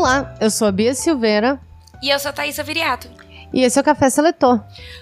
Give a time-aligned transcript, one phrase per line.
[0.00, 1.60] Olá, eu sou a Bia Silveira
[2.02, 3.08] E eu sou a Thaisa Viriato,
[3.52, 4.60] e esse é o Café Seletor.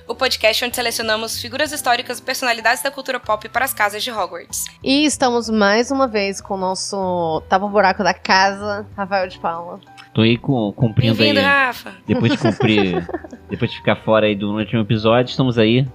[0.09, 4.11] o podcast onde selecionamos figuras históricas e personalidades da cultura pop para as casas de
[4.11, 4.65] Hogwarts.
[4.83, 9.79] E estamos mais uma vez com o nosso tapa-buraco da casa, Rafael de Paula.
[10.15, 11.39] Tô aí com, cumprindo aí.
[11.39, 11.93] Rafa.
[12.07, 13.07] Depois de cumprir.
[13.51, 15.87] depois de ficar fora aí do último episódio, estamos aí.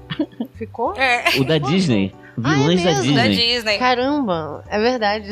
[0.56, 0.96] Ficou?
[0.96, 2.14] É, O da Disney.
[2.38, 3.04] Vilões da mesmo?
[3.04, 3.16] Disney.
[3.16, 3.78] da Disney.
[3.78, 5.30] Caramba, é verdade.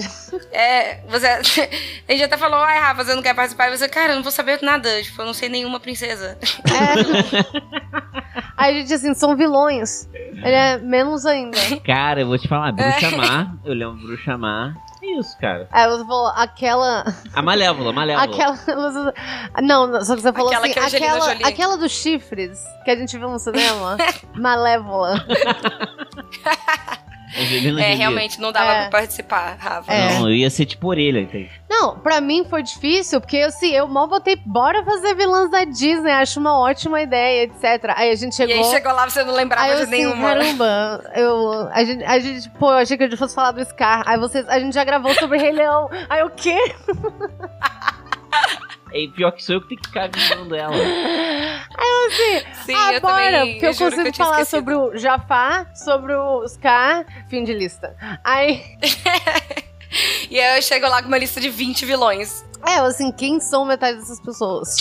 [0.52, 1.28] É, você.
[2.08, 3.68] A gente até falou, ai, Rafa, você não quer participar?
[3.70, 5.02] E você, cara, eu não vou saber nada.
[5.02, 6.38] Tipo, eu não sei nenhuma princesa.
[6.66, 8.42] É.
[8.58, 10.08] Aí a gente assim, são vilões.
[10.14, 11.58] Ele é menos ainda.
[11.84, 13.16] Cara, eu vou te falar, Bruxa É.
[13.16, 13.54] Má.
[13.66, 14.76] Eu lembro Bruxa Má.
[15.04, 15.68] É isso, cara.
[15.72, 17.04] Aí você falou, aquela.
[17.34, 18.26] A Malévola, a Malévola.
[18.26, 19.14] Aquela.
[19.62, 21.44] Não, só que você falou Aquela assim, que aquela, Jolie.
[21.44, 23.98] aquela dos chifres que a gente viu no cinema.
[24.36, 25.26] Malévola.
[27.34, 28.82] É, realmente, não dava É.
[28.82, 29.92] pra participar, Rafa.
[29.92, 30.14] É.
[30.20, 31.50] Não, eu ia ser tipo orelha, entende?
[31.70, 36.12] Não, pra mim foi difícil, porque assim, eu mal botei, bora fazer vilãs da Disney,
[36.12, 37.94] acho uma ótima ideia, etc.
[37.96, 38.56] Aí a gente chegou.
[38.56, 40.28] E aí chegou lá, você não lembrava Aí de assim, nenhuma.
[40.30, 43.64] caramba, eu, a, gente, a gente, pô, eu achei que a gente fosse falar do
[43.64, 44.04] Scar.
[44.06, 45.90] Aí vocês, a gente já gravou sobre Rei Leão.
[46.10, 46.58] Aí o quê?
[48.94, 50.76] É pior que sou eu que tenho que ficar avisando ela.
[52.66, 53.52] Sim, ah, eu bora, também.
[53.54, 54.60] porque eu, que consigo tinha falar esquecido.
[54.60, 57.96] sobre o Jafar, sobre o Scar, fim de lista.
[58.24, 58.62] Aí,
[60.30, 62.46] E aí eu chego lá com uma lista de 20 vilões.
[62.66, 64.76] é, assim, quem são metade dessas pessoas?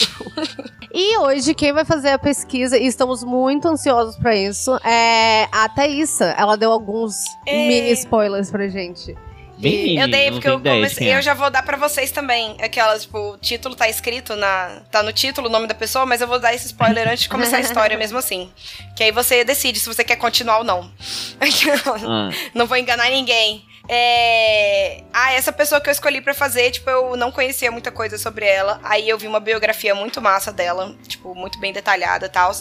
[0.94, 5.68] e hoje, quem vai fazer a pesquisa, e estamos muito ansiosos pra isso, é a
[5.68, 6.26] Thaísa.
[6.38, 7.14] Ela deu alguns
[7.46, 7.66] É.
[7.68, 9.16] mini spoilers pra gente.
[9.60, 10.98] Bem eu dei, porque eu comecei.
[11.06, 11.18] quem é.
[11.18, 12.56] Eu já vou dar pra vocês também.
[12.60, 14.80] Aquelas, tipo, o título tá escrito na.
[14.90, 17.28] Tá no título o nome da pessoa, mas eu vou dar esse spoiler antes de
[17.28, 18.50] começar a história mesmo assim.
[18.96, 20.90] Que aí você decide se você quer continuar ou não.
[22.06, 23.64] Ah, Não vou enganar ninguém.
[23.92, 25.02] É...
[25.12, 28.46] Ah, essa pessoa que eu escolhi pra fazer, tipo, eu não conhecia muita coisa sobre
[28.46, 28.78] ela.
[28.84, 32.52] Aí eu vi uma biografia muito massa dela, tipo, muito bem detalhada e tal.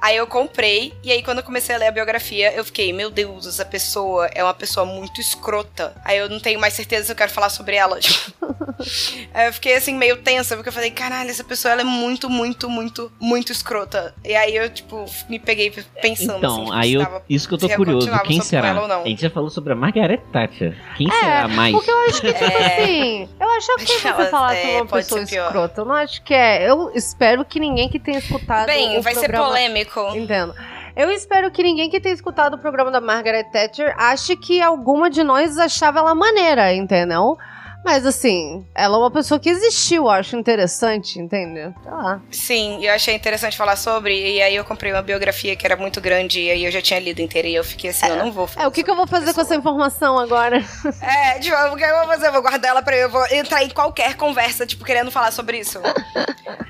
[0.00, 3.10] Aí eu comprei, e aí quando eu comecei a ler a biografia, eu fiquei, meu
[3.10, 5.94] Deus, essa pessoa é uma pessoa muito escrota.
[6.04, 7.98] Aí eu não tenho mais certeza se eu quero falar sobre ela.
[9.34, 12.28] Aí eu fiquei assim, meio tensa, porque eu falei, caralho, essa pessoa ela é muito,
[12.30, 14.14] muito, muito, muito escrota.
[14.24, 15.70] E aí eu, tipo, me peguei
[16.00, 18.10] pensando então, assim, tipo, aí eu, tava- isso que eu tô curioso.
[18.24, 18.68] Quem sobre será?
[18.68, 19.02] ela ou não.
[19.02, 20.75] A gente já falou sobre a Margaret Thatcher.
[20.96, 21.74] Quem É, será mais?
[21.74, 22.82] Porque eu acho que, tipo É.
[22.82, 25.80] assim, eu acho que você Aquelas, falar é, sobre uma pessoa ser escrota.
[25.80, 26.70] Eu não acho que é.
[26.70, 28.66] Eu espero que ninguém que tenha escutado.
[28.66, 30.00] Bem, o vai ser programa- polêmico.
[30.14, 30.54] Entendo.
[30.96, 35.10] Eu espero que ninguém que tenha escutado o programa da Margaret Thatcher ache que alguma
[35.10, 37.36] de nós achava ela maneira, entendeu?
[37.86, 41.72] Mas assim, ela é uma pessoa que existiu, eu acho interessante, entende?
[41.84, 42.20] Sei lá.
[42.32, 46.00] Sim, eu achei interessante falar sobre, e aí eu comprei uma biografia que era muito
[46.00, 48.48] grande, e aí eu já tinha lido inteira, e eu fiquei assim, eu não vou
[48.48, 50.64] falar É, o que, que eu vou fazer com essa informação agora?
[51.00, 52.26] É, tipo, o que eu vou fazer?
[52.26, 55.30] Eu vou guardar ela pra eu, eu vou entrar em qualquer conversa, tipo, querendo falar
[55.30, 55.80] sobre isso.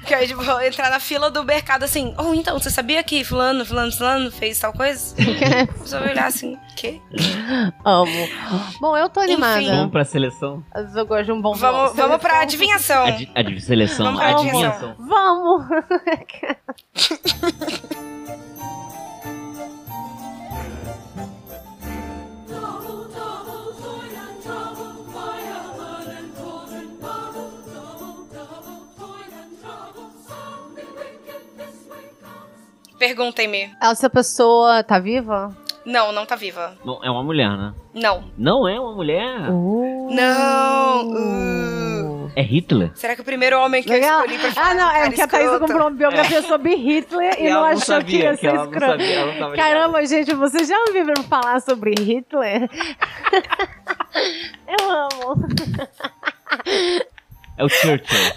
[0.05, 3.25] que aí, tipo, vou entrar na fila do mercado assim, oh, então, você sabia que
[3.25, 5.15] fulano, fulano, fulano fez tal coisa?
[5.87, 7.01] Só vai olhar assim, quê?
[7.85, 8.29] Amo.
[8.81, 9.63] Bom, eu tô animada.
[9.63, 9.75] Enfim.
[9.75, 10.63] Vamos pra seleção?
[10.95, 13.07] Eu gosto de um bom Vamos, vamos pra adivinhação.
[13.07, 14.07] Adi adi seleção.
[14.07, 14.95] Vamos pra adivinhação.
[14.99, 15.67] Vamos!
[32.99, 33.71] Perguntem-me.
[33.81, 35.55] Essa pessoa tá viva?
[35.87, 36.77] Não, não tá viva.
[36.85, 37.73] Não, é uma mulher, né?
[37.95, 38.25] Não.
[38.37, 39.49] Não é uma mulher?
[39.51, 40.09] Uh.
[40.11, 41.09] Não.
[41.13, 42.33] Uh.
[42.35, 42.91] É Hitler?
[42.97, 44.21] Será que o primeiro homem que eu Legal.
[44.25, 45.61] escolhi pra falar Ah, não, é porque a escroto?
[45.61, 49.57] comprou uma biografia sobre Hitler e não achou que ia ser escroto.
[49.57, 52.69] Caramba, gente, vocês já ouviram falar sobre Hitler?
[54.69, 55.47] Eu amo.
[57.57, 58.33] É o Churchill.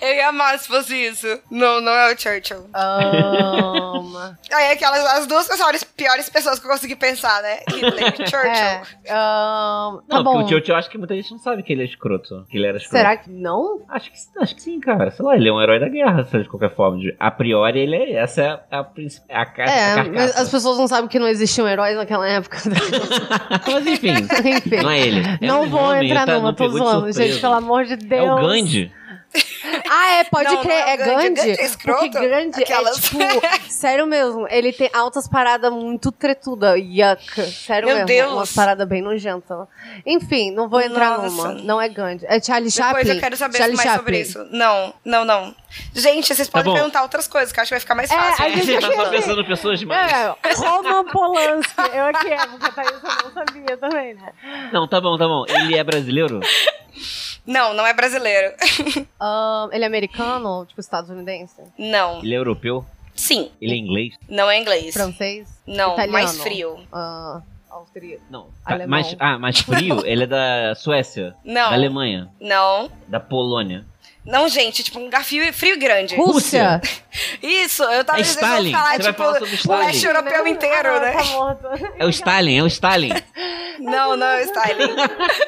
[0.00, 1.26] Eu ia amar se fosse isso.
[1.50, 2.68] Não, não é o Churchill.
[2.74, 7.60] Ahn, Aí aquelas as duas piores, piores pessoas que eu consegui pensar, né?
[7.70, 8.50] Hitler e Churchill.
[8.50, 10.32] é, ahn, tá não, bom.
[10.38, 12.44] porque o Churchill, eu acho que muita gente não sabe que ele é escroto.
[12.50, 12.96] Que ele era escroto.
[12.96, 13.82] Será que não?
[13.88, 15.10] Acho que, acho que sim, cara.
[15.10, 16.98] Sei lá, ele é um herói da guerra, de qualquer forma.
[17.18, 18.12] A priori, ele é.
[18.14, 20.42] Essa é a, a, a, a É, mas carcaça.
[20.42, 22.58] as pessoas não sabem que não existiam heróis naquela época.
[23.66, 24.76] Mas enfim, Enfim.
[24.82, 25.20] não é ele.
[25.40, 28.26] É não um vou homem, entrar tá- numa, tô zoando, gente, pelo amor de Deus.
[28.26, 28.92] É o Gandhi.
[29.90, 31.34] Ah, é, pode Não, crer, não é é Gandhi, Gandhi.
[31.34, 32.00] Gandhi é escroto.
[32.10, 33.18] Porque Gandhi Aquelas- é tipo,
[33.72, 38.32] sério mesmo, ele tem altas paradas muito tretuda, yuck, sério Meu mesmo, Deus.
[38.32, 39.66] umas paradas bem nojentas.
[40.06, 41.28] Enfim, não vou entrar Nossa.
[41.30, 42.98] numa, não é Gandhi, é Charlie Chaplin.
[43.02, 44.42] Depois eu quero saber Charlie mais sobre Chaplin.
[44.42, 44.54] isso.
[44.56, 45.54] Não, não, não.
[45.92, 46.78] Gente, vocês podem bom.
[46.78, 48.44] perguntar outras coisas, que eu acho que vai ficar mais É, fácil.
[48.44, 50.12] a gente- Você tá só pensando em pessoas demais.
[50.12, 54.32] É, Roman Polanski, eu aqui é, porque a Thaís eu não sabia também, né?
[54.72, 55.44] Não, tá bom, tá bom.
[55.48, 56.40] Ele é brasileiro?
[57.46, 58.54] Não, não é brasileiro.
[59.20, 61.62] Ahn, ele é americano, tipo estadunidense?
[61.78, 62.18] Não.
[62.20, 62.84] Ele é europeu?
[63.14, 64.14] Sim, Ele é inglês?
[64.28, 64.92] não é inglês.
[64.92, 65.48] Francês?
[65.66, 66.12] Não, Italiano?
[66.12, 66.78] mais frio.
[66.92, 68.22] Ah, austríaco?
[68.28, 68.44] Não.
[68.64, 68.88] Tá, Alemão.
[68.88, 70.02] mais, ah, mais frio?
[70.06, 71.34] Ele é da Suécia?
[71.44, 71.68] Não.
[71.70, 72.28] Da Alemanha?
[72.40, 72.90] Não.
[73.06, 73.84] Da Polônia?
[74.24, 76.16] Não, gente, tipo um lugar frio, frio e grande.
[76.16, 76.80] Rússia?
[77.42, 78.72] Isso, eu tava É dizendo Stalin.
[78.72, 79.86] falar, Você vai tipo, falar sobre o Stalin.
[79.86, 81.12] leste europeu inteiro, Ah, né?
[81.12, 81.92] Tá.
[81.98, 83.10] É o Stalin, é o Stalin.
[83.80, 84.94] Não, não é o Stalin.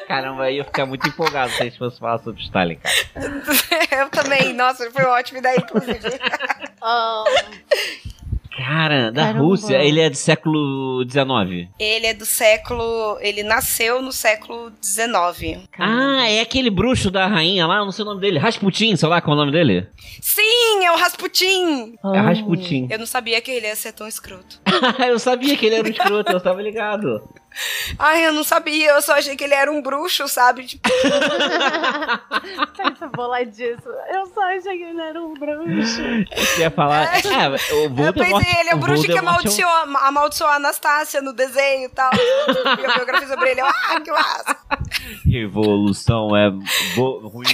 [0.07, 4.01] Caramba, aí eu ia ficar muito empolgado se a gente fosse falar sobre Stalin, cara.
[4.01, 4.53] eu também.
[4.53, 5.99] Nossa, foi uma ótima ideia, inclusive.
[6.81, 7.23] Ahn,
[8.57, 9.43] Cara, da Caramba.
[9.43, 11.69] Rússia, ele é do século XIX.
[11.79, 13.17] Ele é do século.
[13.21, 15.67] Ele nasceu no século XIX.
[15.77, 18.39] Ah, é aquele bruxo da rainha lá, não sei o nome dele.
[18.39, 19.87] Rasputin, sei lá qual é o nome dele.
[20.19, 21.95] Sim, é o Rasputin!
[22.13, 22.87] É Rasputin.
[22.89, 24.59] Eu não sabia que ele ia ser tão escroto.
[25.07, 27.21] eu sabia que ele era um escroto, eu tava ligado.
[27.99, 30.65] Ai, eu não sabia, eu só achei que ele era um bruxo, sabe?
[30.65, 30.87] Tipo,
[32.75, 33.93] Pensa boladíssimo.
[34.11, 36.01] Eu só achei que ele era um bruxo.
[36.35, 37.07] Você ia falar.
[37.07, 38.43] Ah, o eu Voldemort.
[38.43, 41.85] pensei, ele é o bruxo que Voldemort é um- amaldiçoou, amaldiçoou a Anastácia no desenho
[41.85, 42.11] e tal.
[42.13, 44.57] E a biografia sobre ele, eu, ah, que massa!
[45.25, 46.49] Revolução é
[46.97, 47.45] ruim.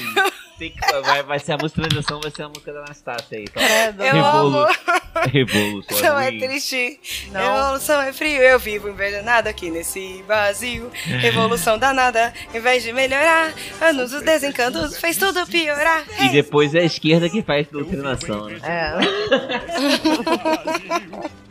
[0.64, 3.38] Tem que- vai, vai ser a música da transição, vai ser a música da Anastácia
[3.38, 3.46] aí.
[3.46, 3.60] Tá?
[3.60, 4.04] Credo.
[4.04, 4.76] Eu Revolu- amo.
[5.32, 7.00] Revolução Não é é triste.
[7.32, 7.42] Não.
[7.42, 10.90] Revolução é frio, eu vivo envenenado aqui nesse vazio.
[11.06, 16.04] Revolução danada, em vez de melhorar, anos os desencantos fez tudo piorar.
[16.20, 18.60] E depois é a esquerda que faz doutrinação, né?
[18.64, 18.94] É.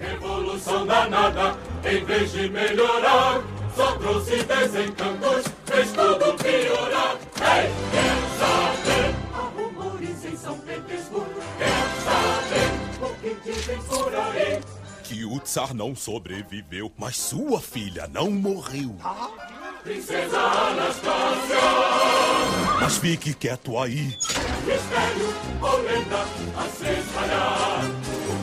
[0.04, 1.54] Revolução danada,
[1.84, 3.40] em vez de melhorar,
[3.76, 7.16] só trouxe desencantos, fez tudo piorar.
[7.40, 8.91] Ei, quer
[15.04, 18.96] Que o Tsar não sobreviveu, mas sua filha não morreu.
[19.82, 21.56] Princesa Anastácia,
[22.80, 24.16] Mas fique quieto aí.
[24.64, 26.22] mistério ou lenda
[26.56, 27.80] a se espalhar.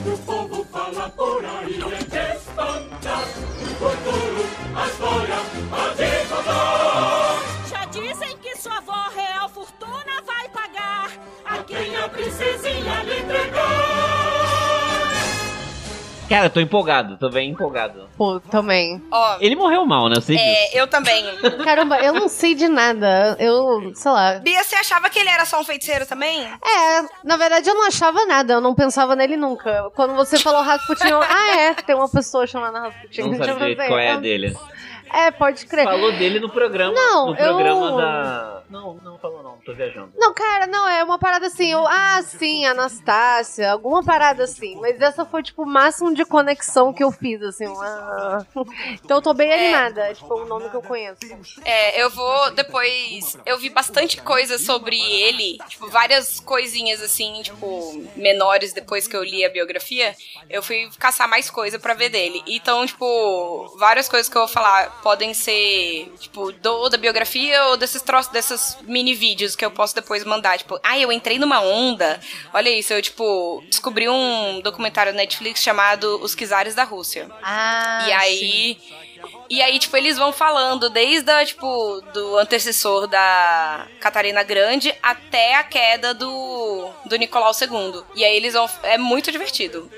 [0.05, 3.23] O povo fala por aí é de espantar.
[3.61, 4.45] O futuro,
[4.75, 5.39] a história,
[5.71, 7.69] a divulgar.
[7.69, 11.11] Já dizem que sua avó real fortuna vai pagar.
[11.45, 13.88] A quem a princesinha lhe entregar.
[16.29, 18.07] Cara, eu tô empolgado, tô bem empolgado.
[18.15, 19.01] Pô, também.
[19.11, 20.15] Ó, Ele morreu mal, né?
[20.17, 20.47] Eu sei disso.
[20.47, 21.25] é, eu também.
[21.63, 23.35] Caramba, eu não sei de nada.
[23.39, 24.33] Eu, sei lá.
[24.39, 26.41] Bia, você achava que ele era só um feiticeiro também?
[26.43, 29.89] É, na verdade eu não achava nada, eu não pensava nele nunca.
[29.95, 33.21] Quando você falou Rasputin, eu, ah é, tem uma pessoa chamada Rasputin.
[33.21, 33.87] Não Deixa eu sabia ver.
[33.87, 34.55] qual é a dele.
[35.13, 35.85] É, pode crer.
[35.85, 36.93] Falou dele no programa.
[36.93, 38.61] Não, no programa eu- da.
[38.69, 40.11] Não, não falou não, tô viajando.
[40.15, 45.01] Não, cara, não, é uma parada assim, eu, ah, sim, Anastácia, alguma parada assim, mas
[45.01, 48.45] essa foi, tipo, o máximo de conexão que eu fiz, assim, ah.
[49.03, 51.19] Então eu tô bem animada, é, tipo, o nome que eu conheço.
[51.65, 53.37] É, eu vou depois.
[53.45, 59.23] Eu vi bastante coisa sobre ele, tipo, várias coisinhas assim, tipo, menores depois que eu
[59.23, 60.15] li a biografia.
[60.49, 62.43] Eu fui caçar mais coisa pra ver dele.
[62.45, 67.77] Então, tipo, várias coisas que eu vou falar podem ser, tipo, do, da biografia ou
[67.77, 70.57] desses troços, desses mini vídeos que eu posso depois mandar.
[70.57, 72.19] Tipo, ah, eu entrei numa onda.
[72.53, 77.29] Olha isso, eu, tipo, descobri um documentário na Netflix chamado Os Kizares da Rússia.
[77.41, 78.77] Ah, E aí.
[79.49, 85.55] E aí, tipo, eles vão falando desde a, tipo, do antecessor da Catarina Grande até
[85.55, 88.01] a queda do, do Nicolau II.
[88.15, 88.69] E aí eles vão.
[88.83, 89.89] É muito divertido.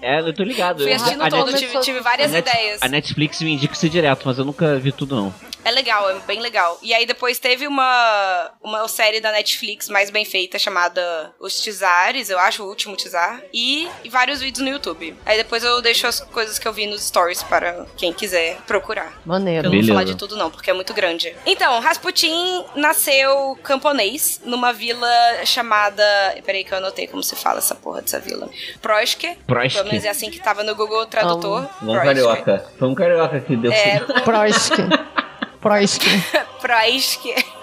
[0.00, 0.82] É, eu tô ligado.
[0.82, 2.82] Fui Eu- assistindo a todo, Net- tive, tive várias a Net- ideias.
[2.82, 5.34] A Netflix me indica isso direto, mas eu nunca vi tudo não.
[5.64, 6.78] É legal, é bem legal.
[6.82, 12.30] E aí depois teve uma, uma série da Netflix mais bem feita chamada Os Tizares,
[12.30, 13.40] eu acho, o último Tizar.
[13.52, 15.16] E, e vários vídeos no YouTube.
[15.24, 19.20] Aí depois eu deixo as coisas que eu vi nos stories para quem quiser procurar.
[19.24, 19.60] Maneiro.
[19.60, 19.92] Eu não vou Beleza.
[19.92, 21.34] falar de tudo não, porque é muito grande.
[21.46, 25.08] Então, Rasputin nasceu camponês numa vila
[25.44, 26.02] chamada...
[26.44, 28.48] Peraí que eu anotei como se fala essa porra dessa vila.
[28.80, 29.36] Proiske.
[29.46, 29.78] Proiske.
[29.78, 31.68] Pelo menos é assim que tava no Google Tradutor.
[31.80, 32.06] Vamos Proiske.
[32.06, 32.66] carioca.
[32.78, 33.72] Foi um carioca que deu.
[33.72, 34.00] É,
[35.62, 36.02] Proisk.
[36.62, 37.20] Proisk.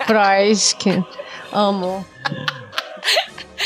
[0.08, 0.86] Proisk.
[1.52, 2.06] Amo.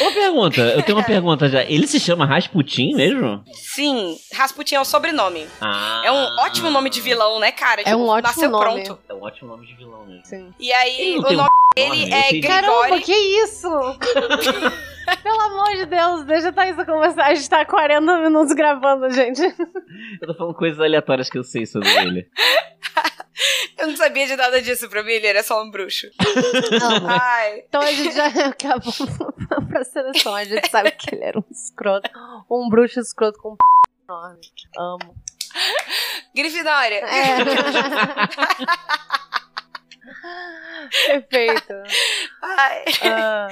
[0.01, 1.63] Uma pergunta, eu tenho uma pergunta já.
[1.63, 3.43] Ele se chama Rasputin mesmo?
[3.53, 5.47] Sim, Rasputin é o sobrenome.
[5.61, 6.01] Ah.
[6.05, 7.81] É um ótimo nome de vilão, né, cara?
[7.85, 8.83] É um ótimo nasceu nome.
[8.83, 8.99] pronto.
[9.07, 10.25] É um ótimo nome de vilão mesmo.
[10.25, 10.53] Sim.
[10.59, 12.41] E aí, não o um nome nome, dele eu é sei.
[12.41, 13.01] Caramba, Grigori.
[13.03, 13.69] que isso?
[15.21, 17.25] Pelo amor de Deus, deixa a Thaisa conversar.
[17.25, 19.41] A gente tá 40 minutos gravando, gente.
[20.21, 22.27] Eu tô falando coisas aleatórias que eu sei sobre ele.
[23.77, 26.07] Eu não sabia de nada disso pra mim, ele era só um bruxo.
[26.81, 27.07] Amo.
[27.09, 27.63] Ai.
[27.67, 28.93] Então a gente já acabou
[29.73, 30.35] pra seleção.
[30.35, 32.07] A gente sabe que ele era um escroto.
[32.49, 33.63] Um bruxo escroto com um p
[34.07, 34.41] enorme.
[34.77, 35.15] Amo.
[36.35, 37.03] Grifinória.
[37.05, 37.37] É.
[41.07, 41.73] Perfeito.
[42.41, 42.83] Ai.
[43.03, 43.47] Ah,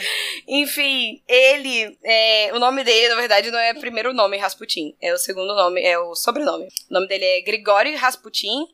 [0.48, 1.98] Enfim, ele.
[2.04, 4.96] é, o nome dele, na verdade, não é o primeiro nome Rasputin.
[5.02, 6.68] É o segundo nome, é o sobrenome.
[6.90, 8.66] O nome dele é Grigori Rasputin.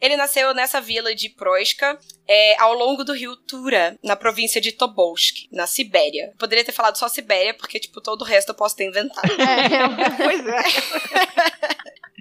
[0.00, 4.72] Ele nasceu nessa vila de Proiska, é, ao longo do rio Tura, na província de
[4.72, 6.32] Tobolsk, na Sibéria.
[6.38, 9.30] Poderia ter falado só Sibéria, porque, tipo, todo o resto eu posso ter inventado.
[9.40, 10.62] é, pois é.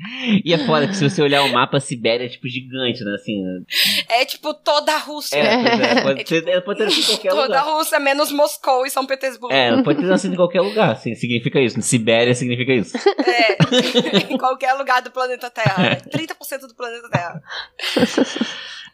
[0.43, 3.15] E é foda que se você olhar o mapa, a Sibéria é tipo gigante, né?
[3.15, 3.43] Assim.
[4.09, 5.37] É tipo toda a Rússia.
[5.37, 6.01] É, é.
[6.01, 7.77] Pode, É ser, ela pode ter nascido em qualquer Toda a lugar.
[7.77, 9.53] Rússia, menos Moscou e São Petersburgo.
[9.53, 11.81] É, ela pode ter nascido em qualquer lugar, assim, significa isso.
[11.81, 12.97] Sibéria significa isso.
[12.97, 13.57] É,
[14.33, 15.97] em qualquer lugar do planeta Terra.
[16.09, 17.41] 30% do planeta Terra.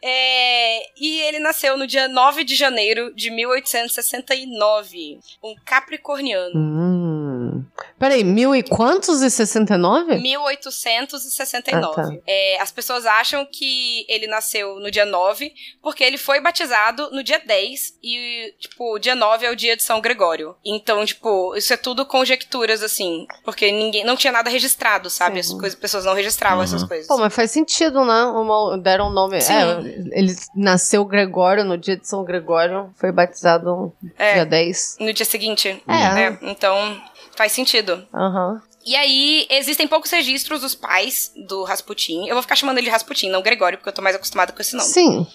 [0.02, 5.18] É, e ele nasceu no dia 9 de janeiro de 1869.
[5.44, 6.56] Um capricorniano.
[6.56, 7.64] Hum.
[8.00, 10.16] Peraí, mil e quantos e sessenta e nove?
[10.16, 11.86] 1869.
[11.86, 12.08] Ah, tá.
[12.26, 15.52] É, as pessoas acham que ele nasceu no dia 9,
[15.82, 19.76] porque ele foi batizado no dia 10, e, tipo, o dia 9 é o dia
[19.76, 20.56] de São Gregório.
[20.64, 25.42] Então, tipo, isso é tudo conjecturas, assim, porque ninguém, não tinha nada registrado, sabe?
[25.42, 25.54] Sim.
[25.54, 26.64] As coisas, pessoas não registravam Uhum.
[26.64, 27.06] essas coisas.
[27.06, 28.24] Pô, mas faz sentido, né?
[28.24, 29.40] Uma- deram um nome.
[29.40, 29.52] Sim.
[29.52, 34.34] É, ele nasceu Gregório no dia de São Gregório, foi batizado É.
[34.34, 34.96] dia 10.
[34.98, 35.82] No dia seguinte.
[35.86, 36.20] É.
[36.22, 36.98] É, então,
[37.40, 38.06] faz sentido.
[38.12, 38.60] Aham.
[38.84, 42.26] E aí, existem poucos registros dos pais do Rasputin.
[42.26, 44.60] Eu vou ficar chamando ele de Rasputin, não Gregório, porque eu tô mais acostumada com
[44.60, 44.88] esse nome.
[44.88, 45.26] Sim.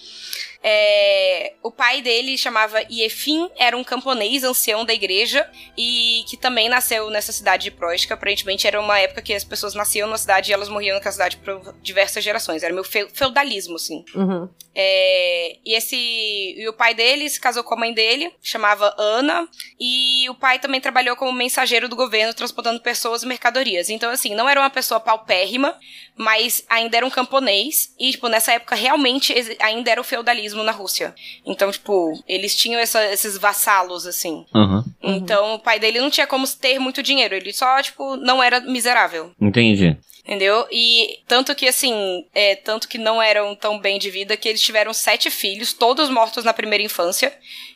[0.62, 6.68] É, o pai dele chamava Iefim, era um camponês ancião da igreja e que também
[6.68, 8.14] nasceu nessa cidade de Proiska.
[8.14, 11.36] Aparentemente era uma época que as pessoas nasciam na cidade e elas morriam naquela cidade
[11.36, 12.62] por diversas gerações.
[12.62, 14.04] Era meio feu- feudalismo, assim.
[14.14, 14.48] Uhum.
[14.74, 19.48] É, e esse e o pai dele se casou com a mãe dele, chamava Ana,
[19.80, 23.88] e o pai também trabalhou como mensageiro do governo, transportando pessoas e mercadorias.
[23.88, 25.78] Então, assim, não era uma pessoa paupérrima,
[26.14, 30.72] mas ainda era um camponês, e, tipo, nessa época realmente ainda era o feudalismo na
[30.72, 31.14] Rússia.
[31.44, 34.44] Então, tipo, eles tinham essa- esses vassalos, assim.
[34.54, 34.84] Aham.
[35.02, 38.60] Então, o pai dele não tinha como ter muito dinheiro, ele só, tipo, não era
[38.60, 39.32] miserável.
[39.40, 39.96] Entendi.
[40.24, 40.66] Entendeu?
[40.72, 44.60] E tanto que, assim, é, tanto que não eram tão bem de vida que eles
[44.60, 47.32] tiveram sete filhos, todos mortos na primeira infância.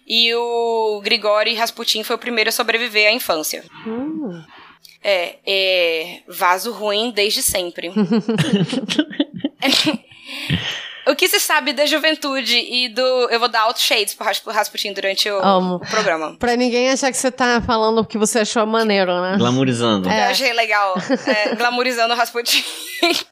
[0.06, 3.62] E o Grigori Rasputin foi o primeiro a sobreviver à infância.
[3.86, 4.42] Hum.
[5.02, 7.92] É, é vaso ruim desde sempre.
[11.06, 13.02] o que se sabe da juventude e do.
[13.30, 15.76] Eu vou dar altos shades pro Ras- pro Rasputin durante o, Amo.
[15.76, 16.36] o programa.
[16.38, 19.36] Pra ninguém achar que você tá falando o que você achou maneiro, né?
[19.38, 20.08] Glamourizando.
[20.08, 20.26] É.
[20.26, 20.94] Eu achei legal.
[21.26, 22.64] É, glamourizando o Rasputin.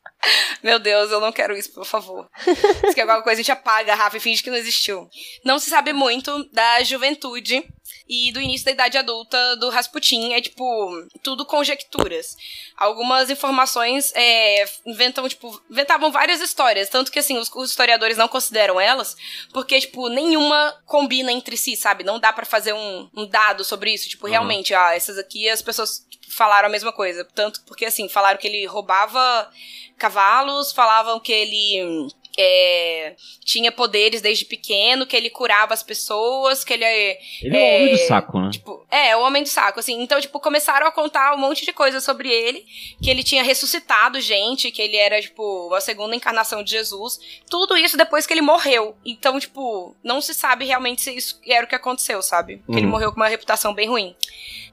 [0.63, 2.27] Meu Deus, eu não quero isso, por favor.
[2.45, 5.09] Se quer alguma coisa, a gente apaga a Rafa e finge que não existiu.
[5.45, 7.65] Não se sabe muito da juventude
[8.09, 10.33] e do início da idade adulta do Rasputin.
[10.33, 10.65] É, tipo,
[11.23, 12.37] tudo conjecturas.
[12.77, 16.88] Algumas informações é, inventam, tipo, inventavam várias histórias.
[16.88, 19.17] Tanto que, assim, os, os historiadores não consideram elas,
[19.53, 22.05] porque, tipo, nenhuma combina entre si, sabe?
[22.05, 24.09] Não dá pra fazer um, um dado sobre isso.
[24.09, 27.25] Tipo, realmente, ah, essas aqui as pessoas falaram a mesma coisa.
[27.35, 29.50] Tanto porque, assim, falaram que ele roubava
[29.99, 32.09] cavalos, falavam que ele
[32.40, 37.18] é, tinha poderes desde pequeno, que ele curava as pessoas, que ele é.
[37.42, 38.50] Ele é o homem do saco, né?
[38.52, 40.00] Tipo, é, o homem do saco, assim.
[40.00, 42.64] Então, tipo, começaram a contar um monte de coisa sobre ele,
[43.02, 47.18] que ele tinha ressuscitado gente, que ele era, tipo, a segunda encarnação de Jesus.
[47.50, 48.97] Tudo isso depois que ele morreu.
[49.04, 52.62] Então, tipo, não se sabe realmente se isso era o que aconteceu, sabe?
[52.66, 52.90] Que ele Uhum.
[52.92, 54.14] morreu com uma reputação bem ruim.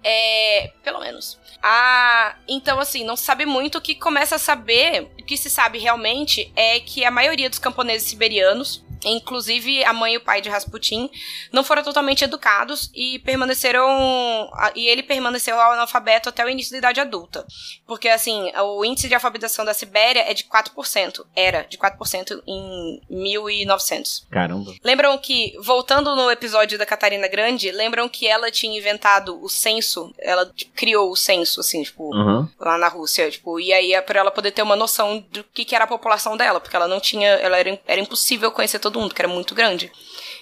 [0.07, 1.39] É, pelo menos.
[1.63, 5.49] Ah, então assim, não se sabe muito o que começa a saber, o que se
[5.49, 10.41] sabe realmente é que a maioria dos camponeses siberianos Inclusive, a mãe e o pai
[10.41, 11.09] de Rasputin
[11.51, 14.49] não foram totalmente educados e permaneceram.
[14.75, 17.45] E ele permaneceu analfabeto até o início da idade adulta.
[17.85, 21.25] Porque, assim, o índice de alfabetização da Sibéria é de 4%.
[21.35, 24.25] Era de 4% em 1900.
[24.29, 24.73] Caramba.
[24.83, 30.13] Lembram que, voltando no episódio da Catarina Grande, lembram que ela tinha inventado o censo?
[30.19, 32.47] Ela tipo, criou o censo, assim, tipo, Uhum.
[32.59, 35.65] lá na Rússia, tipo, e aí é pra ela poder ter uma noção do que,
[35.65, 38.99] que era a população dela, porque ela não tinha, ela era, era impossível conhecer todo
[38.99, 39.91] mundo, que era muito grande.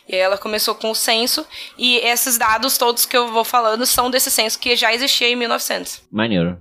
[0.07, 1.45] E aí ela começou com o censo,
[1.77, 5.35] e esses dados todos que eu vou falando são desse censo que já existia em
[5.35, 6.03] 1900.
[6.11, 6.57] Maneiro.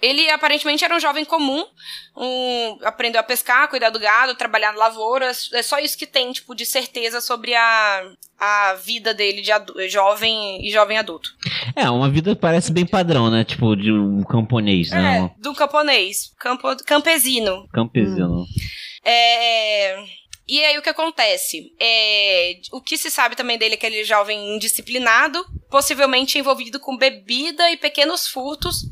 [0.00, 1.64] Ele aparentemente era um jovem comum,
[2.16, 5.30] um, aprendeu a pescar, cuidar do gado, trabalhar na lavoura.
[5.52, 8.02] É só isso que tem, tipo, de certeza sobre a,
[8.36, 11.30] a vida dele de jovem e jovem adulto.
[11.76, 13.44] É, uma vida parece bem padrão, né?
[13.44, 15.18] Tipo, de um camponês, né?
[15.18, 17.68] É, do camponês, campo, campesino.
[17.72, 18.44] campesino.
[19.04, 20.04] É,
[20.52, 21.74] E aí o que acontece?
[21.80, 26.78] É, o que se sabe também dele é que ele é jovem indisciplinado, possivelmente envolvido
[26.78, 28.82] com bebida e pequenos furtos.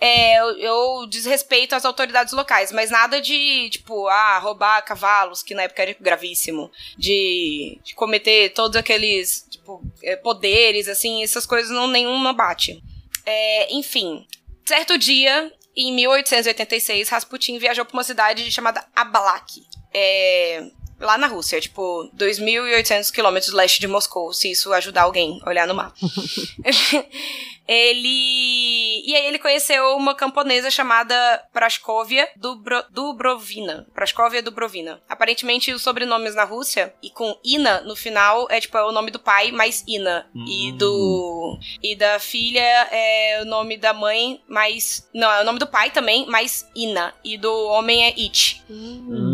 [0.00, 5.54] É, eu, eu desrespeito às autoridades locais, mas nada de, tipo, ah, roubar cavalos, que
[5.54, 6.68] na época era gravíssimo.
[6.96, 12.82] De, de cometer todos aqueles, tipo, é, poderes, assim, essas coisas não nenhuma bate.
[13.24, 14.26] É, enfim,
[14.66, 19.62] certo dia, em 1886, Rasputin viajou para uma cidade chamada Abalak.
[19.94, 25.48] É, lá na Rússia, tipo, 2.800 quilômetros leste de Moscou, se isso ajudar alguém a
[25.48, 25.94] olhar no mapa.
[27.68, 29.02] ele.
[29.06, 31.14] E aí ele conheceu uma camponesa chamada
[31.52, 32.82] Praskovia Dubro...
[32.90, 33.86] Dubrovina.
[33.94, 35.02] Praskovia Dubrovina.
[35.08, 39.10] Aparentemente, os sobrenomes na Rússia, e com Ina no final, é tipo é o nome
[39.10, 40.26] do pai mais Ina.
[40.46, 41.58] E do.
[41.82, 45.06] E da filha é o nome da mãe mais.
[45.14, 47.14] Não, é o nome do pai também, mais Ina.
[47.22, 48.62] E do homem é It.
[48.70, 49.27] Hum,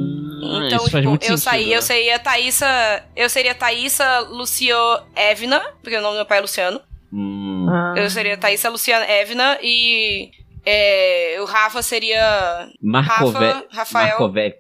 [0.67, 1.77] Então, isso faz tipo, eu sentido, saí, né?
[1.77, 3.05] eu seria Thaísa.
[3.17, 4.77] Eu seria Thaísa Lucio
[5.17, 6.81] Evna, porque o nome do meu pai é Luciano.
[7.13, 7.95] Hum, Ah.
[7.97, 10.31] Eu seria Thaísa Luciana Evna e.
[10.67, 13.39] é, o Rafa seria Markove...
[13.39, 14.57] Rafa, Rafael- Markovec.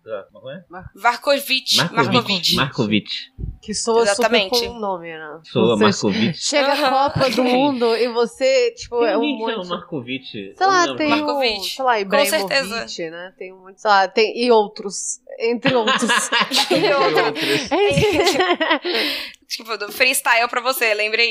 [0.94, 1.76] Varkovic.
[1.76, 2.14] Markovic.
[2.14, 2.54] Markovic.
[2.56, 3.10] Markovic.
[3.64, 4.54] Que soa Exatamente.
[4.56, 5.40] super com o nome, né?
[5.42, 6.36] Soa Markovic.
[6.36, 6.90] Chega a.
[6.90, 9.52] Copa do Mundo e você, tipo, Tem é um monte...
[9.52, 10.54] chama Markovic?
[10.54, 11.60] Sei lá, tem Markovic.
[11.60, 13.10] o, sei lá, Ibrahimovic, certeza.
[13.10, 13.32] né?
[13.38, 16.02] Tem um monte, sei lá, tem, e outros, entre outros.
[16.70, 17.72] Entre outros.
[17.72, 18.34] Outros.
[19.46, 21.30] Tipo, do freestyle pra você, lembrei.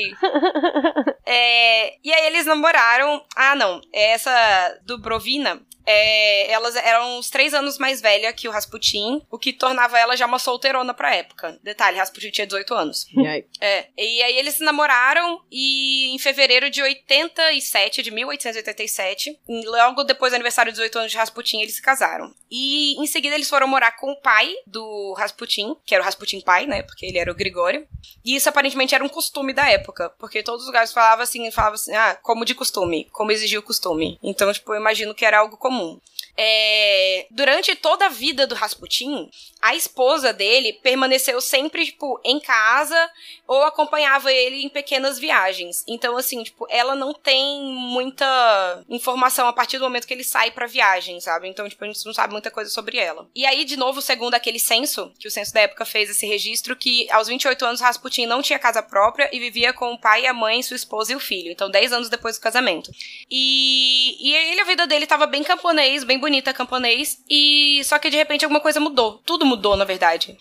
[1.26, 3.22] É, e aí eles namoraram.
[3.36, 3.80] Ah, não.
[3.92, 5.60] Essa Dubrovina.
[5.86, 10.16] É, elas eram uns três anos mais velha que o Rasputin, o que tornava ela
[10.16, 11.58] já uma solteirona pra época.
[11.62, 13.06] Detalhe, Rasputin tinha 18 anos.
[13.16, 13.46] E aí?
[13.60, 20.32] É, e aí eles se namoraram e em fevereiro de 87, de 1887, logo depois
[20.32, 22.34] do aniversário de 18 anos de Rasputin, eles se casaram.
[22.50, 26.40] E em seguida eles foram morar com o pai do Rasputin, que era o Rasputin
[26.40, 27.86] pai, né, porque ele era o Gregório.
[28.24, 31.74] E isso aparentemente era um costume da época, porque todos os lugares falavam assim, falavam
[31.74, 34.18] assim, ah, como de costume, como exigia o costume.
[34.22, 35.73] Então, tipo, eu imagino que era algo comum.
[35.74, 36.00] 嗯
[36.36, 43.10] É, durante toda a vida do Rasputin, a esposa dele permaneceu sempre, tipo, em casa
[43.46, 45.84] ou acompanhava ele em pequenas viagens.
[45.86, 50.50] Então, assim, tipo, ela não tem muita informação a partir do momento que ele sai
[50.50, 51.48] pra viagem, sabe?
[51.48, 53.28] Então, tipo, a gente não sabe muita coisa sobre ela.
[53.34, 56.76] E aí, de novo, segundo aquele censo, que o censo da época fez esse registro,
[56.76, 60.34] que aos 28 anos Rasputin não tinha casa própria e vivia com o pai, a
[60.34, 61.52] mãe, sua esposa e o filho.
[61.52, 62.90] Então, 10 anos depois do casamento.
[63.30, 68.16] E, e a vida dele tava bem camponês, bem bonita camponês, e só que de
[68.16, 69.20] repente alguma coisa mudou.
[69.26, 70.36] Tudo mudou, na verdade.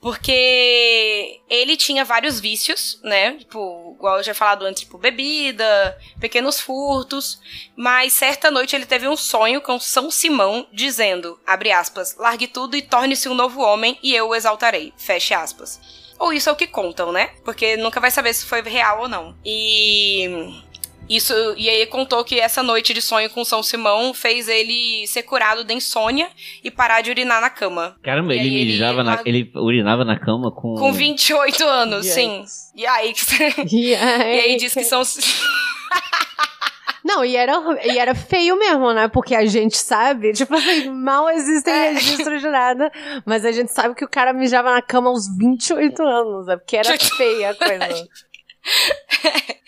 [0.00, 3.34] Porque ele tinha vários vícios, né?
[3.34, 7.38] Tipo, igual eu já falado antes, tipo, bebida, pequenos furtos.
[7.76, 12.76] Mas certa noite ele teve um sonho com São Simão dizendo, abre aspas, largue tudo
[12.76, 15.80] e torne-se um novo homem e eu o exaltarei, feche aspas.
[16.18, 17.30] Ou isso é o que contam, né?
[17.44, 19.36] Porque nunca vai saber se foi real ou não.
[19.44, 20.28] E
[21.08, 25.06] isso, e aí ele contou que essa noite de sonho com São Simão fez ele
[25.06, 26.28] ser curado da insônia
[26.64, 27.96] e parar de urinar na cama.
[28.02, 30.74] Caramba, E ele ele- mijava na, ele urinava na cama com.
[30.74, 32.38] Com 28 anos, sim.
[32.40, 32.72] Yikes.
[32.76, 33.12] E aí,
[33.70, 35.02] E e aí diz que são.
[37.04, 37.52] Não, e era,
[37.84, 39.08] e era feio mesmo, né?
[39.08, 41.90] Porque a gente sabe, tipo assim, mal existem É.
[41.92, 42.92] registros de nada,
[43.26, 46.76] mas a gente sabe que o cara mijava na cama aos 28 anos, é porque
[46.76, 48.08] era feia a coisa.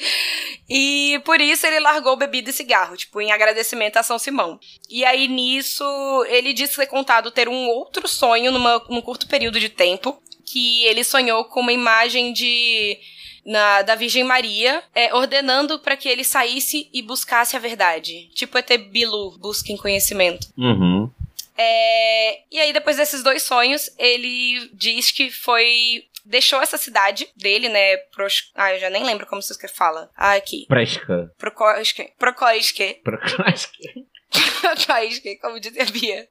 [0.68, 4.58] E por isso ele largou bebida e cigarro, tipo, em agradecimento a São Simão.
[4.88, 5.84] E aí nisso,
[6.28, 10.84] ele disse ter contado ter um outro sonho numa, num curto período de tempo, que
[10.84, 12.98] ele sonhou com uma imagem de
[13.44, 18.30] na, da Virgem Maria, é, ordenando para que ele saísse e buscasse a verdade.
[18.34, 20.48] Tipo ET Bilu, busquem conhecimento.
[20.56, 21.10] Uhum.
[21.56, 26.04] É, e aí, depois desses dois sonhos, ele diz que foi.
[26.24, 27.96] Deixou essa cidade dele, né?
[28.14, 30.10] Pros, ah, eu já nem lembro como você fala.
[30.16, 30.66] Ah, aqui.
[30.68, 31.30] Presca.
[31.38, 32.12] Prokoiske.
[32.18, 33.02] Prokoiske.
[34.74, 34.86] Prokoiske.
[34.86, 36.28] Prokoiske, como dizia Bia.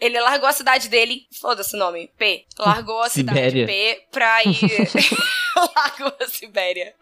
[0.00, 1.26] Ele largou a cidade dele.
[1.40, 2.10] Foda-se o nome.
[2.18, 2.44] P.
[2.58, 3.66] Largou a cidade Sibéria.
[3.66, 4.56] P pra ir.
[5.76, 6.94] largou a Sibéria.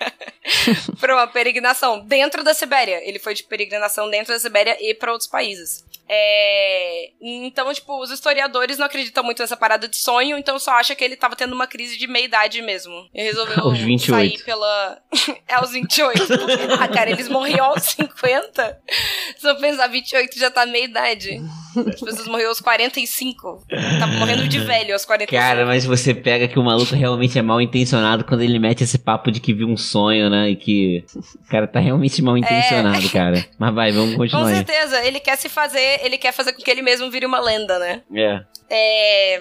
[0.98, 3.00] pra uma peregrinação dentro da Sibéria.
[3.06, 5.84] Ele foi de peregrinação dentro da Sibéria e pra outros países.
[6.12, 10.96] É, Então, tipo, os historiadores não acreditam muito nessa parada de sonho, então só acham
[10.96, 13.08] que ele tava tendo uma crise de meia-idade mesmo.
[13.14, 14.10] E resolveu Aos 28.
[14.10, 15.00] sair pela.
[15.46, 16.20] é aos 28.
[16.80, 18.80] ah, cara, eles morriam aos 50.
[19.38, 21.40] Se eu pensar, 28 já tá meia-idade.
[21.76, 23.64] As pessoas morreram aos 45.
[23.98, 25.42] Tava morrendo de velho aos 45.
[25.42, 28.98] Cara, mas você pega que o maluco realmente é mal intencionado quando ele mete esse
[28.98, 30.50] papo de que viu um sonho, né?
[30.50, 31.04] E que
[31.44, 33.44] o cara tá realmente mal intencionado, cara.
[33.58, 34.54] Mas vai, vamos Com continuar aí.
[34.56, 37.78] certeza, ele quer se fazer, ele quer fazer com que ele mesmo vire uma lenda,
[37.78, 38.02] né?
[38.14, 38.40] É.
[38.72, 39.40] É,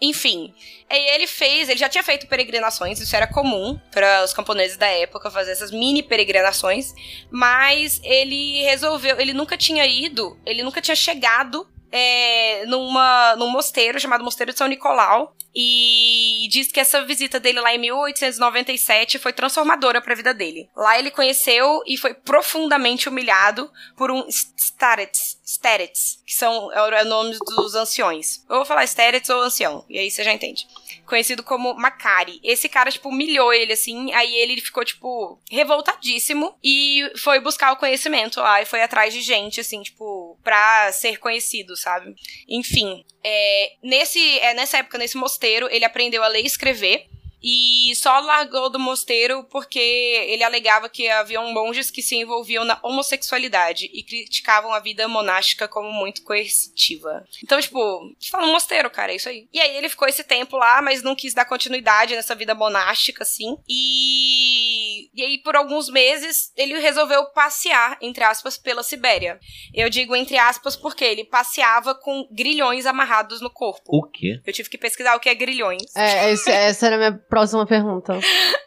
[0.00, 0.52] Enfim.
[0.88, 5.30] Ele fez, ele já tinha feito peregrinações, isso era comum para os camponeses da época
[5.30, 6.94] fazer essas mini peregrinações,
[7.30, 13.98] mas ele resolveu, ele nunca tinha ido, ele nunca tinha chegado é, numa, num mosteiro
[13.98, 15.34] chamado Mosteiro de São Nicolau.
[15.58, 20.68] E diz que essa visita dele lá em 1897 foi transformadora para a vida dele.
[20.76, 27.04] Lá ele conheceu e foi profundamente humilhado por um starets, starets que são é o
[27.04, 28.44] nome dos anciões.
[28.50, 30.66] Eu vou falar starets ou ancião, e aí você já entende.
[31.06, 32.40] Conhecido como Macari.
[32.42, 37.76] Esse cara, tipo, humilhou ele, assim, aí ele ficou, tipo, revoltadíssimo e foi buscar o
[37.76, 42.16] conhecimento lá e foi atrás de gente, assim, tipo, pra ser conhecido, sabe?
[42.48, 47.08] Enfim, é, nesse, é, nessa época, nesse mosteiro, ele aprendeu a ler e escrever.
[47.48, 52.76] E só largou do mosteiro porque ele alegava que haviam monges que se envolviam na
[52.82, 57.24] homossexualidade e criticavam a vida monástica como muito coercitiva.
[57.44, 57.78] Então, tipo,
[58.18, 59.48] está no mosteiro, cara, é isso aí.
[59.52, 63.22] E aí ele ficou esse tempo lá, mas não quis dar continuidade nessa vida monástica,
[63.22, 63.56] assim.
[63.68, 69.38] E, e aí, por alguns meses, ele resolveu passear, entre aspas, pela Sibéria.
[69.72, 73.84] Eu digo entre aspas porque ele passeava com grilhões amarrados no corpo.
[73.96, 74.40] O quê?
[74.44, 75.94] Eu tive que pesquisar o que é grilhões.
[75.94, 78.18] É, esse- essa era a minha próxima pergunta.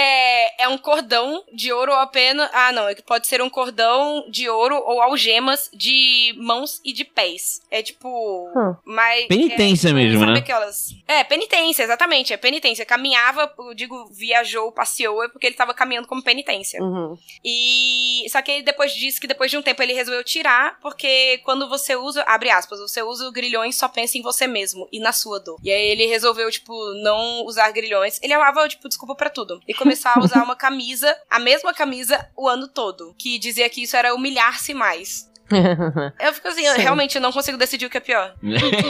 [0.00, 2.48] É, é um cordão de ouro ou apenas.
[2.52, 2.88] Ah, não.
[2.88, 7.62] É que pode ser um cordão de ouro ou algemas de mãos e de pés.
[7.68, 8.48] É tipo.
[8.54, 8.76] Hum.
[8.84, 9.26] mais.
[9.26, 10.38] Penitência é, mesmo, sabe né?
[10.38, 10.94] Aquelas...
[11.06, 12.32] É, penitência, exatamente.
[12.32, 12.86] É penitência.
[12.86, 16.80] Caminhava, eu digo, viajou, passeou, é porque ele tava caminhando como penitência.
[16.80, 17.18] Uhum.
[17.44, 18.24] E.
[18.30, 21.68] Só que ele depois disse que depois de um tempo ele resolveu tirar, porque quando
[21.68, 22.22] você usa.
[22.22, 25.58] Abre aspas, você usa o grilhões, só pensa em você mesmo e na sua dor.
[25.64, 27.87] E aí ele resolveu, tipo, não usar grilhões.
[28.22, 29.60] Ele amava, tipo, desculpa pra tudo.
[29.66, 33.14] E começar a usar uma camisa, a mesma camisa, o ano todo.
[33.18, 35.28] Que dizia que isso era humilhar-se mais.
[36.20, 38.34] Eu fico assim, eu realmente não consigo decidir o que é pior.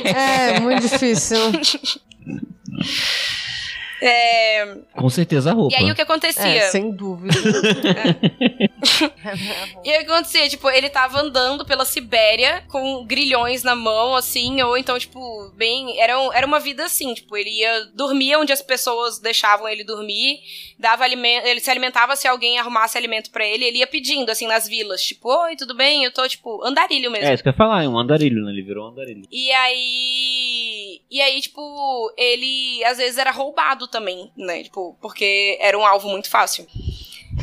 [0.05, 1.39] é, muito difícil.
[4.01, 5.75] É, Com certeza a roupa.
[5.75, 6.45] E aí o que acontecia?
[6.45, 7.35] É, sem dúvida.
[9.85, 10.49] E aí o que acontecia?
[10.49, 16.01] Tipo, ele tava andando pela Sibéria com grilhões na mão, assim, ou então, tipo, bem.
[16.01, 19.85] Era, um- era uma vida assim, tipo, ele ia dormir onde as pessoas deixavam ele
[19.85, 20.39] dormir,
[20.79, 24.47] dava alimento, ele se alimentava se alguém arrumasse alimento pra ele, ele ia pedindo, assim,
[24.47, 26.05] nas vilas, tipo, oi, tudo bem?
[26.05, 27.27] Eu tô, tipo, andarilho mesmo.
[27.27, 28.53] É, isso que eu ia falar, é um andarilho, né?
[28.53, 29.25] Ele virou um andarilho.
[29.31, 30.78] E aí.
[31.11, 34.63] E aí, tipo, ele às vezes era roubado também, né?
[34.65, 36.67] Tipo, porque era um alvo muito fácil.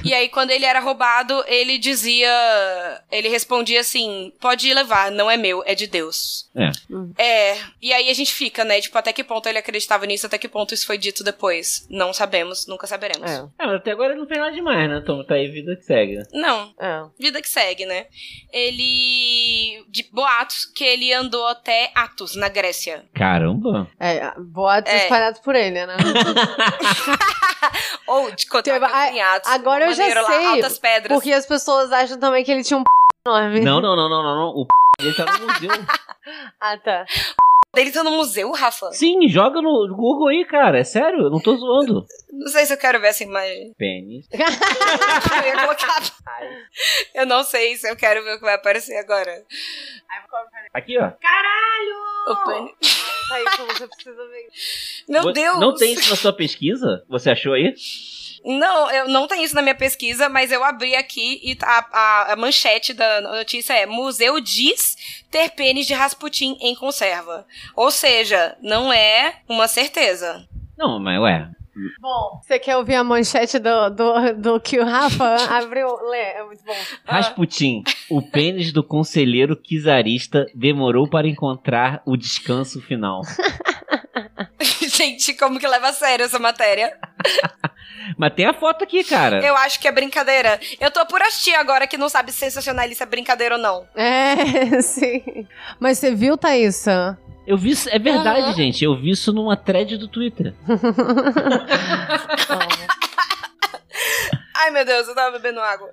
[0.03, 2.29] E aí, quando ele era roubado, ele dizia.
[3.11, 6.49] Ele respondia assim: pode ir levar, não é meu, é de Deus.
[6.55, 6.71] É.
[7.23, 7.57] É.
[7.81, 8.79] E aí a gente fica, né?
[8.81, 11.85] Tipo, até que ponto ele acreditava nisso, até que ponto isso foi dito depois.
[11.89, 13.29] Não sabemos, nunca saberemos.
[13.29, 14.99] É, É, mas até agora ele não fez nada demais, né?
[15.01, 16.21] Então tá aí vida que segue.
[16.33, 17.03] Não, é.
[17.19, 18.05] vida que segue, né?
[18.51, 19.83] Ele.
[19.89, 23.05] De boatos que ele andou até Atos, na Grécia.
[23.13, 23.87] Caramba.
[23.99, 25.03] É, boatos É.
[25.03, 25.95] espalhados por ele, né?
[28.07, 29.51] Ou de Teve- Cotoca em Atos.
[29.51, 31.17] agora eu já sei, Lá, altas pedras.
[31.17, 32.89] Porque as pessoas acham também que ele tinha um p
[33.27, 33.59] enorme.
[33.61, 34.47] Não, não, não, não, não, não.
[34.49, 35.69] O p dele tá no museu.
[36.59, 37.05] Ah, tá.
[37.75, 38.91] Ele tá no museu, Rafa?
[38.93, 40.79] Sim, joga no Google aí, cara.
[40.79, 42.05] É sério, eu não tô zoando.
[42.31, 43.73] Não sei se eu quero ver essa imagem.
[43.77, 44.25] Pênis.
[44.31, 46.01] eu ia colocar.
[47.13, 49.43] Eu não sei se eu quero ver o que vai aparecer agora.
[50.73, 51.11] Aqui, ó.
[52.31, 53.05] O pênis.
[53.33, 54.47] Aí, como você precisa ver.
[55.09, 55.59] Meu Deus!
[55.59, 57.03] Não tem isso na sua pesquisa?
[57.09, 57.73] Você achou aí?
[58.45, 62.33] Não, eu não tenho isso na minha pesquisa, mas eu abri aqui e a, a-
[62.33, 64.95] a manchete da notícia é: Museu diz
[65.31, 67.45] ter pênis de Rasputin em conserva.
[67.75, 70.47] Ou seja, não é uma certeza.
[70.77, 71.49] Não, mas ué.
[71.99, 75.87] Bom, você quer ouvir a manchete do, do, do que o Rafa abriu?
[76.09, 76.73] Lê, é muito bom.
[77.03, 83.23] Rasputin, o pênis do conselheiro czarista demorou para encontrar o descanso final.
[84.87, 86.97] Gente, como que leva a sério essa matéria?
[88.17, 89.45] Mas tem a foto aqui, cara.
[89.45, 90.59] Eu acho que é brincadeira.
[90.79, 93.87] Eu tô por assistir agora que não sabe se sensacionalista é brincadeira ou não.
[93.95, 95.47] É, sim.
[95.79, 97.17] Mas você viu, Thaísa?
[97.47, 98.53] Eu vi isso, é verdade, Aham.
[98.53, 98.83] gente.
[98.83, 100.53] Eu vi isso numa thread do Twitter.
[104.55, 105.89] Ai, meu Deus, eu tava bebendo água.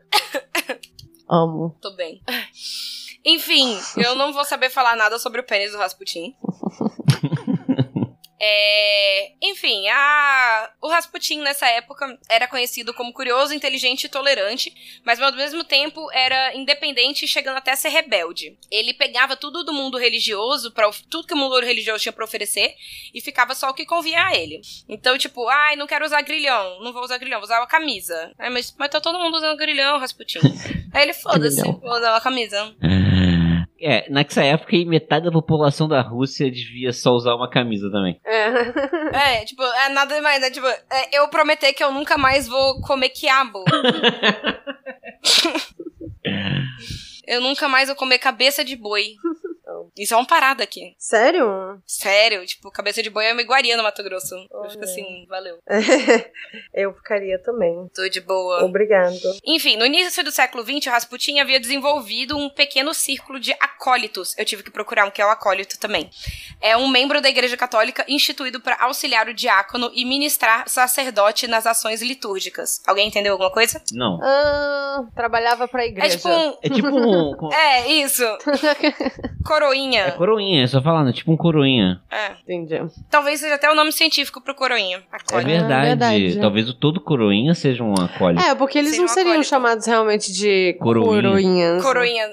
[1.28, 1.76] Amo.
[1.80, 2.22] Tô bem.
[3.24, 6.34] Enfim, eu não vou saber falar nada sobre o pênis do Rasputin.
[8.44, 14.72] É, enfim, a- o Rasputin nessa época era conhecido como curioso, inteligente e tolerante,
[15.04, 18.56] mas ao mesmo tempo era independente, chegando até a ser rebelde.
[18.70, 22.74] Ele pegava tudo do mundo religioso, pra, tudo que o mundo religioso tinha pra oferecer,
[23.14, 24.60] e ficava só o que convinha a ele.
[24.88, 28.32] Então, tipo, ai, não quero usar grilhão, não vou usar grilhão, vou usar uma camisa.
[28.38, 30.40] Ai, mas, mas tá todo mundo usando grilhão, Rasputin.
[30.92, 32.74] Aí ele, foda-se, vou usar uma camisa.
[33.84, 38.20] É, nessa época aí, metade da população da Rússia devia só usar uma camisa também.
[38.24, 39.02] É.
[39.12, 40.50] É, tipo, é nada mais, né?
[40.50, 40.80] Tipo, é,
[41.12, 43.62] eu prometer que eu nunca mais vou comer quiabo.
[47.26, 49.16] eu nunca mais vou comer cabeça de boi.
[49.96, 50.94] Isso é uma parada aqui.
[50.98, 51.80] Sério?
[51.86, 54.34] Sério, tipo, cabeça de boi é uma iguaria no Mato Grosso.
[54.50, 55.58] Eu fico assim, valeu.
[56.72, 57.88] Eu ficaria também.
[57.94, 58.64] Tô de boa.
[58.64, 59.14] Obrigado.
[59.44, 64.34] Enfim, no início do século XX, o Rasputin havia desenvolvido um pequeno círculo de acólitos.
[64.38, 66.08] Eu tive que procurar um que é o acólito também.
[66.60, 71.66] É um membro da Igreja Católica instituído para auxiliar o diácono e ministrar sacerdote nas
[71.66, 72.80] ações litúrgicas.
[72.86, 73.82] Alguém entendeu alguma coisa?
[73.92, 74.18] Não.
[74.22, 76.16] Ah, trabalhava pra É igreja.
[76.16, 76.56] tipo um.
[76.62, 77.52] É tipo um.
[77.52, 78.22] É, isso.
[79.44, 79.81] Coroinha.
[79.90, 82.00] É coroinha, é só falando, é tipo um coroinha.
[82.10, 82.32] É.
[82.42, 82.74] Entendi.
[83.10, 84.98] Talvez seja até o nome científico pro coroinha.
[85.12, 85.48] É Acólito.
[85.50, 85.86] verdade.
[85.86, 86.40] verdade.
[86.40, 88.44] Talvez o todo coroinha seja um acólito.
[88.44, 89.48] É, porque eles Seria não um seriam acólito.
[89.50, 91.22] chamados realmente de Coroinha.
[91.22, 91.82] coroinhas.
[91.82, 92.28] Coroinha.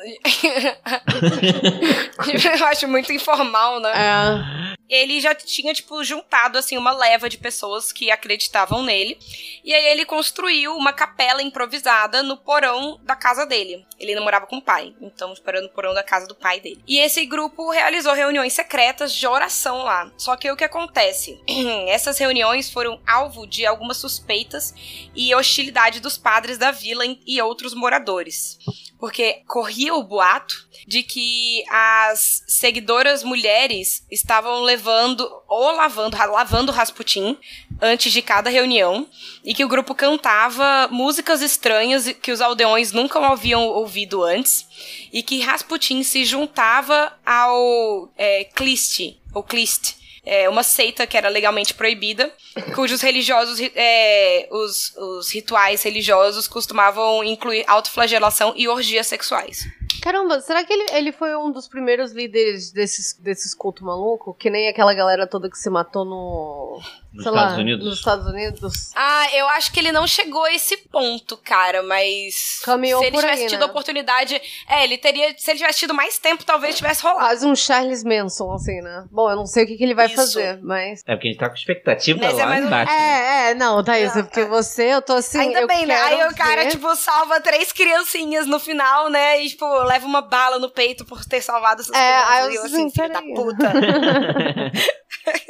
[2.60, 3.92] Eu acho muito informal, né?
[3.92, 4.70] É.
[5.02, 9.18] ele já tinha, tipo, juntado, assim, uma leva de pessoas que acreditavam nele.
[9.64, 13.86] E aí ele construiu uma capela improvisada no porão da casa dele.
[14.00, 16.82] Ele não morava com o pai, então esperando no porão da casa do pai dele.
[16.88, 17.39] E esse grupo
[17.72, 20.12] realizou reuniões secretas de oração lá.
[20.18, 21.42] Só que o que acontece?
[21.88, 24.74] Essas reuniões foram alvo de algumas suspeitas
[25.16, 28.58] e hostilidade dos padres da vila e outros moradores.
[29.00, 37.38] Porque corria o boato de que as seguidoras mulheres estavam levando ou lavando, lavando Rasputin
[37.82, 39.08] antes de cada reunião
[39.44, 44.66] e que o grupo cantava músicas estranhas que os aldeões nunca haviam ouvido antes
[45.12, 51.30] e que Rasputin se juntava ao é, Klist, ou Klist, é, uma seita que era
[51.30, 52.32] legalmente proibida,
[52.76, 59.66] cujos religiosos, é, os, os rituais religiosos costumavam incluir autoflagelação e orgias sexuais.
[60.02, 64.36] Caramba, será que ele, ele foi um dos primeiros líderes desses, desses cultos malucos?
[64.38, 66.80] Que nem aquela galera toda que se matou no.
[67.12, 67.86] Nos sei Estados lá, Unidos?
[67.86, 68.92] Nos Estados Unidos.
[68.96, 72.62] Ah, eu acho que ele não chegou a esse ponto, cara, mas.
[72.64, 73.66] Caminhou se ele por tivesse aí, tido né?
[73.66, 74.42] oportunidade.
[74.68, 75.34] É, ele teria.
[75.38, 77.22] Se ele tivesse tido mais tempo, talvez tivesse rolado.
[77.26, 79.06] Quase um Charles Manson, assim, né?
[79.12, 80.16] Bom, eu não sei o que, que ele vai Isso.
[80.16, 81.02] fazer, mas.
[81.08, 82.92] É porque a gente tá com expectativa Mas é lá mais ou embaixo.
[82.92, 83.00] né?
[83.48, 84.46] É, é, não, Thaís, Não, porque é.
[84.46, 85.40] você, eu tô assim.
[85.40, 85.96] Ainda eu bem, né?
[86.00, 89.44] Aí o cara, ver- tipo, salva três criancinhas no final, né?
[89.44, 92.44] E, tipo, leva uma bala no peito por ter salvado essas É, aí crianças.
[92.46, 93.74] eu e eu, assim, assim, filho da puta.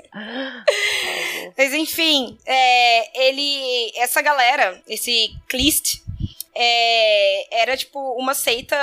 [1.57, 3.91] Mas enfim, é, ele.
[3.95, 6.01] Essa galera, esse Klist.
[6.61, 8.75] É, era, tipo, uma seita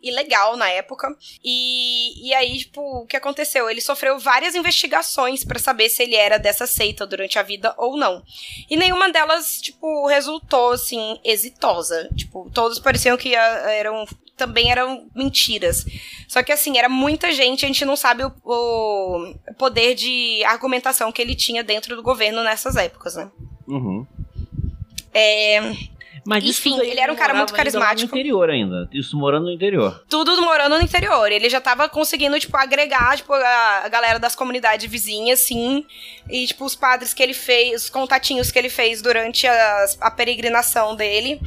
[0.00, 1.08] ilegal na época.
[1.44, 3.68] E, e aí, tipo, o que aconteceu?
[3.68, 7.96] Ele sofreu várias investigações pra saber se ele era dessa seita durante a vida ou
[7.96, 8.22] não.
[8.70, 12.08] E nenhuma delas, tipo, resultou, assim, exitosa.
[12.16, 14.06] Tipo, todos pareciam que eram.
[14.36, 15.84] Também eram mentiras.
[16.28, 21.10] Só que, assim, era muita gente, a gente não sabe o, o poder de argumentação
[21.10, 23.30] que ele tinha dentro do governo nessas épocas, né?
[23.66, 24.06] Uhum.
[25.12, 25.60] É,
[26.30, 28.14] Mas Enfim, daí ele era um cara muito morava ainda carismático.
[28.14, 28.88] No interior ainda.
[28.92, 30.04] Isso morando no interior.
[30.08, 31.32] tudo morando no interior.
[31.32, 35.84] Ele já tava conseguindo, tipo, agregar, tipo, a, a galera das comunidades vizinhas, assim.
[36.30, 40.08] E, tipo, os padres que ele fez, os contatinhos que ele fez durante as- a,
[40.10, 41.40] peregrinação dele.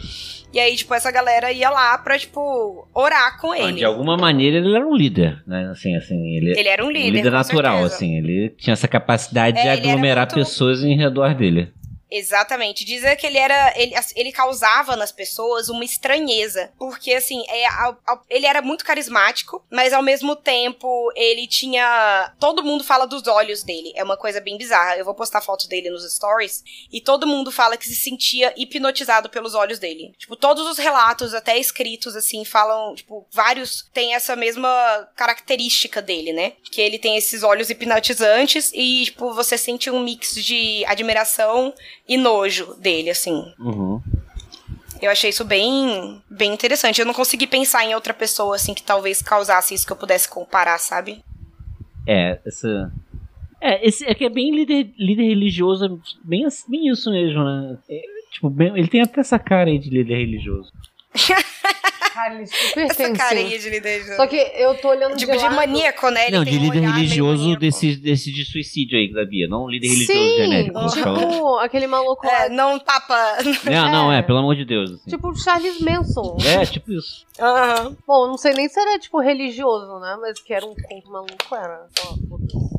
[0.53, 3.77] E aí, tipo, essa galera ia lá pra, tipo, orar com ele.
[3.77, 5.69] De alguma maneira ele era um líder, né?
[5.71, 7.95] Assim, assim, ele, Ele era um um líder, líder com natural, certeza.
[7.95, 8.17] assim.
[8.17, 11.71] Ele tinha essa capacidade É, de aglomerar muito- pessoas em redor dele.
[12.15, 12.86] Exatamente.
[12.86, 13.73] Dizem que ele era.
[13.76, 16.71] Ele, ele causava nas pessoas uma estranheza.
[16.78, 22.34] Porque, assim, é, a- a- ele era muito carismático, mas ao mesmo tempo ele tinha.
[22.39, 23.91] Todo mundo fala dos olhos dele.
[23.95, 24.95] É uma coisa bem bizarra.
[24.97, 26.63] Eu vou postar foto dele nos stories.
[26.91, 30.13] E todo mundo fala que se sentia hipnotizado pelos olhos dele.
[30.17, 32.93] Tipo, todos os relatos, até escritos, assim, falam.
[32.93, 34.69] Tipo, vários têm essa mesma
[35.15, 36.54] característica dele, né?
[36.71, 41.73] Que ele tem esses olhos hipnotizantes e, tipo, você sente um mix de admiração
[42.07, 43.43] e nojo dele, assim.
[43.59, 44.01] Uhum.
[45.01, 46.99] Eu achei isso bem, bem interessante.
[46.99, 50.29] Eu não consegui pensar em outra pessoa, assim, que talvez causasse isso que eu pudesse
[50.29, 51.23] comparar, sabe?
[52.07, 52.91] É, essa.
[53.59, 57.77] É, esse é que é bem líder, líder religioso, bem, assim- bem isso mesmo, né?
[57.89, 60.71] É, tipo, bem- ele tem até essa cara aí de líder religioso.
[62.13, 64.04] Cara, ele super Essa tem, carinha de líder.
[64.15, 65.56] Só que eu tô olhando Tipo, de, de lado.
[65.56, 66.28] maníaco, né?
[66.28, 69.67] Ele não, de um líder meio religioso desse, desse de suicídio aí da Bia, não
[69.67, 70.88] líder religioso Sim, genérico.
[70.91, 72.49] tipo aquele maluco É, lá.
[72.49, 73.38] não tapa.
[73.65, 74.91] Não, não, é, pelo amor de Deus.
[74.91, 75.10] assim.
[75.10, 76.38] Tipo o Charles Manson.
[76.45, 77.26] É, tipo isso.
[77.39, 77.95] Aham.
[78.08, 80.17] Bom, não sei nem se era, tipo, religioso, né?
[80.21, 81.88] Mas que era um culto maluco, era.
[82.30, 82.72] Foda-se.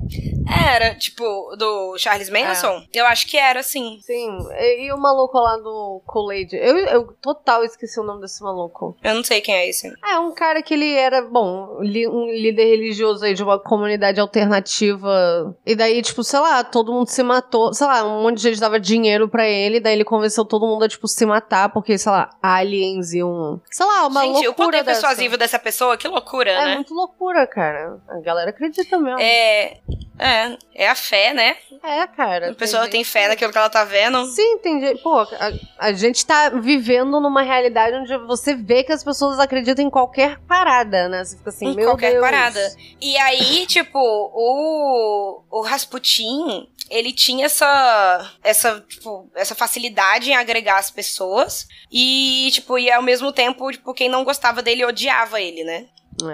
[0.66, 1.24] Era, tipo,
[1.56, 2.82] do Charles Manson?
[2.92, 3.98] Eu acho que era, sim.
[4.02, 6.54] Sim, e, e o maluco lá do Kool-Aid?
[6.56, 8.96] Eu, eu total esqueci o nome desse maluco.
[9.02, 9.92] Eu não sei quem é esse.
[10.04, 14.20] É, um cara que ele era, bom, li- um líder religioso aí de uma comunidade
[14.20, 15.54] alternativa.
[15.64, 17.72] E daí, tipo, sei lá, todo mundo se matou.
[17.72, 19.80] Sei lá, um monte de gente dava dinheiro pra ele.
[19.80, 21.70] Daí ele convenceu todo mundo a, tipo, se matar.
[21.72, 23.58] Porque, sei lá, aliens e um.
[23.70, 25.00] Sei lá, uma Gente, o loucura poder dessa.
[25.00, 26.74] persuasivo dessa pessoa, que loucura, É né?
[26.76, 27.98] muito loucura, cara.
[28.08, 29.20] A galera acredita mesmo.
[29.20, 29.78] É.
[30.18, 31.56] É, é a fé, né?
[31.82, 32.50] É, cara.
[32.52, 34.24] A pessoa gente- tem fé naquilo que ela tá vendo.
[34.26, 35.02] Sim, tem gente.
[35.02, 39.84] Pô, a, a gente tá vivendo numa realidade onde você vê que as pessoas acreditam
[39.84, 41.24] em qualquer parada, né?
[41.24, 42.22] Você fica assim, Em meu qualquer Deus.
[42.22, 42.74] parada.
[43.00, 50.78] E aí, tipo, o, o Rasputin, ele tinha essa, essa, tipo, essa facilidade em agregar
[50.78, 51.66] as pessoas.
[51.90, 55.86] E, tipo, e ao mesmo tempo, tipo, quem não gostava dele odiava ele, né?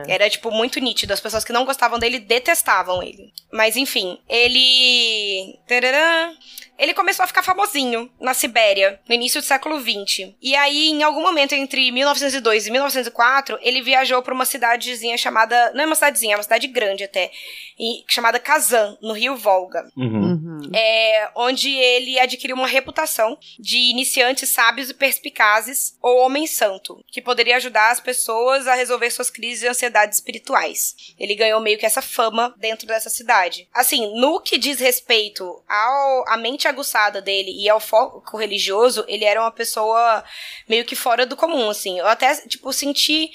[0.06, 0.14] É.
[0.14, 1.12] Era, tipo, muito nítido.
[1.12, 3.32] As pessoas que não gostavam dele detestavam ele.
[3.52, 5.58] Mas, enfim, ele.
[6.80, 10.32] Ele começou a ficar famosinho na Sibéria, no início do século XX.
[10.40, 15.70] E aí, em algum momento entre 1902 e 1904, ele viajou para uma cidadezinha chamada.
[15.74, 17.30] Não é uma cidadezinha, é uma cidade grande até.
[17.78, 20.32] e- chamada Kazan, no rio Volga Uhum.
[20.32, 20.70] Uhum.
[20.74, 27.22] é, onde ele adquiriu uma reputação de iniciante sábios e perspicazes, ou homem santo, que
[27.22, 30.94] poderia ajudar as pessoas a resolver suas crises e ansiedades espirituais.
[31.18, 33.66] Ele ganhou meio que essa fama dentro dessa cidade.
[33.72, 39.24] Assim, no que diz respeito ao à mente aguçada dele e ao foco religioso, ele
[39.24, 40.24] era uma pessoa
[40.68, 41.98] meio que fora do comum, assim.
[41.98, 43.30] Eu até, tipo, senti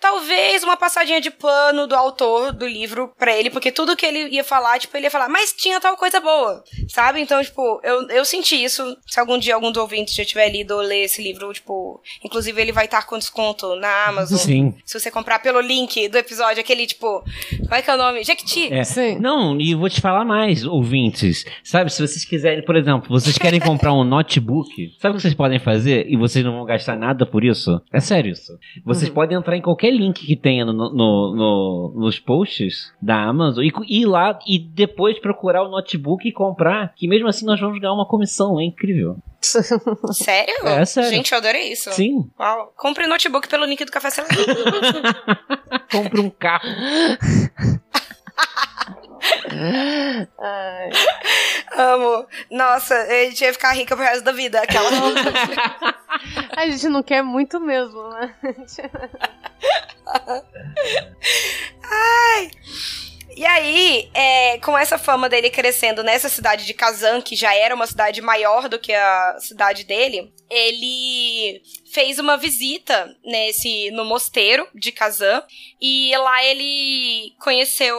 [0.00, 4.28] talvez uma passadinha de pano do autor do livro pra ele, porque tudo que ele
[4.34, 7.20] ia falar, tipo, ele ia falar, mas tinha tal coisa boa, sabe?
[7.20, 8.96] Então, tipo, eu, eu senti isso.
[9.06, 12.60] Se algum dia algum dos ouvintes já tiver lido ou ler esse livro, tipo, inclusive
[12.60, 14.38] ele vai estar com desconto na Amazon.
[14.38, 14.74] Sim.
[14.84, 17.22] Se você comprar pelo link do episódio, aquele, tipo,
[17.60, 18.22] como é que é o nome?
[18.24, 18.72] Jequiti.
[18.72, 18.84] É.
[18.84, 19.18] Sim.
[19.18, 21.44] Não, e vou te falar mais, ouvintes.
[21.64, 25.34] Sabe, se vocês quiserem, por exemplo, vocês querem comprar um notebook, sabe o que vocês
[25.34, 27.80] podem fazer e vocês não vão gastar nada por isso?
[27.92, 28.52] É sério isso.
[28.84, 29.14] Vocês Uhum.
[29.14, 30.92] podem entrar em qualquer link que tenha no, no-
[31.34, 36.92] no- nos posts da Amazon e, ir lá e depois procurar o notebook e comprar,
[36.94, 39.16] que mesmo assim nós vamos ganhar uma comissão, é incrível.
[40.12, 40.66] Sério?
[40.66, 41.10] É, sério.
[41.10, 41.90] Gente, eu adorei isso.
[41.92, 42.72] Sim, Uau.
[42.76, 44.36] Compre notebook pelo link do Café Seletor.
[45.90, 46.68] compre um carro.
[50.38, 50.90] Ai.
[51.76, 52.26] Amo.
[52.50, 54.60] Nossa, a gente ia ficar rica pro resto da vida.
[54.60, 54.90] Aquela.
[56.56, 58.34] A gente não quer muito mesmo, né?
[63.36, 67.72] E aí, é, com essa fama dele crescendo nessa cidade de Kazan, que já era
[67.72, 74.66] uma cidade maior do que a cidade dele, ele fez uma visita nesse no mosteiro
[74.74, 75.42] de Kazan
[75.80, 77.96] e lá ele conheceu,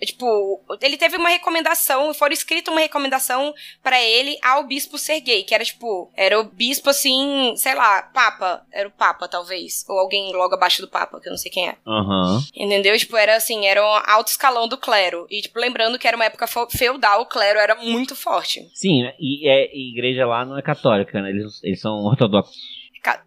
[0.00, 5.54] tipo, ele teve uma recomendação, foram escrita uma recomendação pra ele ao bispo Sergei, que
[5.54, 10.32] era tipo, era o bispo assim, sei lá, papa, era o papa talvez, ou alguém
[10.32, 11.76] logo abaixo do papa, que eu não sei quem é.
[11.86, 12.42] Aham.
[12.54, 12.96] Entendeu?
[12.98, 15.26] Tipo, era assim, era um alto escalão do clero.
[15.30, 18.68] E, tipo, lembrando que era uma época feudal, o clero era muito forte.
[18.74, 21.32] Sim, e é, e igreja lá não é católica, né?
[21.36, 22.56] Eles, eles são ortodoxos.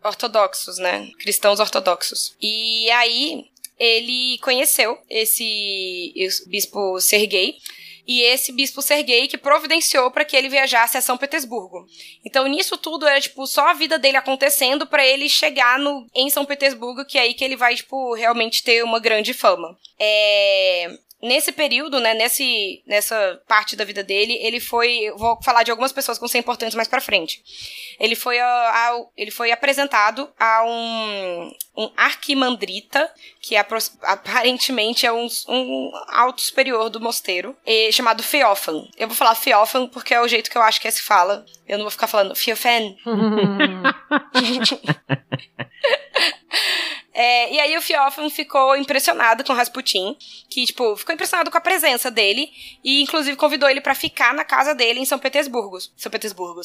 [0.04, 1.10] Ortodoxos, né?
[1.20, 2.36] Cristãos ortodoxos.
[2.42, 3.46] E aí,
[3.80, 6.14] ele conheceu esse,
[6.48, 7.56] bispo Sergei.
[8.06, 11.86] E esse bispo Sergei que providenciou para que ele viajasse a São Petersburgo.
[12.26, 16.28] Então, nisso tudo era tipo só a vida dele acontecendo para ele chegar no em
[16.30, 19.78] São Petersburgo, que é aí que ele vai tipo realmente ter uma grande fama.
[20.00, 25.64] É, nesse período, né, nesse, nessa parte da vida dele, ele foi, eu vou falar
[25.64, 27.42] de algumas pessoas que vão ser importantes mais pra frente.
[28.00, 33.12] Ele foi, a- ao- ele foi apresentado a um, um arquimandrita,
[33.42, 38.88] que apro- aparentemente é um, um alto superior do mosteiro, eh, chamado Feofan.
[38.98, 41.46] Eu vou falar Feofan porque é o jeito que eu acho que é se fala.
[41.68, 42.96] Eu não vou ficar falando Feofan.
[47.22, 50.16] É, e aí o Feofan ficou impressionado com o Rasputin,
[50.50, 52.50] que, tipo, ficou impressionado com a presença dele,
[52.82, 55.78] e inclusive convidou ele pra ficar na casa dele em São Petersburgo.
[55.98, 56.62] São Petersburgo.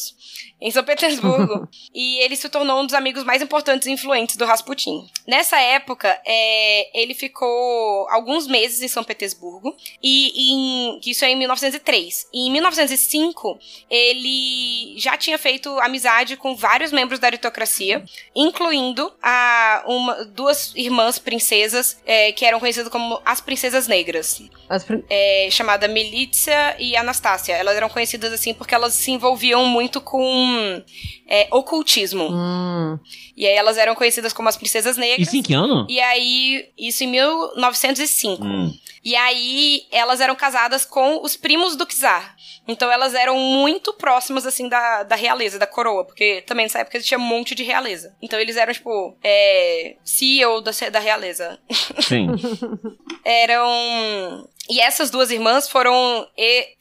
[0.61, 1.69] Em São Petersburgo.
[1.93, 5.05] e ele se tornou um dos amigos mais importantes e influentes do Rasputin.
[5.27, 11.37] Nessa época, é, ele ficou alguns meses em São Petersburgo, e em, isso é em
[11.37, 12.29] 1903.
[12.33, 13.59] E em 1905,
[13.91, 18.05] ele já tinha feito amizade com vários membros da aristocracia,
[18.37, 20.44] incluindo a uma, duas
[20.75, 26.77] irmãs princesas é, que eram conhecidas como as princesas negras, As prim- é, chamada Milícia
[26.79, 27.53] e Anastácia.
[27.55, 30.83] Elas eram conhecidas assim porque elas se envolviam muito com
[31.29, 32.29] é, ocultismo.
[32.31, 32.99] Hum.
[33.37, 35.29] E aí elas eram conhecidas como as princesas negras.
[35.29, 35.87] Isso em que ano?
[35.89, 38.45] E aí, isso em 1905.
[38.45, 38.73] Hum.
[39.05, 42.35] E aí, elas eram casadas com os primos do czar.
[42.67, 46.07] Então, elas eram muito próximas, assim, da, da realeza, da coroa.
[46.07, 48.17] Porque também nessa época existia um monte de realeza.
[48.23, 51.59] Então, eles eram, tipo, é, CEO da, da realeza.
[52.01, 52.29] Sim.
[53.25, 54.49] Eram.
[54.71, 56.27] E essas duas irmãs foram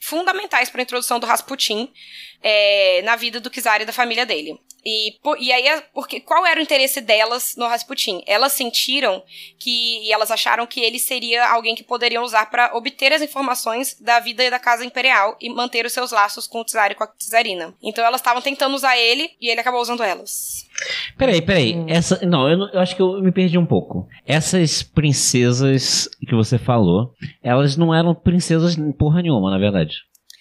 [0.00, 1.92] fundamentais para a introdução do Rasputin
[2.44, 4.60] é, na vida do czar e da família dele.
[4.84, 8.22] E, e aí, porque, qual era o interesse delas no Rasputin?
[8.26, 9.22] Elas sentiram
[9.58, 13.98] que, e elas acharam que ele seria alguém que poderiam usar para obter as informações
[13.98, 17.04] da vida da casa imperial e manter os seus laços com o czar e com
[17.04, 17.74] a czarina.
[17.82, 20.66] Então elas estavam tentando usar ele e ele acabou usando elas.
[21.16, 21.82] Peraí, peraí.
[21.88, 24.06] Essa, não, eu, eu acho que eu me perdi um pouco.
[24.26, 29.94] Essas princesas que você falou, elas não eram princesas porra nenhuma, na verdade.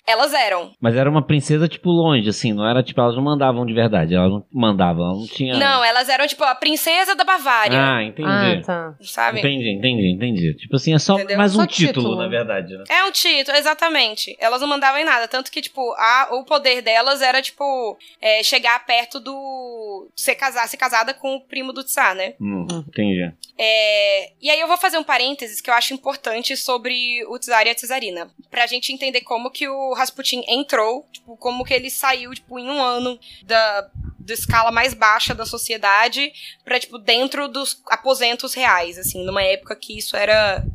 [0.05, 0.71] Elas eram.
[0.81, 2.51] Mas era uma princesa, tipo, longe, assim.
[2.53, 4.13] Não era, tipo, elas não mandavam de verdade.
[4.13, 5.57] Elas não mandavam, elas não tinha...
[5.57, 7.79] Não, elas eram tipo a princesa da Bavária.
[7.79, 8.27] Ah, entendi.
[8.29, 8.95] Ah, tá.
[9.01, 9.39] Sabe?
[9.39, 10.53] Entendi, entendi, entendi.
[10.55, 11.37] Tipo assim, é só Entendeu?
[11.37, 12.15] mais um Só título, título.
[12.17, 12.83] na verdade, né?
[12.89, 14.35] É um título, exatamente.
[14.39, 15.27] Elas não mandavam em nada.
[15.27, 20.09] Tanto que, tipo, a, o poder delas era, tipo, é, chegar perto do.
[20.15, 22.33] Ser, casar, ser casada com o primo do Tsar, né?
[22.41, 23.31] Hum, entendi.
[23.57, 27.65] É, e aí eu vou fazer um parênteses que eu acho importante sobre o Tsar
[27.67, 28.29] e a Tsarina.
[28.51, 32.69] Pra gente entender como que o Rasputin entrou, tipo, como que ele saiu, tipo, em
[32.69, 33.89] um ano da,
[34.19, 36.31] da escala mais baixa da sociedade
[36.63, 40.65] pra, tipo, dentro dos aposentos reais, assim, numa época que isso era.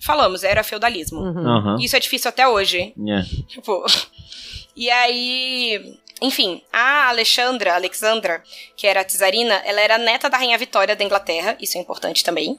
[0.00, 1.20] Falamos, era feudalismo.
[1.20, 1.76] Uhum.
[1.76, 2.94] Isso é difícil até hoje.
[3.08, 3.22] É.
[3.48, 3.84] Tipo.
[4.76, 5.98] E aí.
[6.22, 8.42] Enfim, a Alexandra, Alexandra,
[8.76, 12.22] que era a czarina, ela era neta da Rainha Vitória da Inglaterra, isso é importante
[12.22, 12.58] também.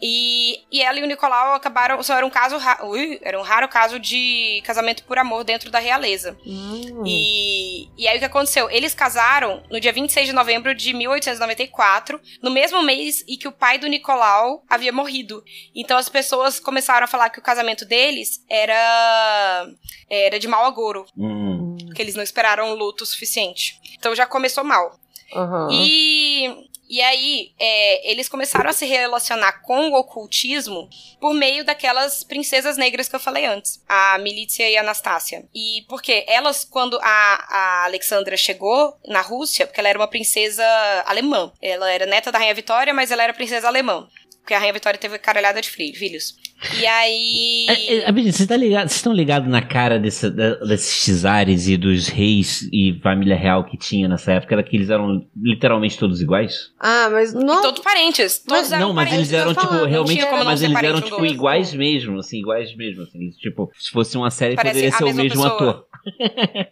[0.00, 2.02] E, e ela e o Nicolau acabaram.
[2.02, 2.56] Só era um caso.
[2.84, 6.36] Ui, era um raro caso de casamento por amor dentro da realeza.
[6.44, 7.04] Hum.
[7.06, 8.68] E, e aí o que aconteceu?
[8.68, 13.52] Eles casaram no dia 26 de novembro de 1894, no mesmo mês em que o
[13.52, 15.42] pai do Nicolau havia morrido.
[15.74, 19.66] Então as pessoas começaram a falar que o casamento deles era
[20.10, 21.71] era de mau agouro, Hum.
[21.94, 23.80] Que eles não esperaram o luto suficiente.
[23.98, 24.98] Então já começou mal.
[25.34, 25.68] Aham.
[25.70, 32.22] E, e aí, é, eles começaram a se relacionar com o ocultismo por meio daquelas
[32.22, 35.48] princesas negras que eu falei antes, a Milícia e a Anastácia.
[35.54, 40.64] E porque elas, quando a, a Alexandra chegou na Rússia, porque ela era uma princesa
[41.06, 44.06] alemã, ela era neta da Rainha Vitória, mas ela era princesa alemã.
[44.42, 46.34] Porque a Rainha Vitória teve caralhada de filhos.
[46.80, 47.66] E aí.
[47.68, 52.08] É, é, Vocês tá ligado- estão ligados na cara desse- da- desses czares e dos
[52.08, 54.54] reis e família real que tinha nessa época?
[54.54, 56.70] Era que eles eram literalmente todos iguais?
[56.80, 57.62] Ah, mas não.
[57.62, 58.38] Todos parentes.
[58.38, 59.32] Todos Mas- eram não, mas parentes.
[59.32, 60.20] eles eram, tipo, realmente.
[60.44, 61.26] Mas eles eram, um tipo, outro.
[61.30, 63.02] iguais mesmo, assim, iguais mesmo.
[63.02, 63.30] Assim.
[63.40, 65.48] Tipo, se fosse uma série, Parece poderia ser o mesmo pessoa.
[65.48, 65.86] ator.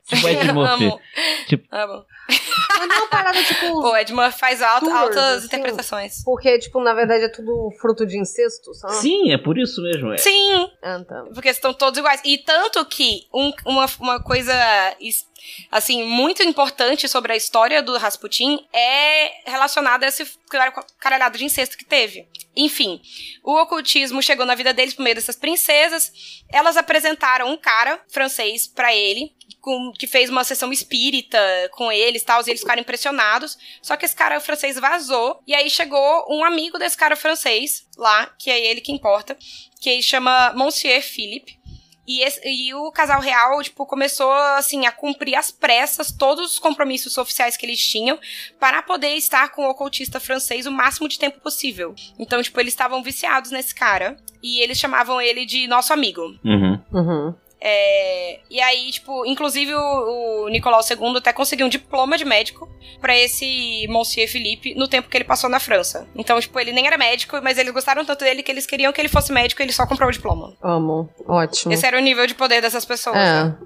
[0.07, 0.85] Tipo Ed Murphy.
[0.87, 1.01] Amo.
[1.49, 2.05] Tipo- Amo.
[2.29, 3.97] Mas não é uma parada, tipo.
[3.97, 5.47] Ed Murphy faz alto- Tours, altas assim.
[5.47, 6.23] interpretações.
[6.25, 8.95] Porque, tipo, na verdade é tudo fruto de incesto, sabe?
[8.95, 10.13] Sim, é por isso mesmo.
[10.13, 10.17] É.
[10.19, 11.25] Sim, tá.
[11.35, 12.21] porque estão todos iguais.
[12.25, 14.55] E tanto que um- uma, uma coisa
[15.01, 15.27] is-
[15.73, 21.45] assim muito importante sobre a história do Rasputin é relacionada a esse car- caralhado de
[21.45, 22.29] incesto que teve.
[22.61, 23.01] Enfim,
[23.43, 26.13] o ocultismo chegou na vida deles por meio dessas princesas.
[26.53, 31.39] Elas apresentaram um cara francês pra ele, com- que fez uma sessão espírita
[31.73, 33.57] com eles e tal, e eles ficaram impressionados.
[33.81, 38.27] Só que esse cara francês vazou, e aí chegou um amigo desse cara francês lá,
[38.39, 39.37] que é ele que importa,
[39.81, 41.59] que chama Monsieur Philippe.
[42.07, 46.59] E, esse- e o casal real, tipo, começou, assim, a cumprir às pressas todos os
[46.59, 48.19] compromissos oficiais que eles tinham
[48.59, 51.95] para poder estar com o ocultista francês o máximo de tempo possível.
[52.19, 56.23] Então, tipo, eles estavam viciados nesse cara e eles chamavam ele de nosso amigo.
[56.45, 56.81] Uhum.
[56.93, 57.35] Uhum.
[57.63, 62.67] É, e aí, tipo, inclusive o, o Nicolau II até conseguiu um diploma de médico
[63.01, 66.09] pra esse Monsieur Philippe no tempo que ele passou na França.
[66.15, 69.01] Então, tipo, ele nem era médico, mas eles gostaram tanto dele que eles queriam que
[69.01, 70.57] ele fosse médico e ele só comprou o diploma.
[70.63, 71.11] Amo.
[71.29, 71.73] Ótimo.
[71.73, 73.17] Esse era o nível de poder dessas pessoas.
[73.17, 73.59] né?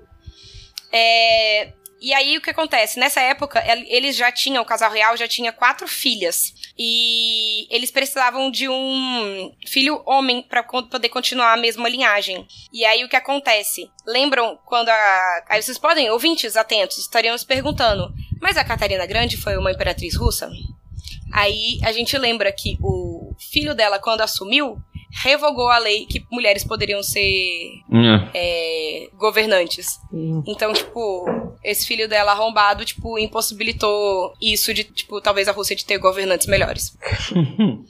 [0.93, 1.73] É.
[2.05, 2.99] E aí o que acontece?
[3.01, 6.53] Nessa época, el- eles já tinham, o casal real já tinha quatro filhas.
[6.79, 12.47] E eles precisavam de um filho homem con- poder continuar a mesma linhagem.
[12.73, 13.89] E aí o que acontece?
[14.07, 15.45] Lembram quando a.
[15.49, 20.15] Aí vocês podem, ouvintes atentos, estariam se perguntando: mas a Catarina Grande foi uma imperatriz
[20.15, 20.51] russa?
[21.33, 24.77] Aí a gente lembra que o filho dela, quando assumiu,
[25.23, 28.29] revogou a lei que mulheres poderiam ser Hum.
[28.35, 29.99] é, governantes.
[30.47, 31.25] Então, tipo,
[31.63, 36.47] esse filho dela arrombado, tipo, impossibilitou isso de, tipo, talvez a Rússia de ter governantes
[36.47, 36.97] melhores.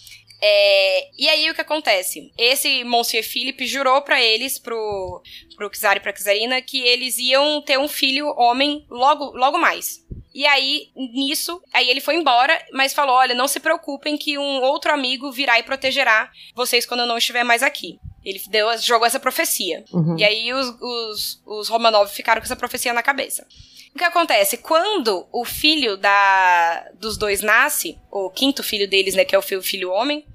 [0.47, 2.31] É, e aí o que acontece?
[2.37, 5.23] Esse Monsieur Philippe jurou pra eles, pro,
[5.57, 10.04] pro Czar e pra Czarina, que eles iam ter um filho homem logo, logo mais.
[10.35, 14.63] E aí, nisso, aí ele foi embora, mas falou: olha, não se preocupem que um
[14.63, 18.01] outro amigo virá e protegerá vocês quando eu não estiver mais aqui.
[18.25, 19.85] Ele deu, jogou essa profecia.
[19.93, 20.19] Uhum.
[20.19, 23.47] E aí os, os, os Romanov ficaram com essa profecia na cabeça.
[23.95, 24.57] O que acontece?
[24.57, 29.43] Quando o filho da, dos dois nasce, o quinto filho deles, né, que é o
[29.43, 30.27] filho, filho homem,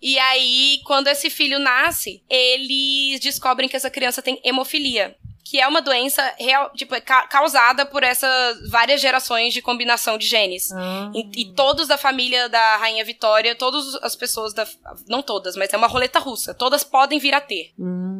[0.00, 5.16] e aí, quando esse filho nasce, eles descobrem que essa criança tem hemofilia.
[5.44, 10.16] Que é uma doença real, tipo, é ca- causada por essas várias gerações de combinação
[10.16, 10.70] de genes.
[10.72, 11.10] Ah.
[11.14, 14.66] E, e todos da família da Rainha Vitória, todas as pessoas da.
[15.08, 16.54] Não todas, mas é uma roleta russa.
[16.54, 17.72] Todas podem vir a ter.
[17.78, 18.11] Hum.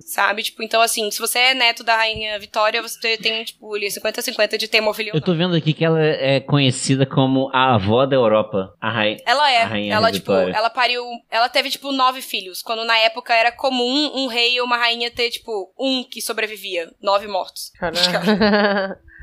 [0.00, 0.42] Sabe?
[0.42, 4.56] Tipo, então assim, se você é neto da Rainha Vitória, você tem, tipo, ali 50-50
[4.56, 8.16] de ter hemofilia Eu tô vendo aqui que ela é conhecida como a avó da
[8.16, 8.74] Europa.
[8.80, 9.18] A rainha.
[9.26, 9.62] Ela é.
[9.62, 10.56] A rainha ela, tipo, Vitória.
[10.56, 11.04] ela pariu.
[11.30, 12.62] Ela teve, tipo, nove filhos.
[12.62, 16.90] Quando na época era comum um rei ou uma rainha ter, tipo, um que sobrevivia.
[17.00, 17.70] Nove mortos.
[17.78, 17.96] Caralho.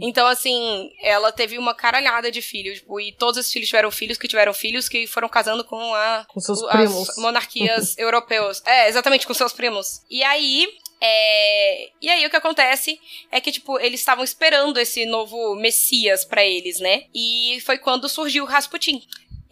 [0.00, 2.78] Então, assim, ela teve uma caralhada de filhos.
[2.80, 6.24] Tipo, e todos esses filhos tiveram filhos que tiveram filhos que foram casando com a
[6.28, 7.08] Com seus o- primos.
[7.10, 8.62] as monarquias europeias.
[8.66, 10.02] É, exatamente, com seus primos.
[10.10, 10.68] E aí.
[11.00, 12.98] é, E aí o que acontece
[13.30, 17.04] é que, tipo, eles estavam esperando esse novo Messias pra eles, né?
[17.14, 19.02] E foi quando surgiu o Rasputin.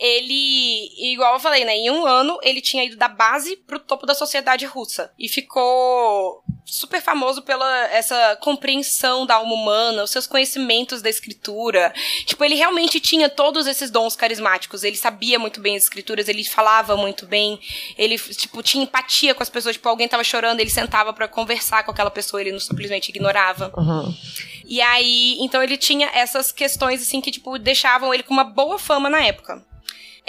[0.01, 1.77] Ele, igual eu falei, né?
[1.77, 5.13] Em um ano ele tinha ido da base pro topo da sociedade russa.
[5.19, 11.93] E ficou super famoso pela essa compreensão da alma humana, os seus conhecimentos da escritura.
[12.25, 14.85] Tipo, ele realmente tinha todos esses dons carismáticos.
[14.85, 17.61] Ele sabia muito bem as escrituras, ele falava muito bem,
[17.99, 19.77] ele, tipo, tinha empatia com as pessoas.
[19.77, 23.71] Tipo, alguém tava chorando, ele sentava pra conversar com aquela pessoa, ele não simplesmente ignorava.
[23.77, 24.15] Uhum.
[24.65, 28.79] E aí, então ele tinha essas questões, assim, que, tipo, deixavam ele com uma boa
[28.79, 29.63] fama na época.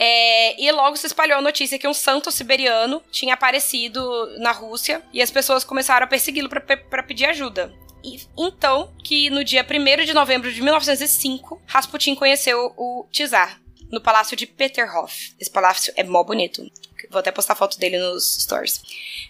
[0.03, 4.01] É, e logo se espalhou a notícia que um santo siberiano tinha aparecido
[4.39, 7.71] na Rússia e as pessoas começaram a persegui-lo pra pedir ajuda.
[8.03, 14.01] E, então, que no dia 1 de novembro de 1905, Rasputin conheceu o Tsar no
[14.01, 15.35] palácio de Peterhof.
[15.39, 16.65] Esse palácio é mó bonito.
[17.11, 18.81] Vou até postar foto dele nos stories.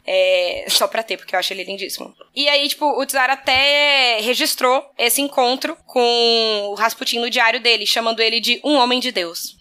[0.07, 2.15] É, só pra ter, porque eu acho ele lindíssimo.
[2.33, 7.85] E aí, tipo, o Tsar até registrou esse encontro com o Rasputin no diário dele,
[7.85, 9.59] chamando ele de um homem de Deus.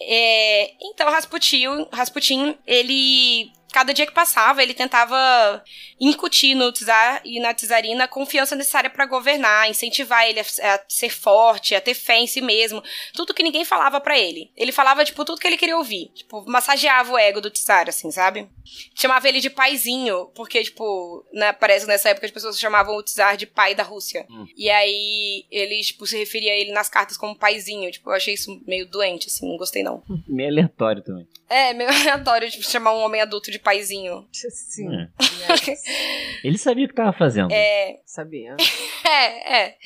[0.00, 3.52] É, então, Rasputin, Rasputin, ele.
[3.72, 5.62] Cada dia que passava, ele tentava
[5.98, 10.80] incutir no Tsar e na Tsarina a confiança necessária pra governar, incentivar ele a, a
[10.88, 12.82] ser forte, a ter fé em si mesmo.
[13.14, 14.50] Tudo que ninguém falava pra ele.
[14.56, 16.10] Ele falava, tipo, tudo que ele queria ouvir.
[16.14, 18.48] Tipo, massageava o ego do Tsar, assim, sabe?
[18.94, 23.02] Chamava ele de paizinho, porque, tipo, né, parece que nessa época as pessoas chamavam o
[23.02, 24.26] Tsar de pai da Rússia.
[24.56, 27.90] E aí ele, tipo, se referia a ele nas cartas como paizinho.
[27.90, 30.02] Tipo, eu achei isso meio doente, assim, não gostei não.
[30.26, 31.26] Meio aleatório também.
[31.50, 34.26] É, meio aleatório, tipo, chamar um homem adulto de paizinho.
[34.32, 34.88] Sim.
[34.94, 35.52] É.
[35.52, 35.82] Yes.
[36.44, 37.52] Ele sabia o que tava fazendo.
[37.52, 38.56] É, Sabia.
[39.02, 39.76] É, é.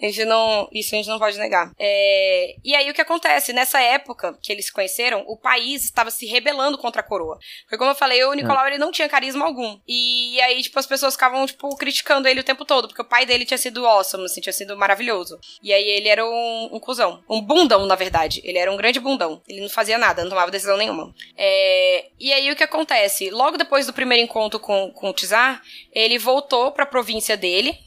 [0.00, 0.68] A gente não.
[0.72, 1.72] Isso a gente não pode negar.
[1.78, 3.52] É, e aí o que acontece?
[3.52, 7.38] Nessa época que eles se conheceram, o país estava se rebelando contra a coroa.
[7.68, 9.80] Foi como eu falei, o Nicolau ele não tinha carisma algum.
[9.88, 13.26] E aí, tipo, as pessoas ficavam, tipo, criticando ele o tempo todo, porque o pai
[13.26, 15.40] dele tinha sido awesome, assim, tinha sido maravilhoso.
[15.60, 17.24] E aí ele era um, um cuzão.
[17.28, 18.40] Um bundão, na verdade.
[18.44, 19.42] Ele era um grande bundão.
[19.48, 21.07] Ele não fazia nada, não tomava decisão nenhuma.
[21.36, 23.30] É, e aí o que acontece?
[23.30, 27.78] Logo depois do primeiro encontro com, com o Tsar, ele voltou pra província dele,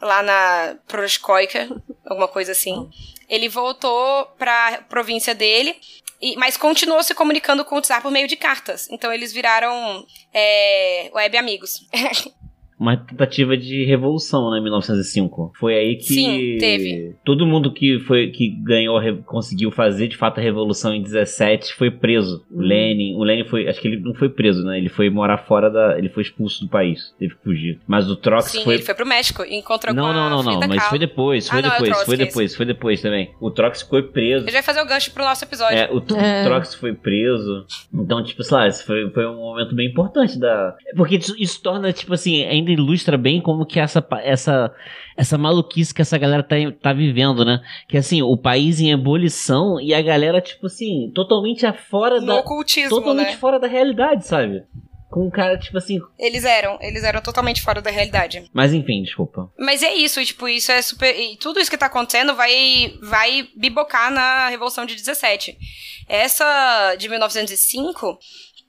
[0.00, 1.68] lá na Proskoika,
[2.06, 2.88] alguma coisa assim.
[3.28, 5.76] Ele voltou pra província dele,
[6.20, 8.88] e- mas continuou se comunicando com o Tsar por meio de cartas.
[8.90, 11.82] Então eles viraram é, web amigos.
[12.78, 15.52] uma tentativa de revolução, né, em 1905.
[15.58, 17.14] Foi aí que Sim, teve.
[17.24, 21.90] todo mundo que foi que ganhou, conseguiu fazer de fato a revolução em 17 foi
[21.90, 22.44] preso.
[22.50, 24.78] O Lenin, o Lenin foi, acho que ele não foi preso, né?
[24.78, 27.80] Ele foi morar fora da, ele foi expulso do país, teve que fugir.
[27.86, 30.30] Mas o Trotsky Sim, foi ele foi pro México e encontrou não, com a não,
[30.30, 32.56] não, não, Frida mas foi depois, foi Ah, não, é o depois, foi Trotsky, depois,
[32.56, 33.30] foi depois também.
[33.40, 34.48] O Trotsky foi preso.
[34.48, 35.76] Já ia fazer o gancho pro nosso episódio.
[35.78, 36.44] É, o, É.
[36.44, 37.66] Trotsky foi preso.
[37.92, 40.76] Então, tipo, sei lá, esse foi, foi um momento bem importante da.
[40.96, 44.72] Porque isso, isso torna, tipo assim, ainda ilustra bem como que essa, essa,
[45.16, 47.60] essa maluquice que essa galera tá, tá vivendo, né?
[47.88, 52.36] Que assim, o país em ebulição e a galera, tipo assim, totalmente fora no da.
[52.36, 53.36] ocultismo, Totalmente né?
[53.36, 54.62] fora da realidade, sabe?
[55.10, 55.98] Com um cara, tipo assim.
[56.18, 58.44] Eles eram, eles eram totalmente fora da realidade.
[58.52, 59.50] Mas enfim, desculpa.
[59.58, 61.18] Mas é isso, tipo, isso é super.
[61.18, 65.56] E tudo isso que tá acontecendo vai, vai bibocar na Revolução de 17.
[66.06, 68.18] Essa de 1905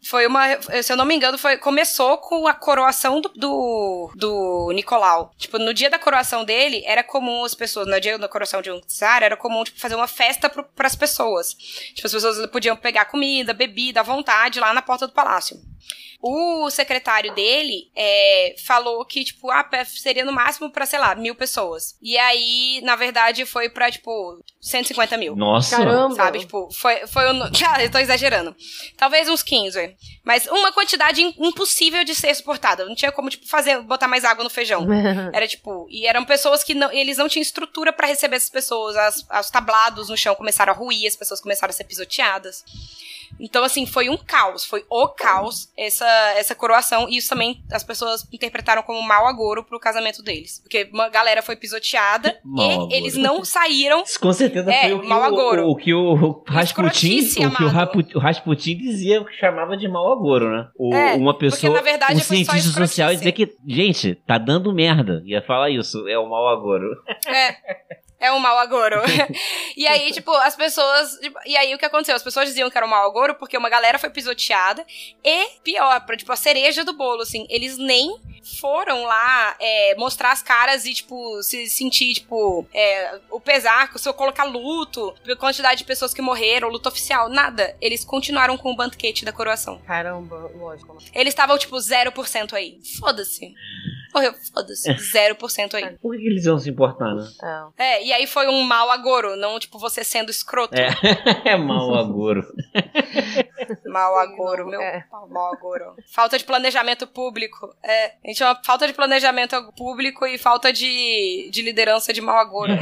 [0.02, 0.62] foi uma.
[0.82, 5.34] Se eu não me engano, foi, começou com a coroação do, do, do Nicolau.
[5.38, 8.72] Tipo, no dia da coroação dele, era comum as pessoas, no dia da coroação de
[8.72, 11.54] um czar, era comum tipo, fazer uma festa pro, pras pessoas.
[11.54, 15.60] Tipo, as pessoas podiam pegar comida, bebida à vontade lá na porta do palácio.
[16.22, 21.34] O secretário dele é, falou que, tipo, ah, seria no máximo pra, sei lá, mil
[21.34, 21.96] pessoas.
[22.02, 25.36] E aí, na verdade, foi pra, tipo, 150 mil.
[25.36, 25.78] Nossa.
[25.78, 26.16] Caramba.
[26.16, 27.50] Sabe, tipo, foi, foi o.
[27.70, 28.56] Ah, eu tô exagerando.
[28.98, 29.96] Talvez uns 15.
[30.26, 32.84] Mas uma quantidade im- impossível de ser suportada.
[32.86, 34.86] Não tinha como, tipo, fazer, botar mais água no feijão.
[35.34, 35.88] Era tipo.
[35.90, 36.92] E eram pessoas que não.
[36.92, 38.96] Eles não tinham estrutura pra receber essas pessoas.
[38.98, 42.64] As, os tablados no chão começaram a ruir, as pessoas começaram a ser pisoteadas.
[43.40, 46.08] Então, assim, foi um caos, foi o caos essa,
[46.38, 47.08] essa coroação.
[47.10, 50.60] E isso também as pessoas interpretaram como mau agouro pro casamento deles.
[50.60, 52.94] Porque uma galera foi pisoteada Mau e agouro.
[52.94, 54.04] eles não saíram.
[54.04, 55.64] Isso com certeza É, foi o que mau o, agouro.
[55.66, 57.68] o, o que o Rasputin, o que o.
[57.68, 60.68] Rapu- o Rasputin dizia que chamava de mau agouro, né?
[60.78, 63.56] O, É, uma porque, pessoa, na verdade, um foi só cientista social ia dizer que,
[63.68, 65.22] gente, tá dando merda.
[65.26, 66.88] Ia falar isso, é o mau agouro.
[67.28, 67.56] É.
[68.20, 68.98] É um mau agouro.
[69.78, 71.18] e aí, tipo, as pessoas.
[71.22, 72.16] tipo, E aí o que aconteceu?
[72.16, 74.86] As pessoas diziam que era um mau agouro porque uma galera foi pisoteada.
[75.24, 78.20] E, pior, pra, tipo, a cereja do bolo, assim, eles nem
[78.60, 84.08] foram lá é, mostrar as caras e, tipo, se sentir, tipo, é, o pesar, se
[84.10, 87.76] eu colocar luto, a quantidade de pessoas que morreram, luto oficial, nada.
[87.80, 89.80] Eles continuaram com o banquete da coroação.
[89.86, 90.98] Caramba, lógico.
[91.14, 92.80] Eles estavam, tipo, 0% aí.
[93.00, 93.54] Foda-se.
[94.14, 94.90] Morreu, foda-se.
[94.90, 95.98] 0% aí.
[96.02, 97.28] Por que, eles iam se importar, né?
[97.78, 97.84] É.
[97.84, 100.74] É, e aí foi um mau agouro, não, tipo, você sendo escroto.
[100.76, 100.90] É,
[101.52, 102.42] é mau agouro.
[103.86, 104.82] Mau Sim, agouro, meu.
[104.82, 105.06] é.
[105.12, 105.96] Mau agouro.
[106.12, 107.76] Falta de planejamento público.
[107.84, 112.38] É, a gente chama falta de planejamento público e falta de, de liderança de mau
[112.38, 112.72] agouro.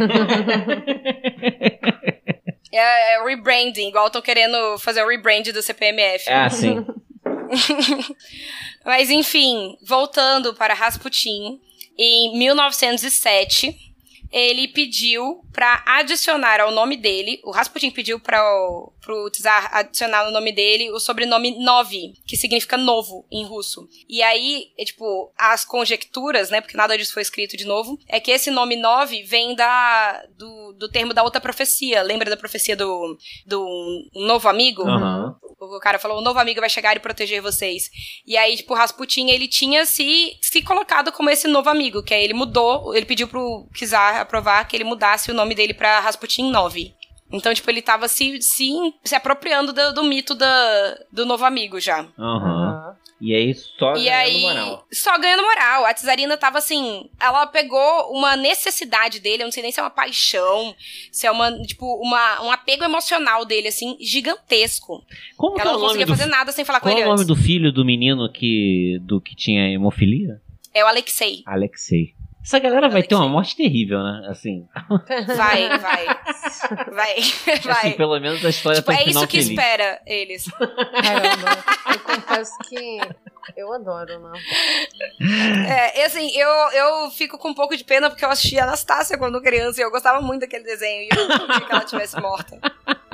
[2.71, 6.30] é, é rebranding, igual estão querendo fazer o rebrand do CPMF.
[6.30, 6.86] É assim.
[8.86, 11.60] Mas enfim, voltando para Rasputin,
[11.98, 13.88] em 1907,
[14.32, 20.26] ele pediu para adicionar ao nome dele, o Rasputin pediu para o pro czar adicionar
[20.26, 23.88] no nome dele o sobrenome Novi, que significa novo em russo.
[24.08, 28.20] E aí, é, tipo, as conjecturas, né, porque nada disso foi escrito de novo, é
[28.20, 32.02] que esse nome Novi vem da do, do termo da outra profecia.
[32.02, 34.84] Lembra da profecia do, do novo amigo?
[34.84, 35.36] Aham.
[35.60, 37.89] O cara falou, o novo amigo vai chegar e proteger vocês.
[38.26, 42.14] E aí, tipo, o Rasputin, ele tinha se, se colocado como esse novo amigo, que
[42.14, 45.99] aí ele mudou, ele pediu pro Kizar aprovar que ele mudasse o nome dele pra
[45.99, 46.93] Rasputin 9.
[47.32, 48.71] Então, tipo, ele tava se, se,
[49.03, 52.07] se apropriando do, do mito da, do novo amigo já.
[52.17, 52.95] Aham.
[53.19, 54.88] E aí só E ganhando aí, moral.
[54.93, 55.86] só ganhando moral.
[55.86, 59.84] A Tsarina tava assim, ela pegou uma necessidade dele, eu não sei nem se é
[59.84, 60.75] uma paixão,
[61.11, 65.03] se é uma, tipo, uma, um apego emocional dele, assim, gigantesco.
[65.36, 66.95] Como que é Ela o não nome conseguia do fazer nada sem falar com Qual
[66.95, 67.28] é ele o nome antes.
[67.28, 70.39] do filho do menino que do que tinha hemofilia?
[70.73, 71.41] É o Alexei.
[71.47, 72.13] Alexei.
[72.48, 74.26] Essa galera vai ter uma morte terrível, né?
[74.30, 74.66] Assim,
[75.36, 76.06] Vai, vai.
[76.93, 77.16] Vai,
[77.62, 77.88] vai.
[77.88, 79.50] assim pelo menos a história tipo, tem um é isso que feliz.
[79.50, 80.45] espera eles.
[80.45, 81.64] Caramba.
[81.91, 83.00] Eu confesso que
[83.58, 84.39] eu adoro, né?
[85.68, 88.64] É, e assim, eu, eu fico com um pouco de pena porque eu assisti a
[88.64, 91.84] Anastácia quando criança e eu gostava muito daquele desenho e eu não queria que ela
[91.84, 92.58] tivesse morta.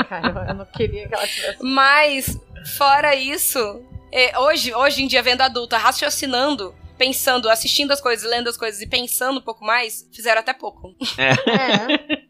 [0.07, 1.57] Cara, eu não queria que ela tivesse.
[1.63, 2.39] Mas,
[2.77, 3.81] fora isso,
[4.11, 8.79] é, hoje, hoje em dia, vendo adulta, raciocinando, pensando, assistindo as coisas, lendo as coisas
[8.79, 10.95] e pensando um pouco mais, fizeram até pouco.
[11.17, 11.33] É.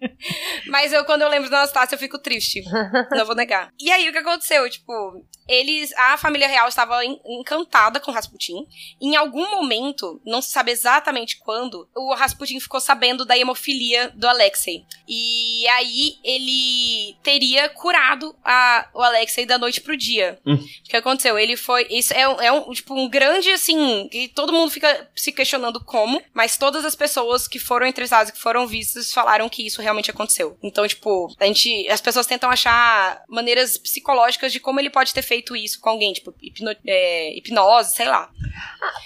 [0.67, 2.63] Mas eu, quando eu lembro da Anastácia, eu fico triste.
[3.11, 3.71] não vou negar.
[3.79, 4.67] E aí, o que aconteceu?
[4.67, 8.65] Tipo, eles, a família real estava en- encantada com Rasputin.
[9.01, 14.27] Em algum momento, não se sabe exatamente quando, o Rasputin ficou sabendo da hemofilia do
[14.27, 14.85] Alexei.
[15.07, 20.39] E aí ele teria curado a, o Alexei da noite pro dia.
[20.45, 20.55] Hum.
[20.55, 21.37] O que aconteceu?
[21.37, 21.87] Ele foi.
[21.89, 24.07] Isso é, um- é um, tipo, um grande, assim.
[24.09, 28.39] que todo mundo fica se questionando como, mas todas as pessoas que foram entrevistadas, que
[28.39, 30.57] foram vistas, falaram que isso realmente aconteceu.
[30.63, 31.87] Então, tipo, a gente.
[31.89, 36.13] As pessoas tentam achar maneiras psicológicas de como ele pode ter feito isso com alguém,
[36.13, 38.29] tipo, hipno- é, hipnose, sei lá.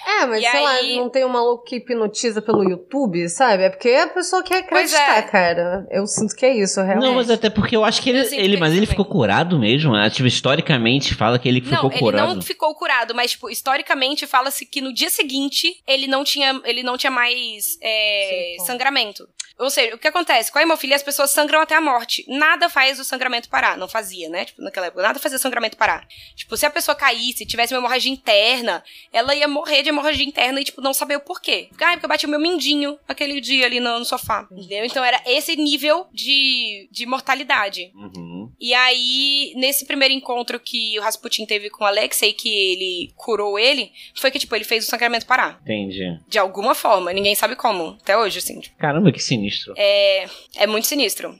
[0.06, 3.62] É, mas E sei aí- lá, não tem um maluco que hipnotiza pelo YouTube, sabe?
[3.64, 5.22] É porque a pessoa quer Pois acreditar, é.
[5.22, 5.86] cara.
[5.90, 7.04] Eu sinto que é isso, realmente.
[7.06, 8.86] Não, mas até porque eu acho que ele, ele mas ele também.
[8.90, 9.94] ficou curado mesmo.
[9.94, 12.34] Ah, Tipo, historicamente fala que ele ficou não, ele curado.
[12.34, 16.82] não ficou curado, mas, tipo, historicamente fala-se que no dia seguinte ele não tinha, ele
[16.82, 19.28] não tinha mais é, Sim, sangramento.
[19.58, 20.52] Ou seja, o que acontece?
[20.52, 22.24] Com a hemofilia, as pessoas sangram até a morte.
[22.28, 23.76] Nada faz o sangramento parar.
[23.76, 24.44] Não fazia, né?
[24.44, 25.02] Tipo, naquela época.
[25.02, 26.06] Nada fazia o sangramento parar.
[26.34, 30.60] Tipo, se a pessoa caísse, tivesse uma hemorragia interna, ela ia morrer de hemorragia interna
[30.60, 31.68] e, tipo, não saber o porquê.
[31.80, 34.46] Ah, porque eu bati o meu mindinho aquele dia ali no, no sofá.
[34.50, 34.84] Entendeu?
[34.84, 37.90] Então era esse nível de, de mortalidade.
[37.94, 38.50] Uhum.
[38.60, 43.58] E aí, nesse primeiro encontro que o Rasputin teve com o Alexei, que ele curou
[43.58, 45.60] ele, foi que, tipo, ele fez o sangramento parar.
[45.62, 46.18] Entendi.
[46.28, 47.12] De alguma forma.
[47.12, 47.98] Ninguém sabe como.
[48.00, 48.60] Até hoje, assim.
[48.60, 49.74] tipo, Caramba, que sinistro.
[49.76, 51.38] É, é muito sinistro.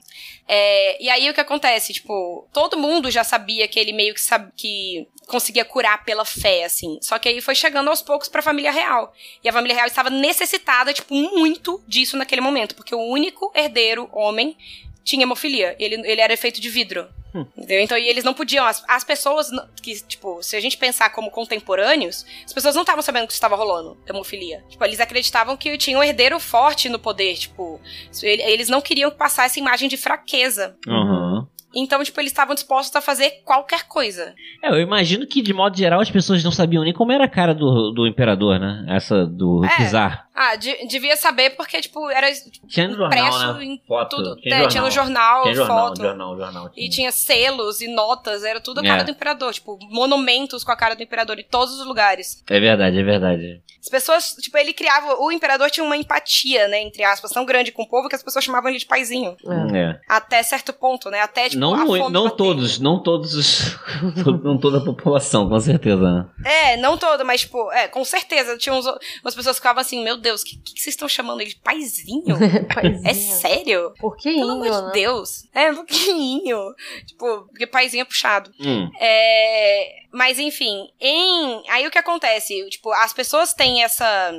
[0.51, 1.93] É, e aí, o que acontece?
[1.93, 6.63] Tipo, todo mundo já sabia que ele meio que, sabe, que conseguia curar pela fé,
[6.63, 6.97] assim.
[7.03, 9.13] Só que aí foi chegando aos poucos pra família real.
[9.43, 12.73] E a família real estava necessitada, tipo, muito disso naquele momento.
[12.73, 14.57] Porque o único herdeiro, homem,
[15.03, 15.75] tinha hemofilia.
[15.79, 17.07] Ele, ele era feito de vidro.
[17.55, 17.79] Entendeu?
[17.81, 18.65] Então, e eles não podiam.
[18.65, 19.49] As, as pessoas
[19.83, 23.55] que, tipo, se a gente pensar como contemporâneos, as pessoas não estavam sabendo que estava
[23.55, 24.63] rolando, hemofilia.
[24.67, 27.79] Tipo, eles acreditavam que tinha um herdeiro forte no poder, tipo,
[28.23, 30.75] ele- eles não queriam passar essa imagem de fraqueza.
[30.87, 31.45] Uhum.
[31.75, 34.33] Então, tipo, eles estavam dispostos a fazer qualquer coisa.
[34.63, 37.29] É, eu imagino que, de modo geral, as pessoas não sabiam nem como era a
[37.29, 38.85] cara do, do imperador, né?
[38.89, 39.87] Essa do É.
[39.87, 40.27] czar.
[40.41, 42.27] Ah, de- devia saber porque, tipo, era
[42.65, 43.63] Tinha no jornal, impresso né?
[43.65, 44.15] em Foto.
[44.15, 44.35] tudo.
[44.37, 46.01] Tinha, É, tinha no jornal, Tinha jornal, foto.
[46.01, 46.71] jornal, jornal.
[46.77, 49.03] E tinha selos e notas, era tudo a cara É.
[49.03, 49.53] do imperador.
[49.53, 52.41] Tipo, monumentos com a cara do imperador em todos os lugares.
[52.49, 53.61] É verdade, é verdade.
[53.81, 55.15] As pessoas, tipo, ele criava.
[55.19, 58.23] O imperador tinha uma empatia, né, entre aspas, tão grande com o povo que as
[58.23, 59.35] pessoas chamavam ele de paizinho.
[59.73, 59.77] É.
[59.77, 59.99] É.
[60.07, 61.19] Até certo ponto, né?
[61.21, 61.75] Até, tipo, Não,
[62.09, 62.35] não bater.
[62.37, 63.77] todos, não todos os.
[64.43, 65.99] não toda a população, com certeza.
[65.99, 66.25] né?
[66.45, 68.57] É, não toda, mas, tipo, é, com certeza.
[68.57, 68.85] Tinha uns,
[69.21, 71.57] umas pessoas que ficavam assim, meu Deus, o que, que vocês estão chamando ele de
[71.57, 72.35] paizinho?
[72.73, 73.07] Paizinho.
[73.07, 73.93] É sério?
[73.99, 74.91] Porquinho, Pelo amor de né?
[74.93, 75.47] Deus.
[75.53, 76.73] É, um pouquinho.
[77.05, 78.51] Tipo, porque paizinho é puxado.
[78.59, 78.89] Hum.
[78.99, 82.67] É, mas enfim, em aí o que acontece?
[82.69, 84.31] Tipo, as pessoas têm essa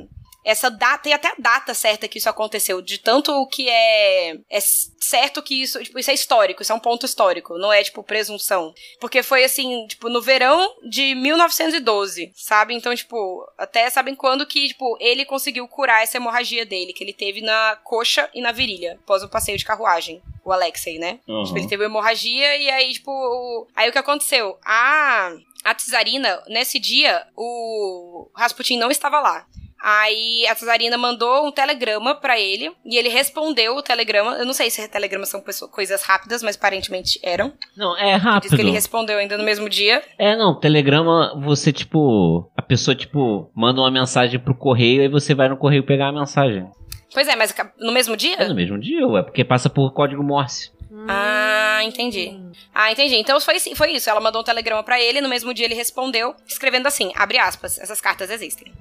[0.45, 4.37] essa data, tem até a data certa que isso aconteceu, de tanto o que é,
[4.49, 7.83] é certo que isso, tipo, isso é histórico, isso é um ponto histórico, não é,
[7.83, 8.73] tipo, presunção.
[9.01, 12.75] Porque foi, assim, tipo, no verão de 1912, sabe?
[12.75, 17.13] Então, tipo, até sabem quando que, tipo, ele conseguiu curar essa hemorragia dele, que ele
[17.13, 20.23] teve na coxa e na virilha, após o passeio de carruagem.
[20.45, 21.21] O Alexei, né?
[21.29, 21.45] Uhum.
[21.45, 24.59] Tipo, ele teve hemorragia e aí, tipo, o- aí o que aconteceu?
[24.65, 25.33] A,
[25.65, 29.47] a Tsarina, nesse dia, o Rasputin não estava lá.
[29.83, 34.33] Aí a Tsarina mandou um telegrama pra ele e ele respondeu o telegrama.
[34.37, 37.53] Eu não sei se telegramas são pessoa- coisas rápidas, mas aparentemente eram.
[37.77, 38.57] Não, é Diz rápido.
[38.57, 40.03] que ele respondeu ainda no mesmo dia.
[40.19, 42.51] É, não, telegrama, você, tipo.
[42.57, 46.13] A pessoa, tipo, manda uma mensagem pro correio e você vai no correio pegar a
[46.13, 46.67] mensagem.
[47.13, 48.37] Pois é, mas no mesmo dia?
[48.37, 50.71] É no mesmo dia, ué, porque passa por código Morse.
[51.09, 52.39] Ah, entendi.
[52.75, 53.17] Ah, entendi.
[53.17, 54.09] Então foi, foi isso.
[54.09, 57.79] Ela mandou um telegrama pra ele, no mesmo dia ele respondeu, escrevendo assim: abre aspas,
[57.79, 58.73] essas cartas existem.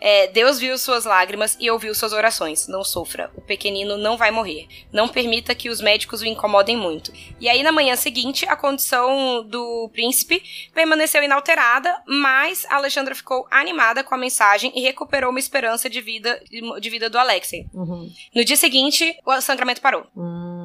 [0.00, 2.68] É, Deus viu suas lágrimas e ouviu suas orações.
[2.68, 3.30] Não sofra.
[3.36, 4.68] O pequenino não vai morrer.
[4.92, 7.12] Não permita que os médicos o incomodem muito.
[7.40, 13.46] E aí, na manhã seguinte, a condição do príncipe permaneceu inalterada, mas a Alexandra ficou
[13.50, 16.40] animada com a mensagem e recuperou uma esperança de vida,
[16.80, 17.66] de vida do Alexei.
[17.74, 18.10] Uhum.
[18.34, 20.06] No dia seguinte, o sangramento parou.
[20.16, 20.57] Hum,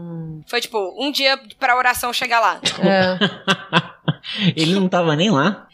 [0.47, 2.59] Foi tipo, um dia pra oração chegar lá.
[2.81, 3.17] é.
[4.55, 5.67] Ele não tava nem lá.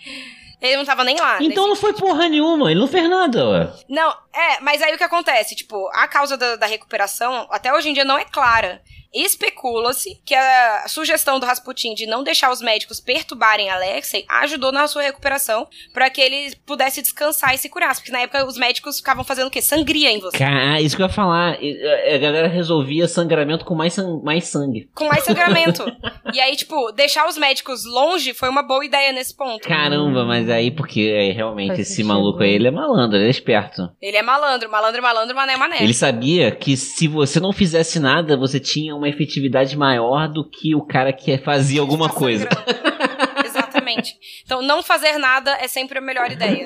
[0.62, 1.38] Ele não tava nem lá.
[1.42, 3.72] Então não foi porra nenhuma, ele não fez nada, ué.
[3.88, 5.56] Não, é, mas aí o que acontece?
[5.56, 8.82] Tipo, a causa da, da recuperação, até hoje em dia, não é clara.
[9.14, 14.88] Especula-se que a sugestão do Rasputin de não deixar os médicos perturbarem Alexei ajudou na
[14.88, 18.02] sua recuperação pra que ele pudesse descansar e se curasse.
[18.02, 19.62] Porque na época os médicos ficavam fazendo o quê?
[19.62, 20.38] Sangria em você.
[20.38, 21.58] Cara, isso que eu ia falar.
[21.62, 24.90] e- A galera resolvia sangramento com mais, san- mais sangue.
[24.94, 25.84] Com mais sangramento.
[26.34, 29.68] e aí, tipo, deixar os médicos longe foi uma boa ideia nesse ponto.
[29.68, 32.08] Caramba, mas aí, porque é, realmente Faz esse sentido.
[32.08, 33.90] maluco aí, ele é malandro, ele é esperto.
[34.02, 35.78] Ele é malandro, malandro, malandro, mané, mané.
[35.84, 40.76] Ele sabia que se você não fizesse nada, você tinha uma efetividade maior do que
[40.76, 42.50] o cara que fazia alguma Tá coisa.
[43.44, 44.16] Exatamente.
[44.46, 46.66] Então, não fazer nada é sempre a melhor ideia.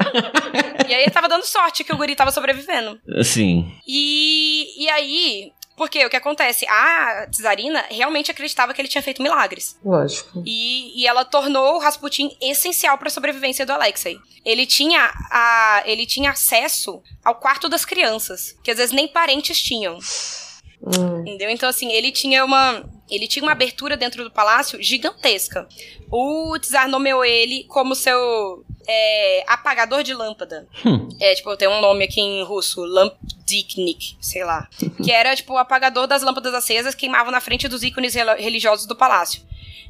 [0.88, 3.00] e aí ele tava dando sorte que o guri tava sobrevivendo.
[3.18, 3.72] Assim.
[3.88, 6.66] E, e aí, porque o que acontece?
[6.68, 9.78] A Tsarina realmente acreditava que ele tinha feito milagres.
[9.84, 10.44] Lógico.
[10.46, 14.18] E, e ela tornou o Rasputin essencial para a sobrevivência do Alexei.
[14.46, 19.62] Ele tinha, a, ele tinha acesso ao quarto das crianças, que às vezes nem parentes
[19.62, 19.98] tinham.
[20.86, 21.22] Hum.
[21.22, 21.50] Entendeu?
[21.50, 22.84] Então, assim, ele tinha uma.
[23.10, 25.68] Ele tinha uma abertura dentro do palácio gigantesca.
[26.12, 30.68] O Tsar nomeou ele como seu é, apagador de lâmpada.
[30.86, 31.08] Hum.
[31.22, 34.68] É, tipo, tem um nome aqui em russo, Lampdiknik, sei lá.
[35.04, 38.86] que era, tipo, o apagador das lâmpadas acesas que queimavam na frente dos ícones religiosos
[38.86, 39.42] do palácio.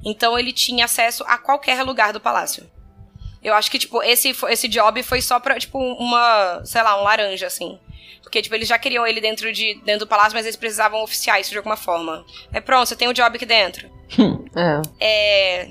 [0.06, 2.70] Então ele tinha acesso a qualquer lugar do palácio.
[3.44, 7.04] Eu acho que, tipo, esse, esse job foi só pra, tipo, uma, sei lá, um
[7.04, 7.78] laranja, assim.
[8.22, 11.40] Porque, tipo, eles já queriam ele dentro, de, dentro do palácio, mas eles precisavam oficiar
[11.40, 12.26] isso de alguma forma.
[12.52, 13.90] É pronto, você tem o job aqui dentro.
[14.56, 15.64] É.
[15.64, 15.68] É...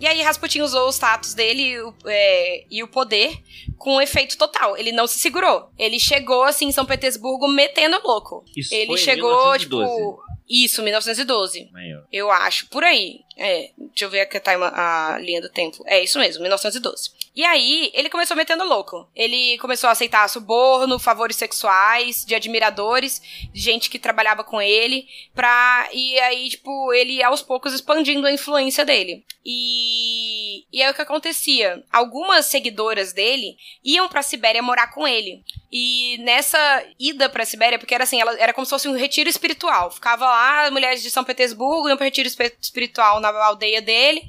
[0.00, 3.38] E aí Rasputin usou o status dele e o, é, e o poder
[3.78, 4.76] com um efeito total.
[4.76, 5.70] Ele não se segurou.
[5.78, 8.44] Ele chegou, assim, em São Petersburgo metendo louco.
[8.56, 9.60] Isso ele foi em chegou, 1912.
[9.60, 10.24] tipo...
[10.48, 11.70] Isso, 1912.
[11.74, 12.00] Aí, ó.
[12.12, 13.20] Eu acho, por aí.
[13.36, 15.82] É, deixa eu ver aqui a, time, a linha do tempo.
[15.86, 17.10] É isso mesmo, 1912.
[17.34, 19.08] E aí, ele começou metendo louco.
[19.14, 23.20] Ele começou a aceitar suborno, favores sexuais, de admiradores,
[23.52, 25.88] de gente que trabalhava com ele, pra.
[25.92, 29.24] E aí, tipo, ele aos poucos expandindo a influência dele.
[29.44, 30.64] E.
[30.72, 31.82] E aí o que acontecia?
[31.92, 35.42] Algumas seguidoras dele iam pra Sibéria morar com ele.
[35.72, 39.28] E nessa ida pra Sibéria, porque era assim, ela, era como se fosse um retiro
[39.28, 39.90] espiritual.
[39.90, 44.22] Ficava lá, mulheres de São Petersburgo iam pro retiro espiritual na aldeia dele,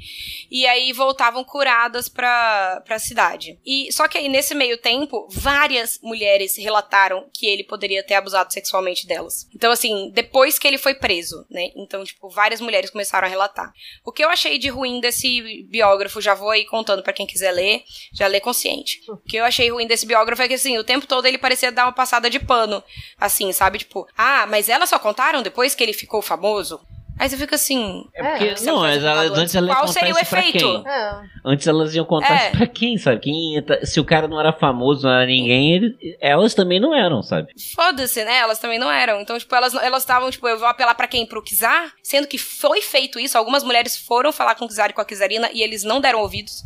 [0.49, 3.59] e aí voltavam curadas pra, pra cidade.
[3.65, 8.53] E Só que aí, nesse meio tempo, várias mulheres relataram que ele poderia ter abusado
[8.53, 9.47] sexualmente delas.
[9.53, 11.71] Então, assim, depois que ele foi preso, né?
[11.75, 13.73] Então, tipo, várias mulheres começaram a relatar.
[14.03, 17.51] O que eu achei de ruim desse biógrafo, já vou aí contando pra quem quiser
[17.51, 17.83] ler,
[18.13, 19.01] já lê consciente.
[19.07, 21.71] O que eu achei ruim desse biógrafo é que, assim, o tempo todo ele parecia
[21.71, 22.83] dar uma passada de pano.
[23.17, 23.79] Assim, sabe?
[23.79, 26.79] Tipo, ah, mas elas só contaram depois que ele ficou famoso?
[27.17, 28.03] Aí você fica assim.
[28.13, 29.37] É porque, você não, mas computador.
[29.39, 30.57] antes elas iam Qual contar seria o efeito?
[30.57, 30.83] quem?
[30.85, 31.21] É.
[31.45, 32.47] Antes elas iam contar É.
[32.49, 33.21] isso pra quem, sabe?
[33.21, 36.93] Quem ia se o cara não era famoso, não era ninguém, ele- elas também não
[36.93, 37.47] eram, sabe?
[37.73, 38.37] Foda-se, né?
[38.37, 39.21] Elas também não eram.
[39.21, 41.25] Então, tipo, elas elas estavam, tipo, eu vou apelar pra quem?
[41.25, 41.93] Pro Kizar?
[42.03, 43.37] Sendo que foi feito isso.
[43.37, 46.19] Algumas mulheres foram falar com o Kizar e com a Kizarina e eles não deram
[46.19, 46.63] ouvidos.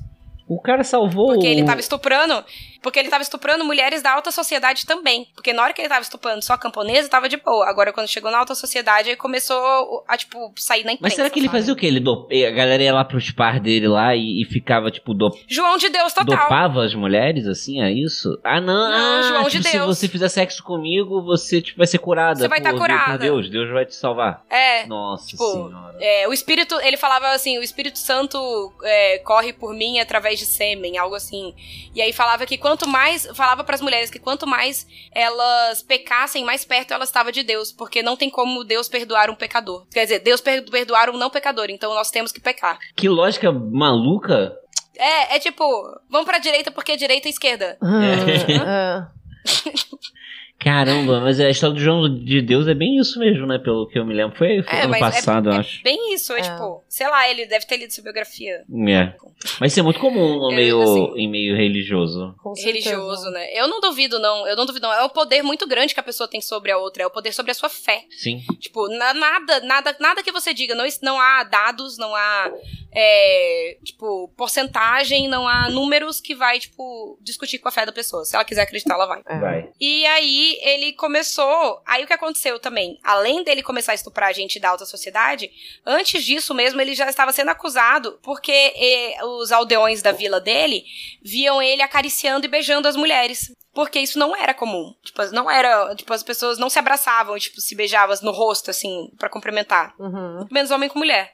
[0.47, 1.27] O cara salvou.
[1.27, 2.43] Porque ele tava estuprando.
[2.81, 5.27] Porque ele tava estuprando mulheres da alta sociedade também.
[5.35, 7.67] Porque na hora que ele tava estuprando só camponesa, tava de boa.
[7.69, 11.01] Agora, quando chegou na alta sociedade, aí começou a, tipo, sair na imprensa.
[11.01, 11.57] Mas será que ele sabe?
[11.59, 11.87] fazia o quê?
[11.87, 12.27] Ele do...
[12.47, 15.29] A galera ia lá pros par dele lá e, e ficava, tipo, do...
[15.47, 16.37] João de Deus total.
[16.37, 18.39] dopava as mulheres, assim, é isso?
[18.43, 19.85] Ah, não, Não, ah, João de tipo, se Deus.
[19.97, 22.39] você fizer sexo comigo, você tipo, vai ser curada.
[22.39, 23.11] Você vai tá por, Deus- curada.
[23.11, 24.43] Por Deus, Deus vai te salvar.
[24.49, 24.85] É.
[24.85, 25.97] Nossa Tipo, senhora.
[25.99, 28.37] É, o Espírito, ele falava assim, o Espírito Santo
[28.83, 31.53] é, corre por mim através de sêmen, algo assim.
[31.93, 36.63] E aí falava que quanto mais, falava pras mulheres que quanto mais elas pecassem, mais
[36.63, 39.87] perto elas estavam de Deus, porque não tem como Deus perdoar um pecador.
[39.91, 42.77] Quer dizer, Deus per- perdoar um não pecador, então nós temos que pecar.
[42.95, 44.55] Que lógica maluca.
[44.95, 45.63] É, é tipo,
[46.11, 47.75] vamos pra direita porque é direita e esquerda.
[47.81, 49.19] É.
[50.59, 53.57] Caramba, mas a história do João de Deus é bem isso mesmo, né?
[53.57, 54.37] Pelo que eu me lembro.
[54.37, 55.81] Foi, foi É, ano mas passado, é, eu é acho.
[55.83, 56.41] bem isso, é, É.
[56.41, 58.65] tipo, sei lá, ele deve ter lido sua biografia.
[58.87, 59.13] É.
[59.59, 62.35] Mas isso é muito comum no Eu, meio, assim, em meio religioso.
[62.57, 63.53] Religioso, né?
[63.53, 64.45] Eu não duvido, não.
[64.47, 64.93] Eu não duvido, não.
[64.93, 67.03] É um poder muito grande que a pessoa tem sobre a outra.
[67.03, 68.03] É o poder sobre a sua fé.
[68.09, 68.41] Sim.
[68.59, 70.73] Tipo, na- nada, nada, nada que você diga.
[70.75, 72.51] Não, não há dados, não há,
[72.91, 78.25] é, tipo, porcentagem, não há números que vai, tipo, discutir com a fé da pessoa.
[78.25, 79.21] Se ela quiser acreditar, ela vai.
[79.27, 79.39] É.
[79.39, 79.69] Vai.
[79.79, 81.81] E aí ele começou.
[81.85, 82.99] Aí o que aconteceu também?
[83.03, 85.51] Além dele começar a estuprar a gente da alta sociedade,
[85.85, 90.83] antes disso mesmo ele já estava sendo acusado porque eh, os aldeões da vila dele
[91.23, 93.51] viam ele acariciando e beijando as mulheres.
[93.73, 94.93] Porque isso não era comum.
[95.03, 95.95] Tipo, não era.
[95.95, 99.93] Tipo, as pessoas não se abraçavam, tipo, se beijavam no rosto, assim, pra cumprimentar.
[99.99, 100.47] Uhum.
[100.51, 101.31] Menos homem com mulher.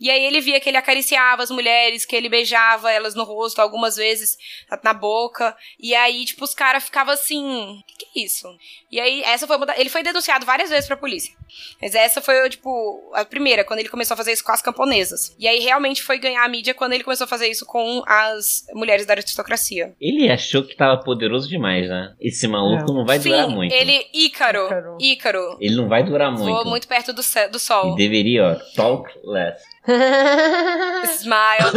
[0.00, 3.60] E aí ele via que ele acariciava as mulheres, que ele beijava elas no rosto
[3.60, 4.36] algumas vezes
[4.82, 5.56] na boca.
[5.78, 8.48] E aí, tipo, os caras ficavam assim, o que, que é isso?
[8.90, 11.34] E aí, essa foi Ele foi denunciado várias vezes pra polícia.
[11.80, 15.34] Mas essa foi, tipo, a primeira, quando ele começou a fazer isso com as camponesas.
[15.38, 18.64] E aí realmente foi ganhar a mídia quando ele começou a fazer isso com as
[18.74, 19.94] mulheres da aristocracia.
[20.00, 22.14] Ele achou que tava poderoso demais, né?
[22.20, 23.72] Esse maluco não vai durar Sim, muito.
[23.72, 24.06] ele.
[24.12, 24.66] Ícaro.
[24.66, 24.98] Ícaro.
[25.00, 25.56] Ícaro.
[25.60, 26.44] Ele não vai durar muito.
[26.44, 27.94] Voou muito perto do, do sol.
[27.94, 29.62] E deveria, ó, talk less.
[29.86, 31.70] Smile.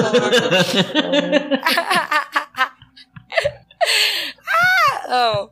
[4.47, 5.51] ah, oh.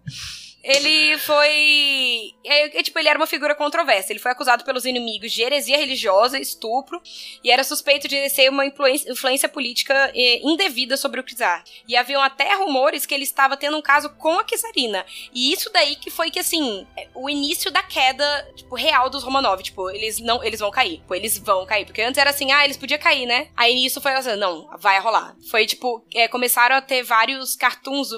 [0.66, 2.34] Ele foi.
[2.44, 4.12] É, tipo, ele era uma figura controversa.
[4.12, 7.00] Ele foi acusado pelos inimigos de heresia religiosa, estupro,
[7.44, 11.64] e era suspeito de ser uma influência, influência política eh, indevida sobre o czar.
[11.88, 15.06] E haviam até rumores que ele estava tendo um caso com a czarina.
[15.32, 19.24] E isso daí que foi que, assim, é, o início da queda, tipo, real dos
[19.24, 19.62] Romanov.
[19.62, 20.98] Tipo, eles não, eles vão cair.
[20.98, 21.86] Tipo, eles vão cair.
[21.86, 23.50] Porque antes era assim, ah, eles podiam cair, né?
[23.56, 25.36] Aí isso foi assim, não, vai rolar.
[25.52, 28.10] Foi, tipo, é, começaram a ter vários cartoons,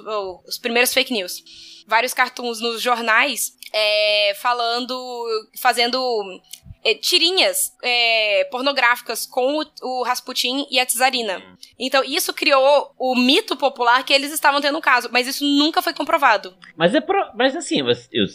[0.47, 1.43] os primeiros fake news
[1.88, 5.25] vários cartoons nos jornais é, falando,
[5.59, 5.99] fazendo
[6.88, 11.41] é, tirinhas é, pornográficas com o, o, Rasputin e a Tsarina.
[11.77, 15.81] Então, isso criou o mito popular que eles estavam tendo um caso, mas isso nunca
[15.81, 16.53] foi comprovado.
[16.77, 18.25] Mas é pro, mas assim, mas, eu,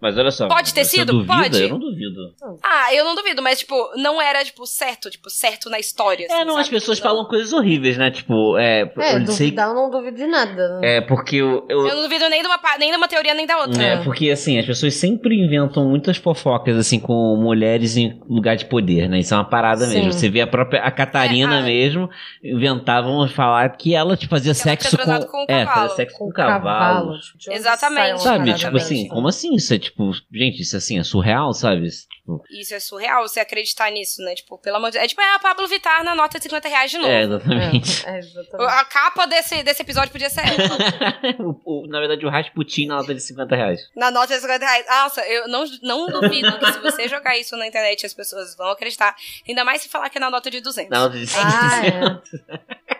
[0.00, 0.48] mas olha só.
[0.48, 1.12] Pode ter sido?
[1.12, 1.34] Duvida?
[1.34, 1.62] Pode.
[1.62, 2.34] Eu não duvido.
[2.62, 6.26] Ah, eu não duvido, mas tipo, não era tipo certo, tipo, certo na história.
[6.28, 6.62] É, assim, não, sabe?
[6.62, 8.10] as pessoas falam coisas horríveis, né?
[8.10, 8.80] Tipo, é.
[8.98, 10.80] É, eu sei- duvidar eu não duvido de nada.
[10.82, 13.46] É, porque eu, eu, Eu não duvido nem de uma, nem de uma teoria nem
[13.46, 13.82] da outra.
[13.82, 18.64] É, porque assim, as pessoas sempre inventam muitas fofocas, assim, com mulheres em lugar de
[18.64, 19.20] poder, né?
[19.20, 19.94] Isso é uma parada Sim.
[19.94, 20.12] mesmo.
[20.12, 22.10] Você vê a própria, a Catarina É, a- mesmo,
[22.42, 25.04] inventavam falar que ela, tipo, fazia Que sexo com...
[25.26, 25.80] com um é, cavalo.
[25.88, 27.34] fazia sexo com, cavalos.
[27.38, 28.22] De onde Exatamente.
[28.22, 29.54] Sabe, tipo assim, como assim?
[29.54, 31.88] Isso é, tipo, gente, isso assim, é surreal, sabe?
[32.20, 34.34] Isso, tipo, Isso é surreal você acreditar nisso, né?
[34.34, 35.04] Tipo, pelo amor de Deus.
[35.04, 37.10] É tipo, é a Pablo Vittar na nota de 50 reais de novo.
[37.10, 38.06] é, exatamente.
[38.06, 38.72] É, é, exatamente.
[38.72, 40.42] A capa desse, desse episódio podia ser.
[41.40, 43.80] O- o- na verdade, o Rasputin na nota de 50 reais.
[43.96, 44.86] Na nota de 50 reais.
[44.86, 48.68] Nossa, eu não, não duvido que se você jogar isso na internet, as pessoas vão
[48.70, 49.14] acreditar.
[49.48, 50.90] Ainda mais se falar que é na nota de 200.
[50.90, 52.99] Na nota de 50 Ah, é.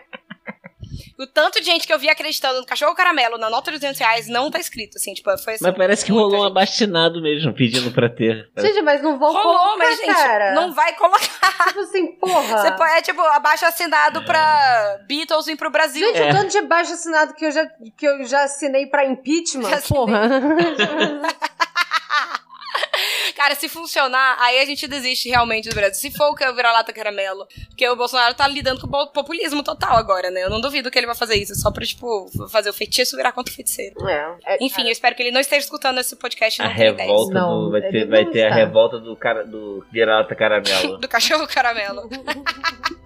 [1.21, 3.99] O tanto de gente que eu vi acreditando no cachorro caramelo na nota de 200
[3.99, 5.13] reais não tá escrito, assim.
[5.13, 5.63] Tipo, foi assim.
[5.63, 6.51] Mas parece que rolou um gente.
[6.51, 8.49] abastinado mesmo, pedindo pra ter.
[8.57, 10.55] Gente, mas não vão Rolou, colocar, mas, gente, cara.
[10.55, 11.67] não vai colocar.
[11.67, 12.57] Tipo assim, porra.
[12.57, 16.07] Você pode, é tipo, abaixo assinado pra Beatles vir pro Brasil.
[16.07, 16.29] Gente, É.
[16.29, 17.65] o tanto de baixo assinado que eu já,
[17.95, 20.21] que eu já assinei pra impeachment, Já porra.
[23.35, 25.95] Cara, se funcionar, aí a gente desiste realmente do Brasil.
[25.95, 27.47] Se for o que é o vira-lata caramelo.
[27.69, 30.43] Porque o Bolsonaro tá lidando com o populismo total agora, né?
[30.43, 31.55] Eu não duvido que ele vai fazer isso.
[31.55, 34.07] Só pra, tipo, fazer o feitiço virar contra o feiticeiro.
[34.07, 37.65] É, é, Enfim, eu espero que ele não esteja escutando esse podcast A revolta Não,
[37.65, 37.71] do.
[37.71, 40.97] Vai ter, não vai ter a revolta do cara do Vira-lata Caramelo.
[41.01, 42.09] Do cachorro caramelo.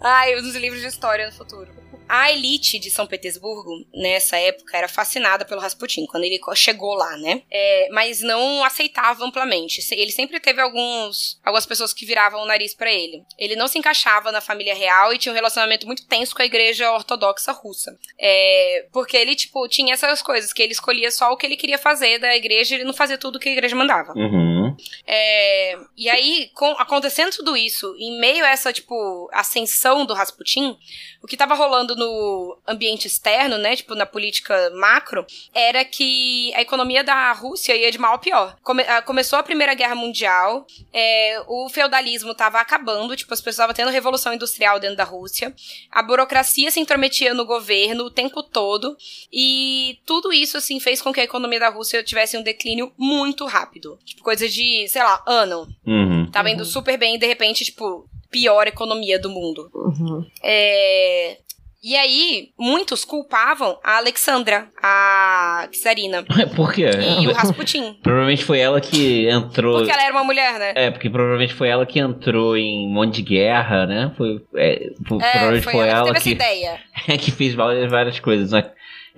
[0.00, 1.78] Ai, os livros de história no futuro.
[2.08, 7.16] A elite de São Petersburgo, nessa época, era fascinada pelo Rasputin, quando ele chegou lá,
[7.18, 7.42] né?
[7.50, 9.82] É, mas não aceitava amplamente.
[9.94, 13.22] Ele sempre teve alguns, algumas pessoas que viravam o nariz pra ele.
[13.38, 16.46] Ele não se encaixava na família real e tinha um relacionamento muito tenso com a
[16.46, 17.94] igreja ortodoxa russa.
[18.18, 21.78] É, porque ele, tipo, tinha essas coisas, que ele escolhia só o que ele queria
[21.78, 24.14] fazer da igreja e ele não fazia tudo que a igreja mandava.
[24.16, 24.57] Uhum.
[25.06, 30.76] É, e aí, com- acontecendo tudo isso, em meio a essa, tipo, ascensão do Rasputin,
[31.22, 36.60] o que tava rolando no ambiente externo, né, tipo, na política macro, era que a
[36.62, 38.56] economia da Rússia ia de mal a pior.
[38.62, 43.54] Come- ah, começou a Primeira Guerra Mundial, é, o feudalismo tava acabando, tipo, as pessoas
[43.56, 45.54] estavam tendo revolução industrial dentro da Rússia,
[45.90, 48.96] a burocracia se intrometia no governo o tempo todo,
[49.32, 53.44] e tudo isso, assim, fez com que a economia da Rússia tivesse um declínio muito
[53.46, 53.98] rápido.
[54.04, 54.57] Tipo, coisa de,
[54.88, 55.66] sei lá, ano.
[55.86, 56.30] Uhum.
[56.30, 59.70] Tava indo super bem e, de repente, tipo, pior economia do mundo.
[59.74, 60.24] Uhum.
[60.42, 61.38] É...
[61.80, 66.24] E aí, muitos culpavam a Alexandra, a czarina,
[66.56, 66.90] Por quê?
[67.20, 67.96] e o Rasputin.
[68.02, 69.76] Provavelmente foi ela que entrou.
[69.76, 70.72] Porque ela era uma mulher, né?
[70.74, 74.12] É, porque provavelmente foi ela que entrou em um monte de guerra, né?
[74.16, 76.80] Foi, é, É, provavelmente foi, foi, ela que ela teve essa que, ideia.
[77.16, 78.50] que fez várias, várias coisas.
[78.50, 78.70] Né?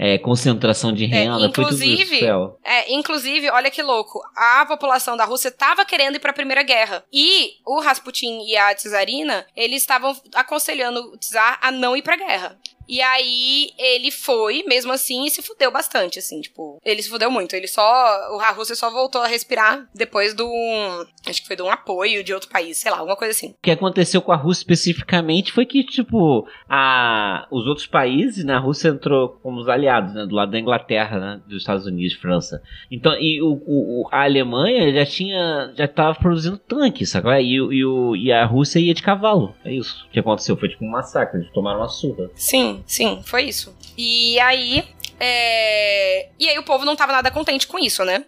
[0.02, 1.84] É, concentração de renda, foi tudo isso.
[1.84, 2.20] inclusive-.
[2.64, 7.04] É, inclusive, olha que louco, a população da Rússia tava querendo ir pra Primeira Guerra.
[7.12, 12.16] E o Rasputin e a czarina, eles estavam aconselhando o czar a não ir pra
[12.16, 12.58] guerra.
[12.90, 17.30] E aí ele foi, mesmo assim, e se fudeu bastante, assim, tipo, ele se fudeu
[17.30, 17.54] muito.
[17.54, 17.82] Ele só.
[18.36, 20.44] o- A Rússia só voltou a respirar depois do.
[21.26, 23.50] Acho que foi de um apoio de outro país, sei lá, alguma coisa assim.
[23.50, 28.54] O que aconteceu com a Rússia especificamente foi que, tipo, a, os outros países, né,
[28.54, 32.14] a Rússia entrou como os aliados, né, do lado da Inglaterra, né, dos Estados Unidos,
[32.16, 32.62] França.
[32.90, 37.30] Então, e o, o- a Alemanha já tinha, já tava produzindo tanques, sabe?
[37.40, 39.54] E, e, o- e a Rússia ia de cavalo.
[39.64, 42.30] É isso que aconteceu, foi tipo um massacre, eles tomaram uma surra.
[42.34, 43.76] Sim, sim, foi isso.
[43.96, 44.84] E aí.
[45.18, 48.24] é, E aí o povo não tava nada contente com isso, né?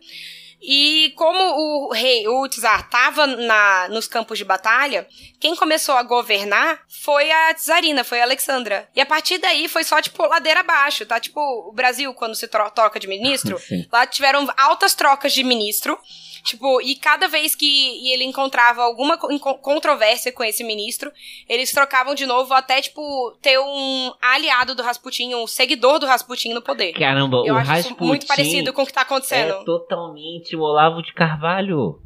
[0.65, 5.09] E como o rei, o czar, tava na, nos campos de batalha,
[5.41, 8.89] quem começou a governar foi a czarina, foi a Alexandra.
[8.95, 11.19] E a partir daí foi só, tipo, ladeira abaixo, tá?
[11.19, 13.89] Tipo, o Brasil, quando se tro- troca de ministro, Sim.
[13.91, 15.99] lá tiveram altas trocas de ministro.
[16.43, 21.13] Tipo, e cada vez que ele encontrava alguma controvérsia com esse ministro,
[21.49, 26.53] eles trocavam de novo até, tipo, ter um aliado do Rasputin, um seguidor do Rasputin
[26.53, 26.93] no poder.
[26.95, 29.53] Caramba, Eu o acho isso Rasputin muito parecido com o que tá acontecendo.
[29.53, 32.01] é totalmente o Olavo de Carvalho.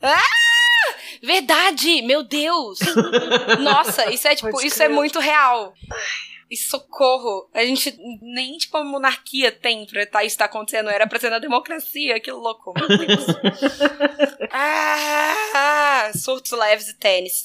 [1.22, 2.02] Verdade!
[2.02, 2.78] Meu Deus!
[3.60, 5.74] Nossa, isso é tipo, Pode isso é muito real.
[6.50, 7.48] E socorro.
[7.52, 10.90] A gente nem, tipo, a monarquia tem pra tá, isso tá acontecendo.
[10.90, 12.20] Era pra ser na democracia.
[12.20, 13.26] Que louco, meu Deus.
[14.52, 17.42] ah, surtos leves e tênis.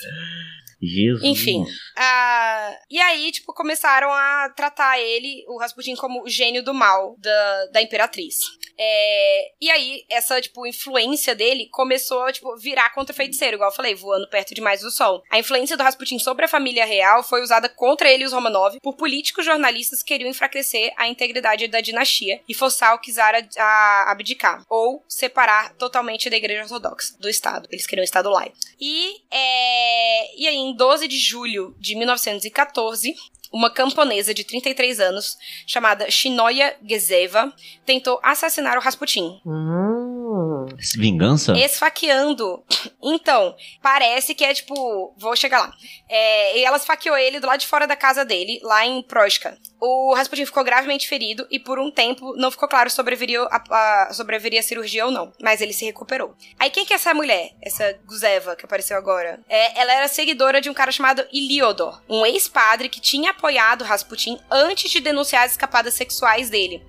[0.82, 1.23] Jesus.
[1.23, 1.65] Enfim.
[1.95, 7.15] Ah, e aí, tipo, começaram a tratar ele, o Rasputin, como o gênio do mal
[7.17, 8.38] da, da imperatriz.
[8.82, 13.69] É, e aí, essa, tipo, influência dele começou a, tipo, virar contra o feiticeiro, igual
[13.69, 15.21] eu falei, voando perto demais do sol.
[15.30, 18.80] A influência do Rasputin sobre a família real foi usada contra ele e os Romanov
[18.82, 23.63] por políticos jornalistas que queriam enfraquecer a integridade da dinastia e forçar o czar a,
[23.63, 27.67] a abdicar, ou separar totalmente da igreja ortodoxa, do Estado.
[27.69, 28.55] Eles queriam um Estado laico.
[28.80, 33.13] E, é, e aí, em 12 de julho de 1914,
[33.51, 37.51] uma camponesa de 33 anos, chamada Shinoya Gezeva,
[37.86, 40.65] tentou assassinar o Rasputin, Hum.
[40.95, 41.53] Vingança?
[41.57, 42.63] esfaqueando.
[43.01, 45.13] Então, parece que é tipo.
[45.17, 45.74] Vou chegar lá.
[46.07, 49.57] É, e ela esfaqueou ele do lado de fora da casa dele, lá em Proshka.
[49.82, 54.07] O Rasputin ficou gravemente ferido e por um tempo não ficou claro se sobreviveria a,
[54.09, 55.32] a, sobreviveria a cirurgia ou não.
[55.41, 56.36] Mas ele se recuperou.
[56.59, 57.51] Aí quem que é essa mulher?
[57.61, 59.39] Essa Guzeva que apareceu agora?
[59.47, 64.38] É, ela era seguidora de um cara chamado Iliodor, um ex-padre que tinha apoiado Rasputin
[64.51, 66.84] antes de denunciar as escapadas sexuais dele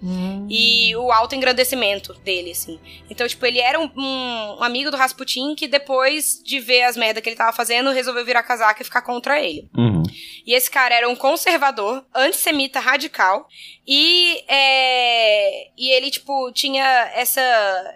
[0.49, 2.81] e o autoengrandecimento dele, assim.
[3.09, 6.97] Então, tipo, ele era um, um- um amigo do Rasputin que depois de ver as
[6.97, 9.69] merdas que ele tava fazendo, resolveu virar casaca e ficar contra ele.
[9.77, 10.03] Uhum.
[10.47, 13.49] E esse cara era um conservador, antissemita radical.
[13.87, 17.41] E, é, e ele, tipo, tinha essa.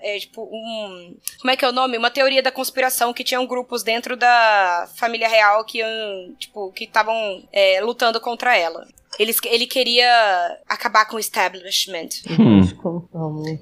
[0.03, 1.17] é, tipo, um.
[1.41, 1.99] Como é que é o nome?
[1.99, 6.85] Uma teoria da conspiração que tinham grupos dentro da família real que, iam, tipo, que
[6.85, 8.87] estavam é, lutando contra ela.
[9.19, 12.09] Eles, ele queria acabar com o establishment.
[12.39, 12.63] Hum.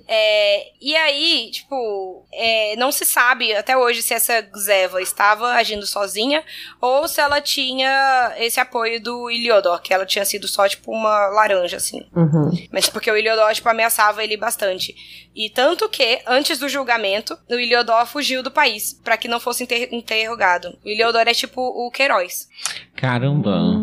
[0.09, 5.87] É, e aí, tipo, é, não se sabe até hoje se essa Zeva estava agindo
[5.87, 6.43] sozinha
[6.81, 11.27] ou se ela tinha esse apoio do Iliodor, que ela tinha sido só, tipo, uma
[11.29, 12.07] laranja, assim.
[12.15, 12.51] Uhum.
[12.73, 14.95] Mas porque o Iliodor, tipo, ameaçava ele bastante.
[15.35, 19.63] E tanto que, antes do julgamento, o Iliodor fugiu do país, pra que não fosse
[19.65, 20.79] inter- interrogado.
[20.85, 22.49] O Iliodor é tipo o Queiroz.
[22.95, 23.82] Caramba.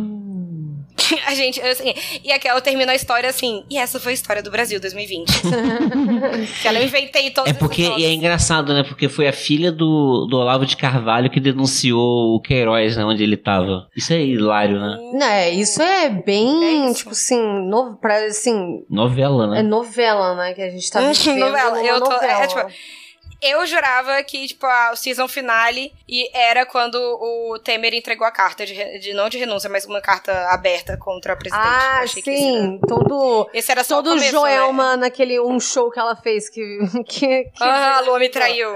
[1.27, 1.93] A gente, assim,
[2.23, 5.29] e aquela termina a história assim, e essa foi a história do Brasil 2020.
[6.61, 8.83] que ela eu inventei todos É porque e é engraçado, né?
[8.83, 13.05] Porque foi a filha do, do Olavo de Carvalho que denunciou o Queiroz, né?
[13.05, 13.87] Onde ele tava.
[13.95, 14.97] Isso é hilário, né?
[15.13, 16.99] Né, isso é bem, É isso.
[16.99, 19.59] tipo assim, no, pra, assim, Novela, né?
[19.59, 21.83] é novela, né, que a gente tá vivendo novela.
[21.83, 22.47] Eu tô- é, novela.
[22.47, 22.98] tipo,
[23.41, 28.31] Eu jurava que, tipo, a- o season finale e era quando o Temer entregou a
[28.31, 31.63] carta de, de- não de renúncia, mas uma carta aberta contra a presidente.
[31.65, 33.47] Ah, achei que esse sim, todo...
[33.49, 35.03] era- Esse era só Todo o começo, Joelma Né?
[35.03, 36.79] naquele um show que ela fez que.
[37.07, 38.75] que, que Ah, a Lua me traiu.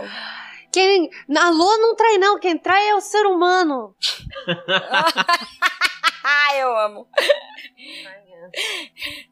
[0.71, 2.39] Quem, a Lua não trai, não.
[2.39, 3.93] Quem trai é o ser humano.
[6.25, 7.05] Ah, eu amo.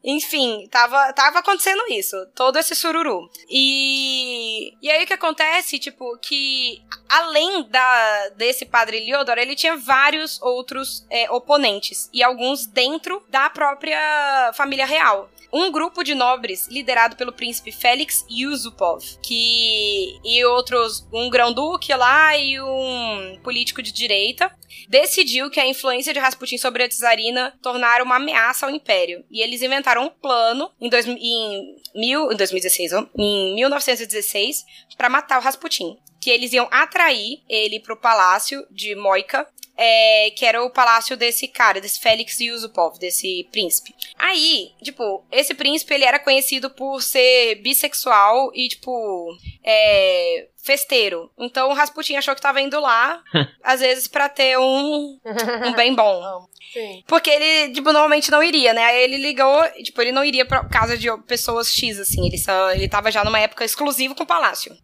[0.02, 2.16] Enfim, tava, tava acontecendo isso.
[2.34, 3.30] Todo esse sururu.
[3.48, 9.76] E, e aí o que acontece, tipo, que além da, desse padre Liodor, ele tinha
[9.76, 12.08] vários outros é, oponentes.
[12.12, 15.30] E alguns dentro da própria família real.
[15.52, 22.34] Um grupo de nobres liderado pelo príncipe Félix Yusupov, que e outros, um grão-duque lá
[22.38, 24.50] e um político de direita,
[24.88, 29.24] decidiu que a influência de Rasputin sobre a czarina tornara uma ameaça ao império.
[29.30, 34.64] E eles inventaram um plano em, dois, em, mil, em 2016, ó, em 1916,
[34.96, 35.98] para matar o Rasputin.
[36.22, 39.44] Que eles iam atrair ele pro palácio de Moika,
[39.76, 43.92] é, que era o palácio desse cara, desse Félix Yusupov, desse príncipe.
[44.16, 51.30] Aí, tipo, esse príncipe ele era conhecido por ser bissexual e, tipo, é, festeiro.
[51.36, 53.22] Então o Rasputin achou que tava indo lá,
[53.62, 55.18] às vezes, pra ter um,
[55.66, 56.46] um bem bom.
[56.72, 57.02] Sim.
[57.06, 58.84] Porque ele, tipo, normalmente não iria, né?
[58.84, 62.26] Aí ele ligou, tipo, ele não iria pra casa de pessoas X, assim.
[62.26, 64.74] Ele, só, ele tava já numa época exclusiva com o palácio.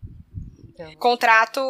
[0.98, 1.60] Contrato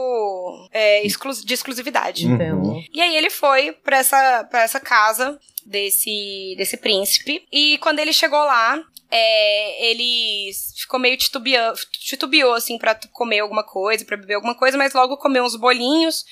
[0.72, 2.26] é, exclu de exclusividade.
[2.26, 2.34] Uhum.
[2.34, 2.84] Entendo.
[2.92, 7.46] E aí ele foi pra essa, pra essa casa desse, desse príncipe.
[7.52, 13.64] E quando ele chegou lá, é, ele ficou meio titubeando, titubeou, assim, pra comer alguma
[13.64, 16.24] coisa, pra beber alguma coisa, mas logo comeu uns bolinhos,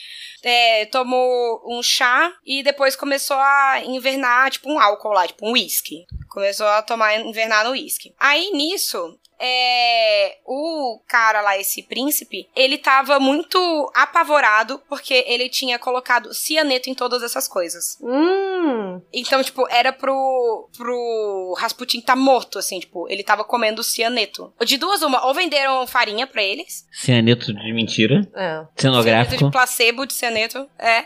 [0.43, 5.53] é, tomou um chá e depois começou a invernar, tipo, um álcool lá, tipo, um
[5.53, 6.05] whisky.
[6.29, 8.15] Começou a tomar, invernar no whisky.
[8.19, 13.59] Aí, nisso, é, o cara lá, esse príncipe, ele tava muito
[13.95, 17.99] apavorado porque ele tinha colocado cianeto em todas essas coisas.
[18.03, 19.01] Hum.
[19.13, 24.53] Então, tipo, era pro, pro Rasputin tá morto, assim, tipo, ele tava comendo cianeto.
[24.65, 28.27] De duas, uma, ou venderam farinha pra eles, Cianeto de mentira.
[28.35, 28.47] É.
[28.49, 29.45] cianeto Cenográfico.
[29.45, 31.05] de placebo de cianeto, é.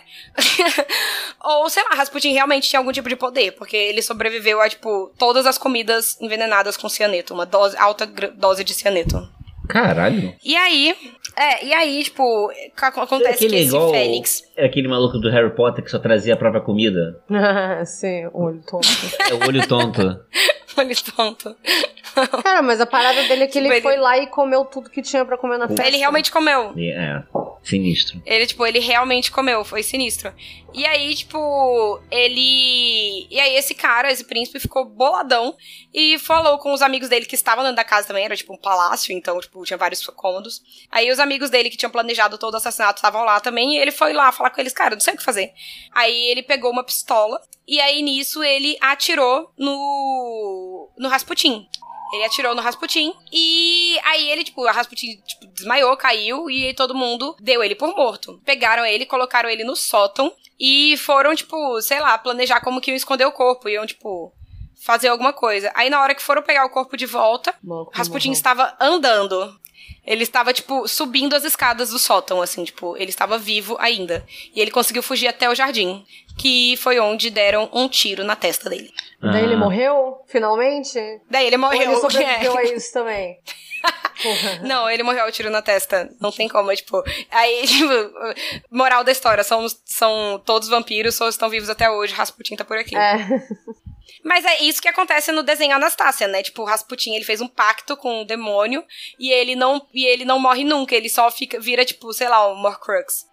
[1.42, 5.12] ou, sei lá, Rasputin realmente tinha algum tipo de poder, porque ele sobreviveu a, tipo,
[5.18, 9.28] todas as comidas envenenadas com cianeto, uma dose, alta dose de cianeto.
[9.68, 10.34] Caralho.
[10.44, 10.96] E aí,
[11.36, 14.42] é, e aí, tipo, ac- acontece Aquele que esse igual Félix.
[14.56, 17.22] é aquele maluco do Harry Potter que só trazia a própria comida.
[17.86, 18.88] Sim, olho tonto.
[19.30, 20.02] É o olho tonto.
[20.80, 21.56] Olha tonto.
[22.42, 24.90] Cara, mas a parada dele é que Tipo, ele, ele- foi lá e comeu tudo
[24.90, 25.86] que tinha pra comer na festa.
[25.86, 26.72] Ele realmente comeu.
[26.76, 27.22] É,
[27.62, 28.20] sinistro.
[28.26, 30.32] Ele, tipo, ele realmente comeu, foi sinistro.
[30.72, 33.26] E aí, tipo, ele.
[33.30, 35.56] E aí, esse cara, esse príncipe, ficou boladão
[35.92, 38.56] e falou com os amigos dele que estavam dentro da casa também, era tipo um
[38.56, 40.62] palácio, então, tipo, tinha vários cômodos.
[40.90, 43.90] Aí os amigos dele que tinham planejado todo o assassinato estavam lá também, e ele
[43.90, 45.50] foi lá falar com eles, cara, não sei o que fazer.
[45.92, 50.69] Aí ele pegou uma pistola, e aí nisso ele atirou no.
[50.98, 51.66] No Rasputin.
[52.12, 56.94] Ele atirou no Rasputin e aí ele, tipo, a Rasputin tipo, desmaiou, caiu e todo
[56.94, 58.40] mundo deu ele por morto.
[58.44, 62.96] Pegaram ele, colocaram ele no sótão e foram, tipo, sei lá, planejar como que iam
[62.96, 63.68] esconder o corpo.
[63.68, 64.34] Iam, tipo,
[64.80, 65.70] fazer alguma coisa.
[65.74, 67.54] Aí na hora que foram pegar o corpo de volta,
[67.92, 68.38] Rasputin morreu.
[68.38, 69.58] estava andando.
[70.04, 74.26] Ele estava, tipo, subindo as escadas do sótão, assim, tipo, ele estava vivo ainda.
[74.54, 76.04] E ele conseguiu fugir até o jardim,
[76.40, 78.90] que foi onde deram um tiro na testa dele.
[79.20, 79.58] Daí ele Ah.
[79.58, 80.98] morreu, finalmente?
[81.30, 81.82] Daí ele Ou morreu.
[81.82, 82.60] ele sobreviveu é.
[82.60, 83.38] a isso também?
[84.22, 84.58] Porra.
[84.66, 86.08] Não, ele morreu ao tiro na testa.
[86.20, 87.02] Não tem como, é, tipo.
[87.30, 87.90] Aí, tipo,
[88.70, 92.14] moral da história: são, são todos vampiros, só estão vivos até hoje.
[92.14, 92.96] Rasputin tá por aqui.
[92.96, 93.16] É.
[94.24, 96.42] Mas é isso que acontece no desenho Anastácia, né?
[96.42, 98.84] Tipo, o Rasputin, ele fez um pacto com o demônio
[99.18, 100.94] e ele não, e ele não morre nunca.
[100.94, 103.26] Ele só fica, vira, tipo, sei lá, o Morcrux.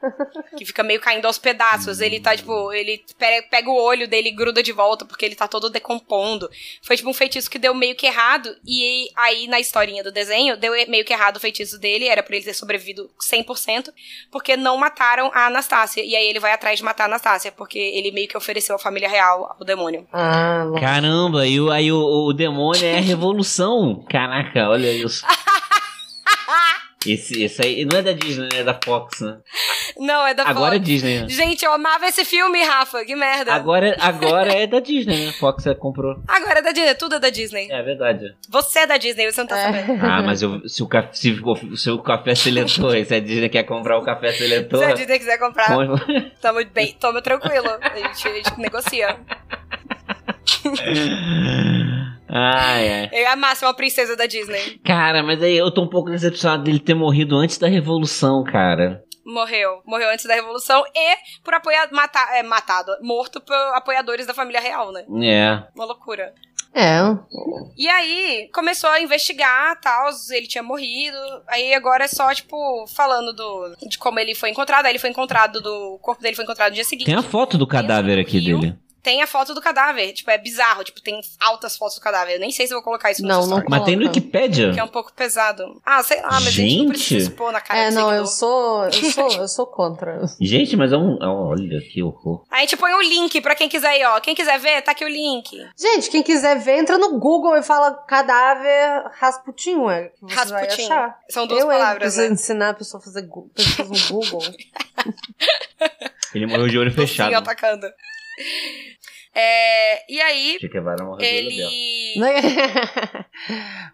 [0.58, 2.00] que fica meio caindo aos pedaços.
[2.02, 5.36] Ele tá, tipo, ele pe- pega o olho dele e gruda de volta porque ele
[5.36, 6.50] tá todo decompondo.
[6.82, 8.56] Foi, tipo, um feitiço que deu meio que errado.
[8.66, 12.08] E aí, na historinha do desenho, deu meio que errado o feitiço dele.
[12.08, 13.92] Era pra ele ter sobrevivido 100%,
[14.32, 16.02] porque não mataram a Anastácia.
[16.04, 18.80] E aí ele vai atrás de matar a Anastácia, porque ele meio que ofereceu a
[18.80, 20.08] família real ao demônio.
[20.12, 24.04] Ah, Caramba, e o, aí o, o demônio é a revolução.
[24.10, 25.26] Caraca, olha isso.
[27.06, 28.60] Esse, esse aí não é da Disney, né?
[28.60, 29.38] É da Fox, né?
[29.98, 30.90] Não, é da Agora é Fox.
[30.90, 31.22] Disney.
[31.22, 31.30] né?
[31.30, 33.06] Gente, eu amava esse filme, Rafa.
[33.06, 33.54] Que merda.
[33.54, 35.32] Agora, agora é da Disney, né?
[35.32, 36.22] Fox é, comprou.
[36.28, 37.70] Agora é da Disney, tudo é da Disney.
[37.72, 38.36] É verdade.
[38.50, 39.64] Você é da Disney, você não tá É.
[39.84, 40.06] sabendo.
[40.06, 43.48] Ah, mas eu- se, o café, se, o- se o café seletor, se a Disney
[43.48, 44.80] quer comprar o café seletor.
[44.80, 45.68] Se a Disney quiser comprar,
[46.42, 47.70] tamo bem, tamo tranquilo.
[47.80, 49.16] A gente, a gente negocia.
[52.30, 53.26] ai, ai.
[53.26, 54.80] Amar ser uma princesa da Disney.
[54.84, 59.04] Cara, mas aí eu tô um pouco decepcionado dele ter morrido antes da Revolução, cara.
[59.26, 59.82] Morreu.
[59.86, 64.62] Morreu antes da Revolução e por apoiar, matar, é, matado, morto por apoiadores da família
[64.62, 65.04] real, né?
[65.22, 65.64] É.
[65.76, 66.34] Uma loucura.
[66.74, 67.00] É.
[67.76, 71.18] E aí, começou a investigar, tal, ele tinha morrido.
[71.48, 74.86] Aí agora é só, tipo, falando do, de como ele foi encontrado.
[74.86, 77.08] Aí ele foi encontrado, do o corpo dele foi encontrado no dia seguinte.
[77.08, 78.60] Tem a foto do cadáver aqui Rio.
[78.60, 78.78] dele.
[79.08, 80.12] Tem a foto do cadáver.
[80.12, 80.84] Tipo, é bizarro.
[80.84, 82.34] Tipo, tem altas fotos do cadáver.
[82.34, 84.04] Eu nem sei se eu vou colocar isso no Não, não Mas tem no.
[84.06, 84.74] Wikipedia.
[84.74, 85.82] Que é um pouco pesado.
[85.86, 86.90] Ah, sei lá, mas a gente não Gente.
[86.90, 88.16] precisa expor na cara É, não, seguidor.
[88.16, 88.84] eu sou.
[88.84, 90.20] Eu sou, eu sou contra.
[90.42, 91.48] Gente, mas é um, é um.
[91.48, 92.44] Olha que horror.
[92.52, 94.20] A gente põe o link pra quem quiser ir, ó.
[94.20, 95.52] Quem quiser ver, tá aqui o link.
[95.80, 100.52] Gente, quem quiser ver, entra no Google e fala cadáver Rasputin, você Rasputin.
[100.52, 101.18] vai achar.
[101.30, 102.34] São duas eu, palavras, preciso né?
[102.34, 103.30] ensinar a pessoa a fazer no
[104.10, 104.42] Google.
[106.36, 107.30] Ele morreu de olho fechado.
[107.30, 107.88] Sim, atacando.
[109.34, 110.58] É, e aí,
[111.20, 112.20] ele...
[112.20, 112.34] Né?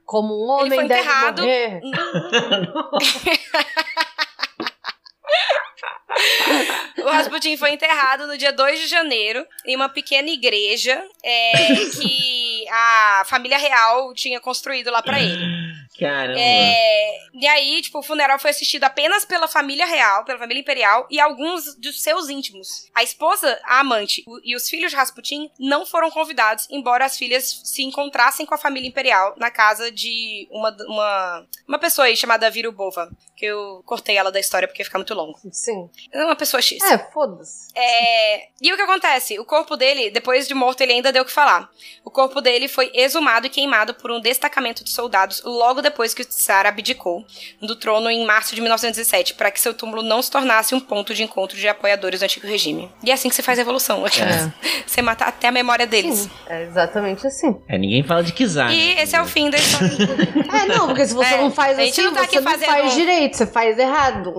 [0.06, 1.44] Como um homem Ele foi deve enterrado.
[7.04, 11.52] O Rasputin foi enterrado no dia 2 de janeiro em uma pequena igreja é,
[11.98, 15.44] que a família real tinha construído lá pra ele.
[16.00, 16.40] Caramba.
[16.40, 21.06] É, e aí, tipo, o funeral foi assistido apenas pela família real, pela família imperial
[21.10, 22.90] e alguns dos seus íntimos.
[22.96, 27.18] A esposa, a amante o- e os filhos de Rasputin não foram convidados, embora as
[27.18, 32.16] filhas se encontrassem com a família imperial na casa de uma, uma, uma pessoa aí
[32.18, 35.40] chamada Virubova, que eu cortei ela da história porque fica muito longo.
[35.52, 35.73] Sim.
[36.12, 36.82] É uma pessoa X.
[36.84, 37.68] É, foda-se.
[37.76, 39.40] É, E o que acontece?
[39.40, 41.70] O corpo dele, depois de morto, ele ainda deu o que falar.
[42.06, 46.22] O corpo dele foi exumado e queimado por um destacamento de soldados logo depois que
[46.22, 47.26] o Tsar abdicou
[47.62, 51.14] do trono em março de 1917, para que seu túmulo não se tornasse um ponto
[51.14, 52.92] de encontro de apoiadores do antigo regime.
[53.04, 54.04] E é assim que você faz a evolução.
[54.86, 56.20] Você mata até a memória deles.
[56.20, 57.60] Sim, é exatamente assim.
[57.68, 58.72] É, ninguém fala de Kizar.
[58.72, 59.02] E né?
[59.04, 59.88] esse é o fim da história.
[60.64, 62.42] É, não, porque se você É, não faz a gente assim, não tá aqui você
[62.42, 64.34] não fazendo- faz direito, você faz errado.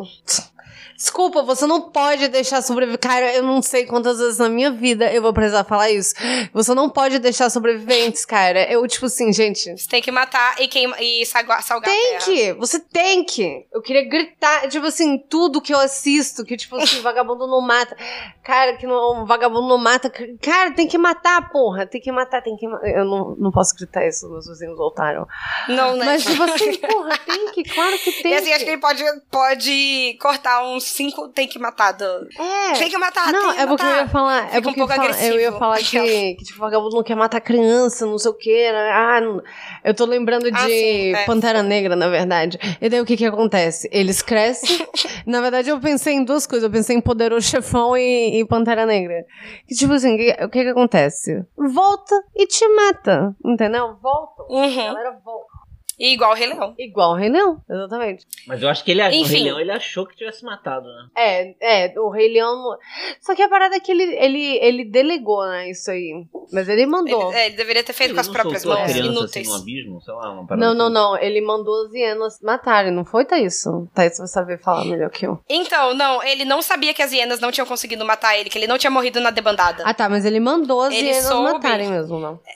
[1.05, 2.98] Desculpa, você não pode deixar sobreviver.
[2.98, 6.14] Cara, eu não sei quantas vezes na minha vida eu vou precisar falar isso.
[6.55, 8.64] Você não pode deixar sobreviventes, cara.
[8.72, 9.70] Eu, tipo assim, gente.
[9.76, 12.24] Você tem que matar e, queima, e salgar, salgar a Tem terra.
[12.24, 12.52] que!
[12.55, 13.66] Você tem que!
[13.70, 17.94] Eu queria gritar, tipo assim, tudo que eu assisto, que tipo assim, vagabundo não mata.
[18.43, 20.10] Cara, que não, vagabundo não mata.
[20.40, 21.86] Cara, tem que matar, porra.
[21.86, 22.89] Tem que matar, tem que matar.
[22.89, 25.26] Eu não, não posso gritar isso, meus vizinhos voltaram.
[25.68, 26.06] Não, né?
[26.06, 28.32] Mas, tipo assim, porra, tem que, claro que tem.
[28.32, 28.52] E assim, que.
[28.55, 31.93] acho que ele pode, pode cortar uns cinco tem que matar.
[31.93, 32.05] Do...
[32.05, 32.73] É.
[32.79, 34.03] Tem que matar, Não, tem que é porque eu matar.
[34.03, 34.43] ia falar.
[34.43, 35.59] É Fica um porque pouco eu, fala- eu ia agressivo.
[35.59, 38.71] falar que, que tipo, vagabundo não quer matar criança, não sei o quê.
[38.73, 38.91] né?
[38.93, 39.43] Ah, não-
[39.85, 41.25] eu tô lembrando de Ah, sim, é.
[41.25, 42.59] Pantera Negra, na verdade.
[42.81, 43.89] E daí o que que acontece?
[43.93, 44.87] Eles crescem.
[45.27, 46.65] na verdade, eu pensei em duas coisas.
[46.65, 49.25] Eu pensei em Poderoso Chefão e, e Pantera Negra.
[49.66, 51.45] Que tipo assim, o que que acontece?
[51.57, 53.35] Volta e te mata.
[53.45, 53.97] Entendeu?
[54.03, 54.43] Volta.
[54.43, 54.77] A Uhum.
[54.77, 55.53] galera volta.
[55.99, 56.75] E igual o Rei Leão.
[56.79, 58.27] Igual o Rei Leão, exatamente.
[58.47, 59.35] Mas eu acho que ele, o Enfim.
[59.35, 61.07] Rei Leão, ele achou que tivesse matado, né?
[61.16, 62.77] É, é, o Rei Leão.
[63.21, 65.71] Só que a parada é que ele, ele, ele delegou, né?
[65.71, 66.25] Isso aí.
[66.53, 67.31] Mas ele mandou.
[67.31, 69.49] Ele, é, ele deveria ter feito Ele com as próprias mãos, criança inúteis.
[69.49, 70.95] assim abismo, sei lá, Não, não, assim.
[70.95, 71.19] não.
[71.19, 73.62] Ele mandou as hienas matarem, não foi, Thaís?
[73.95, 75.39] Thaís vai saber falar melhor que eu.
[75.49, 78.66] Então, não, ele não sabia que as hienas não tinham conseguido matar ele, que ele
[78.66, 79.83] não tinha morrido na debandada.
[79.87, 81.53] Ah, tá, mas ele mandou as Ele hienas soube.
[81.53, 82.41] matarem mesmo, não.
[82.47, 82.53] É,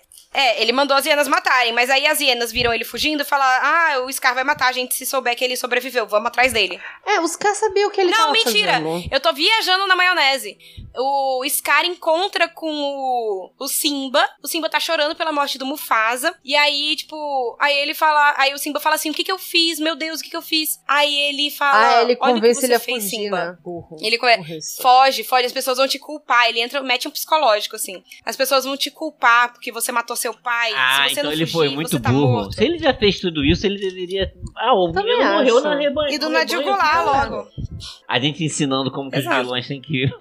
[0.60, 4.00] ele mandou as hienas matarem, mas aí as hienas viram ele fugindo e falaram: Ah,
[4.04, 6.80] o Scar vai matar a gente se souber que ele sobreviveu, vamos atrás dele.
[7.06, 8.72] É, os caras sabiam o que ele não, mentira!
[8.72, 9.08] fazendo.
[9.10, 10.58] Eu tô viajando na maionese.
[10.96, 14.28] O Scar encontra com o, o Simba.
[14.42, 16.34] O Simba tá chorando pela morte do Mufasa.
[16.44, 18.34] E aí, tipo, aí ele fala.
[18.36, 19.78] Aí o Simba fala assim: O que que eu fiz?
[19.78, 20.80] Meu Deus, o que que eu fiz?
[20.86, 21.98] Aí ele fala.
[21.98, 23.58] Ah, ele "Olha o convence ele a fez, fugir, Simba." né?
[23.62, 23.96] Burro.
[24.00, 24.82] Ele Burrice.
[24.82, 26.48] foge, foge, as pessoas vão te culpar.
[26.48, 28.02] Ele entra, mete um psicológico, assim.
[28.24, 30.72] As pessoas vão te culpar porque você matou seu pai.
[30.74, 32.32] Ah, se você então não ele fugir, foi muito você tá burro.
[32.32, 32.54] morto.
[32.54, 34.32] Se ele já fez tudo isso, ele deveria.
[34.56, 36.12] Ah, o Também menino morreu na rebanho.
[36.12, 37.04] E do Goulart cara.
[37.28, 37.48] logo.
[38.08, 39.42] A gente ensinando como que os Exato.
[39.44, 40.10] vilões têm que.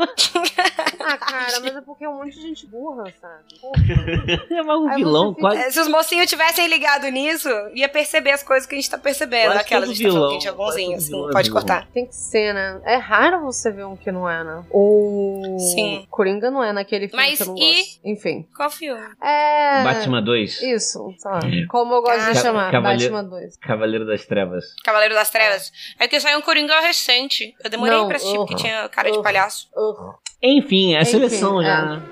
[1.13, 3.43] Ah, cara, mas é porque é um monte de gente burra, sabe?
[3.61, 3.77] Porra.
[4.51, 5.61] é mas o vilão fica- quase.
[5.61, 8.97] É, se os mocinhos tivessem ligado nisso, ia perceber as coisas que a gente tá
[8.97, 9.47] percebendo.
[9.51, 11.21] Quase Aquelas todo a gente tá falando que a vilão, gente é bonzinho, todo vilão
[11.23, 11.29] assim.
[11.29, 11.87] é Pode cortar.
[11.93, 12.81] Tem que ser, né?
[12.85, 14.63] É raro você ver um que não é, né?
[14.71, 16.05] O Sim.
[16.09, 17.99] Coringa não é naquele filme Mas que eu não e- gosto.
[18.03, 18.47] Enfim.
[18.55, 19.01] Qual filme?
[19.21, 19.83] É.
[19.83, 20.61] Batman 2.
[20.61, 21.39] Isso, sei lá.
[21.69, 22.71] Como eu gosto de Ah, chamar.
[22.71, 23.57] Cavaleiro- Batman 2.
[23.57, 24.65] Cavaleiro das Trevas.
[24.83, 25.71] Cavaleiro das Trevas.
[25.99, 27.53] É que saiu um Coringa recente.
[27.63, 28.59] Eu demorei Não, pra assistir, porque uhum.
[28.59, 29.23] tinha cara de Uhum.
[29.23, 29.67] palhaço.
[29.75, 30.15] Ugh.
[30.41, 31.65] Enfim, é a Enfim, seleção é.
[31.65, 31.85] já.
[31.85, 32.03] né?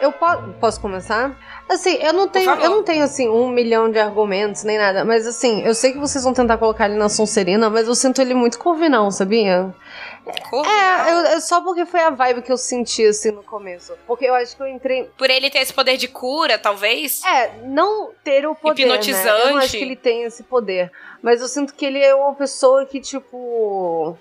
[0.00, 1.36] Eu po- posso começar?
[1.68, 5.26] Assim, eu não tenho, eu não tenho assim um milhão de argumentos nem nada, mas
[5.26, 8.32] assim, eu sei que vocês vão tentar colocar ele na Sonserina, mas eu sinto ele
[8.32, 9.74] muito corvinão, sabia?
[10.66, 14.24] É, eu- é só porque foi a vibe que eu senti assim no começo, porque
[14.26, 17.22] eu acho que eu entrei, Por ele ter esse poder de cura, talvez.
[17.24, 18.94] é, não ter o poder, né?
[18.94, 19.58] Eu não Hipnotizante.
[19.64, 20.90] acho que ele tem esse poder,
[21.22, 24.16] mas eu sinto que ele é uma pessoa que tipo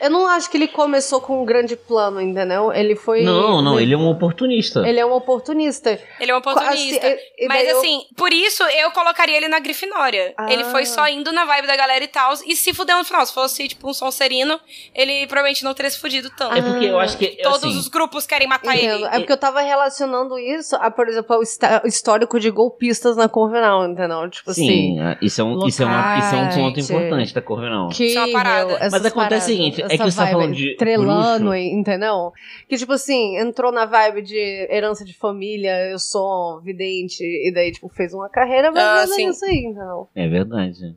[0.00, 2.72] eu não acho que ele começou com um grande plano, entendeu?
[2.72, 4.80] Ele foi Não, não, ele é um oportunista.
[4.88, 5.98] ele é um oportunista.
[6.18, 7.06] Ele é um oportunista.
[7.06, 10.32] Assim, Mas eu- assim, por isso eu colocaria ele na Grifinória.
[10.38, 10.50] Ah.
[10.50, 12.32] Ele foi só indo na vibe da galera e tal.
[12.46, 13.26] E se fudeu no final.
[13.26, 14.58] Se fosse, tipo, um Sonserino,
[14.94, 16.56] ele provavelmente não teria se fudido tanto.
[16.56, 17.26] É porque eu acho que.
[17.42, 19.04] Todos assim, os grupos querem matar Entendo.
[19.04, 19.14] ele.
[19.14, 23.28] É porque eu tava relacionando isso a, por exemplo, ao histó- histórico de golpistas na
[23.28, 24.30] Corvinal, entendeu?
[24.30, 27.42] Tipo Sim, é, isso é, um, isso, é uma, isso é um ponto importante da
[27.42, 27.88] Corvinal.
[27.88, 27.96] assim.
[27.96, 28.66] Que Isso é uma parada.
[28.66, 31.54] meu, Mas acontece o seguinte, é que você tá falando de Trelano, bruxo.
[31.54, 32.32] entendeu?
[32.68, 37.72] Que tipo assim, entrou na vibe de herança de família, eu sou vidente, e daí,
[37.72, 39.26] tipo, fez uma carreira Ah, baseada sim.
[39.28, 40.08] nisso aí, entendeu?
[40.14, 40.94] É verdade.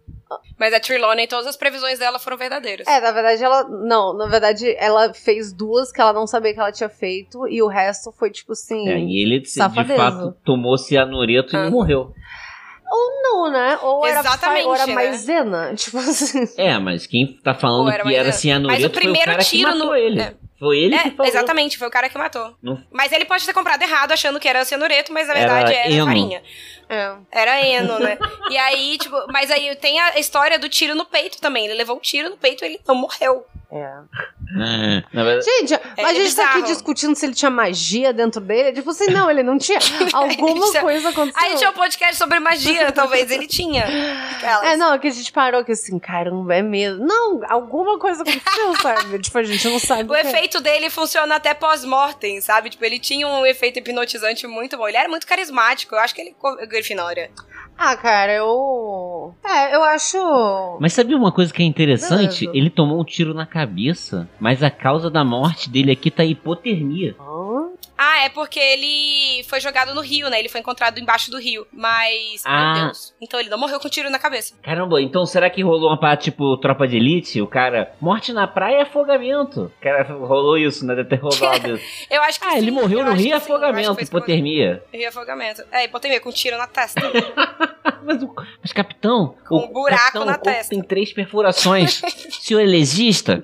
[0.60, 2.88] Mas a Trelawney, todas as previsões dela foram verdadeiras.
[2.88, 3.64] É, na verdade, ela.
[3.70, 7.62] Não, na verdade, ela fez duas que ela não sabia que ela tinha feito, e
[7.62, 8.90] o resto foi, tipo assim.
[8.90, 9.96] É, e ele, de Safadeza.
[9.96, 11.68] fato, tomou cianureto Ah.
[11.68, 12.12] e morreu.
[13.24, 13.78] Não, né?
[13.82, 14.94] Ou era, Exatamente, ou era né?
[14.94, 15.74] maisena.
[15.78, 16.48] Tipo assim.
[16.58, 19.26] É, mas quem tá falando Ou era que era Mas o cianureto foi o primeiro
[19.32, 20.22] cara que tiro matou no- ele.
[20.22, 20.34] é.
[20.60, 21.26] Foi ele que É, falou.
[21.28, 22.54] exatamente, foi o cara que matou.
[22.62, 25.74] Não- Mas ele pode ter comprado errado, achando que era cianureto, mas na Era verdade
[25.78, 26.06] era, eno.
[26.06, 26.42] farinha.
[26.94, 27.16] É.
[27.32, 28.18] Era eno, né?
[28.50, 31.66] e aí, tipo, mas aí tem a história do tiro no peito também.
[31.66, 33.46] Ele levou um tiro no peito e ele não morreu.
[33.76, 35.04] É.
[35.12, 36.64] Verdade, Gente, mas a gente tá aqui bizarro.
[36.74, 38.72] discutindo se ele tinha magia dentro dele.
[38.72, 39.80] Tipo assim, não, ele não tinha.
[40.14, 41.42] Alguma tinha- coisa aconteceu.
[41.42, 43.84] Aí tinha um podcast sobre magia, talvez ele tinha.
[44.32, 44.64] Aquelas.
[44.68, 47.04] É, não, é que a gente parou que assim, caramba, é mesmo.
[47.04, 49.18] Não, alguma coisa aconteceu, sabe?
[49.18, 50.08] Tipo, a gente não sabe.
[50.08, 50.22] O é.
[50.22, 52.70] efeito dele funciona até pós-mortem, sabe?
[52.70, 54.88] Tipo, ele tinha um efeito hipnotizante muito bom.
[54.88, 55.96] Ele era muito carismático.
[55.96, 56.36] Eu acho que ele.
[56.84, 57.30] Grifinória.
[57.78, 59.34] Ah, cara, eu.
[59.44, 60.78] É, eu acho.
[60.80, 62.42] Mas sabia uma coisa que é interessante?
[62.46, 62.52] Beleza.
[62.58, 67.16] Ele tomou um tiro na cabeça, mas a causa da morte dele aqui tá hipotermia.
[67.20, 67.74] Hã?
[67.96, 70.40] Ah, é porque ele foi jogado no rio, né?
[70.40, 71.66] Ele foi encontrado embaixo do rio.
[71.72, 72.42] Mas.
[72.46, 72.74] Ah.
[72.74, 73.14] Meu Deus.
[73.22, 74.56] Então ele não morreu com um tiro na cabeça.
[74.64, 77.42] Caramba, então será que rolou uma parada tipo tropa de elite?
[77.42, 79.72] O cara, morte na praia é afogamento.
[79.80, 80.96] O cara rolou isso, né?
[80.96, 81.84] Deve ter rolado isso.
[82.10, 84.84] Eu acho que Ah, ele sim, morreu eu no rio que afogamento, hipotermia.
[84.94, 85.64] Rio afogamento.
[85.72, 87.02] É, hipotermia, com um tiro na testa.
[88.06, 90.70] Mas, o- mas capitão, Com o um buraco capitão, na o testa.
[90.72, 92.02] tem três perfurações.
[92.42, 93.42] Senhor é?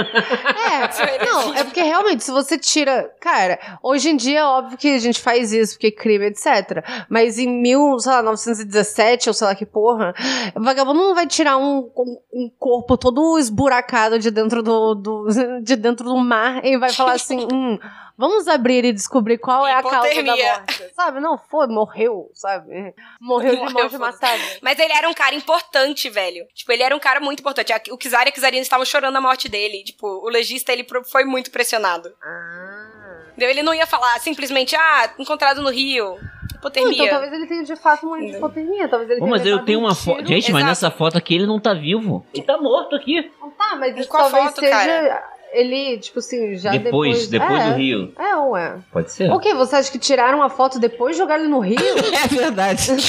[0.00, 3.10] É, não, é porque realmente, se você tira.
[3.20, 6.84] Cara, hoje em dia é óbvio que a gente faz isso, porque crime, etc.
[7.08, 10.14] Mas em mil, sei lá, 917, ou sei lá que porra,
[10.54, 15.26] o vagabundo não vai tirar um, um, um corpo todo esburacado de dentro do, do-
[15.62, 17.78] de dentro do mar e vai falar assim: hum,
[18.16, 20.84] vamos abrir e descobrir qual é a causa da morte.
[20.94, 21.20] Sabe?
[21.20, 22.94] Não, foi, morreu, sabe?
[23.20, 24.20] Morreu de Morreu, morte foda-se.
[24.20, 24.42] matada.
[24.62, 26.44] Mas ele era um cara importante, velho.
[26.54, 27.72] Tipo, ele era um cara muito importante.
[27.90, 29.82] O Kizar e a Kizarina estavam chorando a morte dele.
[29.92, 32.12] Tipo, o legista, ele foi muito pressionado.
[32.22, 33.22] Ah.
[33.30, 33.50] Entendeu?
[33.50, 36.18] Ele não ia falar simplesmente, ah, encontrado no rio.
[36.54, 36.92] Hipotermia.
[36.92, 38.86] Então talvez ele tenha de fato uma hipotermia.
[38.88, 40.26] Talvez ele tenha mas eu tenho um uma foto.
[40.26, 40.66] Gente, mas Exato.
[40.66, 42.24] nessa foto aqui ele não tá vivo.
[42.34, 43.30] Ele tá morto aqui.
[43.56, 44.70] Tá, mas isso Qual talvez foto, seja.
[44.70, 45.24] cara?
[45.52, 47.28] Ele, tipo assim, já depois, depois.
[47.28, 48.12] depois é, do rio.
[48.16, 48.78] É, ué.
[48.92, 49.30] Pode ser?
[49.32, 49.52] O que?
[49.54, 51.78] Você acha que tiraram a foto depois de jogar ele no rio?
[52.24, 52.86] É verdade.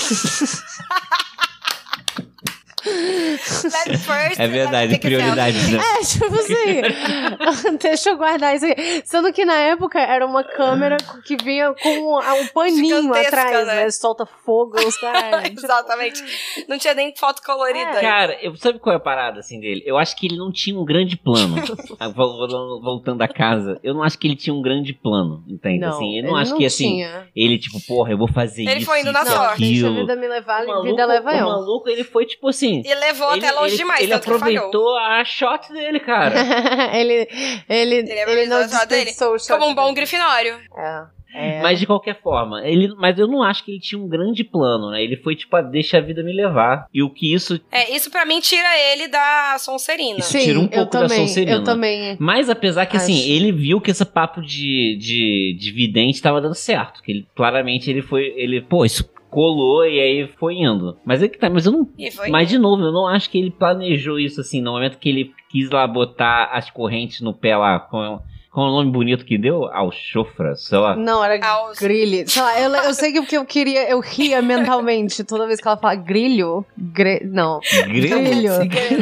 [2.83, 5.77] First, É verdade, prioridades, selfie.
[5.77, 5.83] né?
[5.83, 7.77] É, tipo assim.
[7.81, 9.01] deixa eu guardar isso aqui.
[9.05, 13.75] Sendo que na época era uma câmera que vinha com um, paninho Gigantesca, atrás, né?
[13.83, 13.91] né?
[13.91, 15.43] Solta fogo, os caras.
[15.43, 16.23] tipo, Exatamente.
[16.67, 17.91] Não tinha nem foto colorida.
[17.91, 18.01] É.
[18.01, 19.83] Cara, eu, sabe qual é a parada assim dele?
[19.85, 21.55] Eu acho que ele não tinha um grande plano.
[21.99, 25.43] Ah, vol- vol- Voltando a casa, eu não acho que ele tinha um grande plano,
[25.47, 25.79] entende?
[25.79, 27.27] não, assim, eu ele não acho que assim, tinha.
[27.35, 28.85] ele tipo, porra, eu vou fazer Ele isso.
[28.85, 29.59] foi indo na sorte.
[29.61, 31.45] Deixa a vida me levar, O a vida leva o eu.
[31.45, 32.70] maluco, ele foi tipo assim.
[32.85, 36.33] E levou ele, até longe ele- demais, Ele aproveitou a shot dele, cara.
[36.97, 37.27] ele,
[37.67, 39.95] ele, ele, Ele não desperdiçou o shot Como um bom dele.
[39.95, 40.57] grifinório.
[40.77, 41.21] É.
[41.33, 41.61] É.
[41.61, 44.91] Mas de qualquer forma, ele, mas eu não acho que ele tinha um grande plano,
[44.91, 45.01] né?
[45.01, 46.87] Ele foi tipo, ah, deixa a vida me levar.
[46.93, 47.57] E o que isso.
[47.71, 50.19] É, isso pra mim tira ele da Sonserina.
[50.19, 51.51] Isso Sim, tira um pouco da também, Sonserina.
[51.55, 52.17] Eu também.
[52.19, 53.29] Mas apesar que assim, Acho.
[53.29, 57.01] ele viu que esse papo de, de, de vidente tava dando certo.
[57.01, 58.33] Que ele claramente ele foi.
[58.35, 60.97] Ele, pô, isso colou e aí foi indo.
[61.05, 61.89] Mas é que tá, mas eu não.
[62.29, 65.31] Mas de novo, eu não acho que ele planejou isso assim, no momento que ele
[65.49, 67.79] quis lá botar as correntes no pé lá.
[67.79, 68.19] Com,
[68.51, 69.65] com o nome bonito que deu?
[69.71, 70.95] Alchofra, sei lá.
[70.95, 72.29] Não, era Aos- grilho.
[72.29, 75.67] Sei lá, eu, eu sei que porque eu queria, eu ria mentalmente toda vez que
[75.67, 76.65] ela fala grilho.
[76.77, 77.61] Gre, não.
[77.87, 78.19] Grilo?
[78.19, 78.51] Grilho.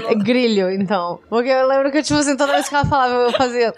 [0.09, 1.19] É grilho, então.
[1.27, 3.73] Porque eu lembro que, tipo assim, toda vez que ela falava, eu fazia.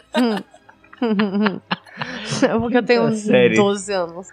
[2.44, 3.56] É porque eu tenho sério.
[3.58, 4.28] 12 anos.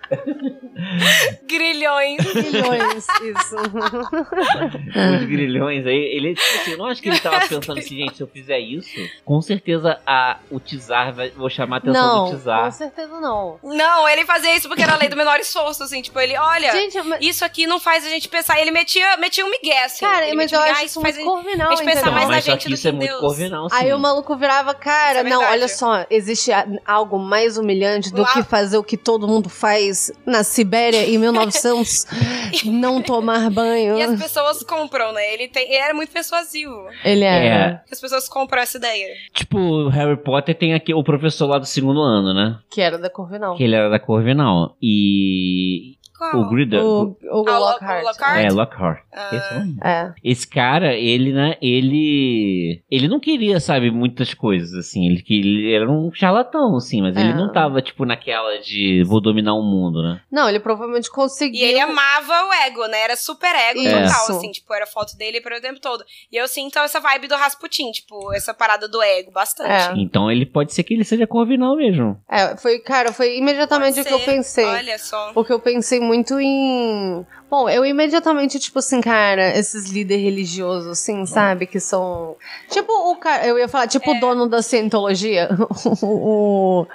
[1.47, 2.19] Grilhões.
[2.35, 3.57] Milhões, isso.
[3.57, 8.17] Os grilhões aí, ele, tipo assim, eu não acho que ele tava pensando assim, gente,
[8.17, 12.25] se eu fizer isso, com certeza a, o Tizar vai, vou chamar a atenção Não,
[12.25, 12.73] do com Tizar.
[12.73, 13.59] certeza não.
[13.63, 16.01] Não, ele fazia isso porque era a lei do menor esforço, assim.
[16.03, 18.61] Tipo, ele, olha, Gente, mas, isso aqui não faz a gente pensar.
[18.61, 20.05] Ele metia, metia um migué, assim.
[20.05, 21.99] cara, ele mas metia eu migué, acho isso faz muito a corvinal, a gente pensa
[22.01, 22.13] entendeu?
[22.13, 23.21] mais Não, na gente que do isso que é em muito Deus.
[23.21, 23.77] corvinal, sim.
[23.77, 26.51] Aí o maluco virava, cara, Isso é não, olha só, existe
[26.87, 31.19] algo mais humilhante do Lá- que fazer o que todo mundo faz na Sibéria em
[31.19, 32.07] 1900,
[32.65, 33.99] não tomar banho.
[33.99, 35.35] E as pessoas compram, né?
[35.35, 36.87] Ele, tem, ele era muito persuasivo.
[37.05, 37.47] Ele É.
[37.47, 39.15] era, As pessoas compram essa ideia.
[39.33, 42.59] Tipo, o Harry Potter tem aqui o professor lá do segundo ano, né?
[42.71, 43.57] que era da Corvinal.
[43.57, 44.77] Que ele era da Corvinal.
[44.81, 46.37] E Qual?
[46.37, 46.83] o Gridder...
[46.85, 48.05] O, o Ah, o Lockhart.
[48.05, 48.39] Lockhart?
[48.45, 49.05] É, Lockhart.
[49.15, 49.31] Ah.
[49.33, 49.89] Esse é.
[49.89, 50.15] É.
[50.25, 52.83] Esse cara, ele, né, ele.
[52.91, 55.07] Ele não queria, sabe, muitas coisas, assim.
[55.07, 57.35] Ele, que- ele era um charlatão, assim, mas ele É.
[57.35, 60.21] não tava, tipo, naquela de vou dominar o mundo, né?
[60.31, 61.67] Não, ele provavelmente E conseguiu.
[61.67, 63.01] ele amava o ego, né?
[63.03, 63.91] Era super ego Isso.
[63.91, 64.51] total, assim.
[64.51, 66.05] Tipo, era foto dele para o tempo todo.
[66.33, 69.71] E eu sinto essa vibe do Rasputin, tipo, essa parada do ego, bastante.
[69.71, 69.93] É.
[70.01, 72.21] Então ele pode ser que ele seja corvinal mesmo.
[72.31, 74.65] É, foi, cara, foi imediatamente o que eu pensei.
[74.65, 75.33] Olha só.
[75.33, 77.25] Porque eu pensei muito em.
[77.51, 81.67] Bom, eu imediatamente, tipo assim, cara, esses líderes religiosos, assim, sabe?
[81.67, 82.35] Que são.
[82.71, 83.47] Tipo o cara.
[83.47, 84.17] Eu ia falar, tipo É.
[84.17, 85.49] o dono da cientologia.
[86.03, 86.87] o.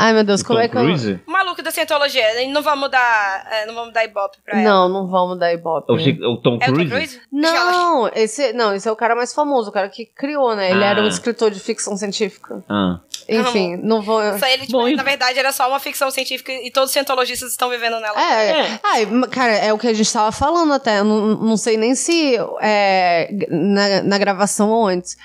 [0.00, 0.82] Ai, meu Deus, como Tom é que eu...
[0.82, 1.20] Cruise?
[1.26, 2.24] O maluco da cientologia.
[2.48, 4.68] Não vamos dar, é, não vamos dar ibope pra ela.
[4.68, 5.92] Não, não vamos dar ibope.
[5.92, 7.20] O, Chi- o Tom É o Tom Cruise?
[7.32, 10.70] Não, esse, não, esse é o cara mais famoso, o cara que criou, né?
[10.70, 10.88] Ele Ah.
[10.88, 12.62] era um escritor de ficção científica.
[12.68, 12.98] Ah.
[13.28, 14.20] Enfim, não vou...
[14.38, 17.50] Só ele, tipo, Bom, na verdade, era só uma ficção científica e todos os cientologistas
[17.50, 18.20] estão vivendo nela.
[18.20, 18.80] É, É.
[18.82, 20.98] Ai, ma- cara, é o que a gente tava falando até.
[20.98, 25.16] Eu não, não sei nem se é, na, na gravação ou antes.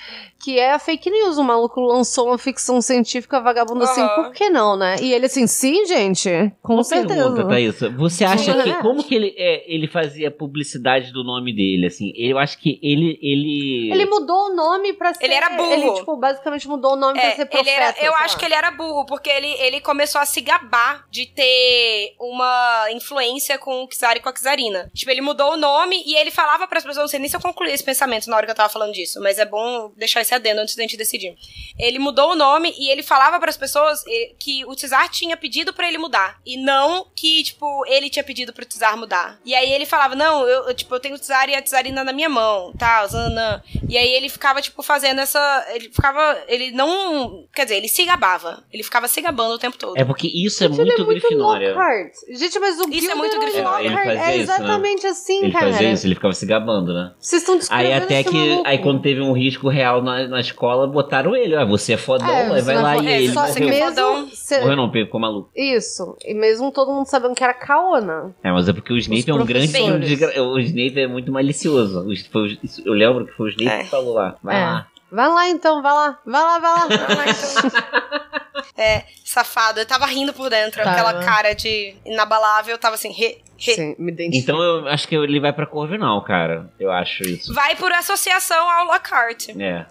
[0.46, 1.38] Que é a fake news.
[1.38, 4.14] O maluco lançou uma ficção científica vagabunda assim, Aham.
[4.22, 4.94] por que não, né?
[5.02, 6.30] E ele assim, sim, gente,
[6.62, 7.14] com Uma certeza.
[7.20, 7.74] pergunta, Thaís.
[7.96, 8.62] Você acha Sim.
[8.62, 8.74] que.
[8.80, 12.12] Como que ele, é, ele fazia publicidade do nome dele, assim?
[12.16, 13.18] Eu acho que ele.
[13.20, 13.90] Ele.
[13.92, 15.24] Ele mudou o nome pra ser.
[15.24, 15.72] Ele era burro.
[15.72, 17.70] Ele, tipo, basicamente mudou o nome pra É, ser ele profeta.
[17.70, 18.38] era, eu acho lá.
[18.38, 23.58] que ele era burro, porque ele, ele começou a se gabar de ter uma influência
[23.58, 24.88] com o Kizar e com a Kizarina.
[24.94, 27.40] Tipo, ele mudou o nome e ele falava pras pessoas, não sei nem se eu
[27.40, 30.35] concluí esse pensamento na hora que eu tava falando disso, mas é bom deixar esse
[30.36, 31.34] adendo antes da gente decidir.
[31.78, 35.72] Ele mudou o nome e ele falava pras pessoas eh, que o Tsar tinha pedido
[35.72, 36.38] pra ele mudar.
[36.46, 39.38] E não que, tipo, ele tinha pedido pro Tsar mudar.
[39.44, 42.02] E aí ele falava, não, eu, eu, tipo, eu tenho o Tsar e a Tsarina
[42.04, 43.62] na minha mão, tal, zanã.
[43.88, 45.66] E aí ele ficava, tipo, fazendo essa.
[45.74, 46.38] Ele ficava.
[46.48, 47.46] Ele não.
[47.54, 48.64] Quer dizer, ele se gabava.
[48.72, 49.96] Ele ficava se gabando o tempo todo.
[49.96, 51.68] É porque isso é Gente, ele muito, é muito Grifinória.
[51.70, 52.12] Lockhart.
[52.30, 53.86] Gente, mas o Isso é Gilderoy muito Grifinória.
[53.86, 54.54] Ele Lockhart fazia é isso, né?
[54.56, 55.72] exatamente assim, Ele cara.
[55.72, 57.12] fazia isso, ele ficava se gabando, né?
[57.18, 58.30] Vocês estão Aí descrevendo até que.
[58.34, 58.68] maluco.
[58.68, 61.54] Aí quando teve um risco real na, na escola, botaram ele.
[61.56, 63.52] Ah, você é fodão, É, vai lá é e ele só- morreu.
[63.54, 64.28] você que é mesmo fodão.
[64.32, 65.50] cê- não, ficou maluco.
[65.54, 66.16] Isso.
[66.24, 68.34] E mesmo todo mundo sabendo que era Kaona.
[68.42, 69.68] É, mas é porque o Snape é um grande
[70.00, 70.42] desgra...
[70.42, 72.00] O Snape é muito malicioso.
[72.00, 73.84] O- foi o- isso- Eu lembro que foi o Snape É.
[73.84, 74.36] que falou lá.
[74.42, 74.64] Vai É.
[74.64, 74.86] lá.
[75.10, 76.18] Vai lá então, vai lá.
[76.26, 76.86] Vai lá, vai lá.
[78.76, 79.80] É, safado.
[79.80, 80.82] Eu tava rindo por dentro.
[80.82, 80.90] Tava.
[80.90, 82.76] Aquela cara de inabalável.
[82.78, 83.74] Tava assim, re, re.
[83.74, 84.42] Sim, me identifico.
[84.42, 86.70] Então eu acho que ele vai pra Corvinal, cara.
[86.78, 87.54] Eu acho isso.
[87.54, 89.48] Vai por associação ao Lockhart.
[89.58, 89.86] É.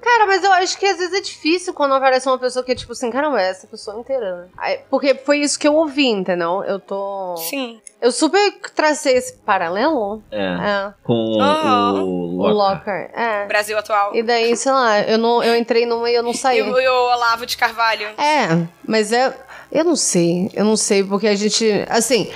[0.00, 2.74] Cara, mas eu acho que às vezes é difícil quando aparece uma pessoa que é
[2.74, 4.36] tipo assim, caramba, é essa pessoa inteira.
[4.42, 4.48] né?
[4.56, 6.62] Aí- Porque foi isso que eu ouvi, entendeu?
[6.64, 7.36] Eu tô.
[7.36, 7.80] Sim.
[8.00, 8.38] Eu super
[8.74, 10.22] tracei esse paralelo.
[10.30, 10.38] É.
[10.38, 10.92] É.
[11.02, 12.02] Com Aham.
[12.02, 12.86] o O Lockhart.
[12.86, 13.10] Locker.
[13.18, 13.46] É.
[13.46, 14.14] Brasil atual.
[14.14, 16.58] E daí, sei lá, eu, não, eu entrei numa e eu não saí.
[16.58, 18.06] E o, e o Olavo de Carvalho.
[18.18, 19.34] É, mas é.
[19.72, 21.66] Eu não sei, eu não sei, porque a gente.
[21.88, 22.30] Assim.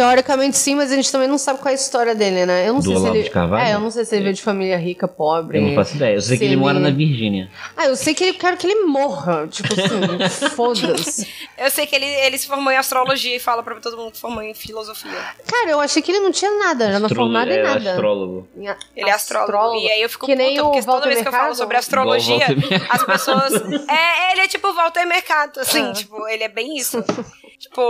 [0.00, 2.66] Teoricamente sim, mas a gente também não sabe qual é a história dele, né?
[2.66, 3.24] Eu não Do sei se Olavo ele.
[3.24, 3.66] de Carvalho?
[3.68, 5.58] É, eu não sei se ele veio de família rica, pobre.
[5.58, 6.14] Eu não faço ideia.
[6.14, 7.50] Eu sei que Se ele mora ele- na Virgínia.
[7.76, 9.46] Ah, eu sei que ele quero que ele morra.
[9.48, 11.28] Tipo assim, foda-se.
[11.58, 14.18] Eu sei que ele, ele se formou em astrologia e fala pra todo mundo que
[14.18, 15.10] formou em filosofia.
[15.46, 17.90] Cara, eu achei que ele não tinha nada, era não formado em é, nada.
[17.90, 18.48] astrólogo.
[18.96, 19.76] Ele é astrólogo.
[19.76, 21.58] E aí eu fico que nem puta, porque toda Walter vez que eu falo Mercado.
[21.58, 22.86] sobre astrologia, Mercado.
[22.88, 23.52] as pessoas.
[23.88, 25.92] É, ele é tipo Walter Mercado, assim, Ah.
[25.92, 27.04] tipo, ele é bem isso.
[27.60, 27.80] tipo,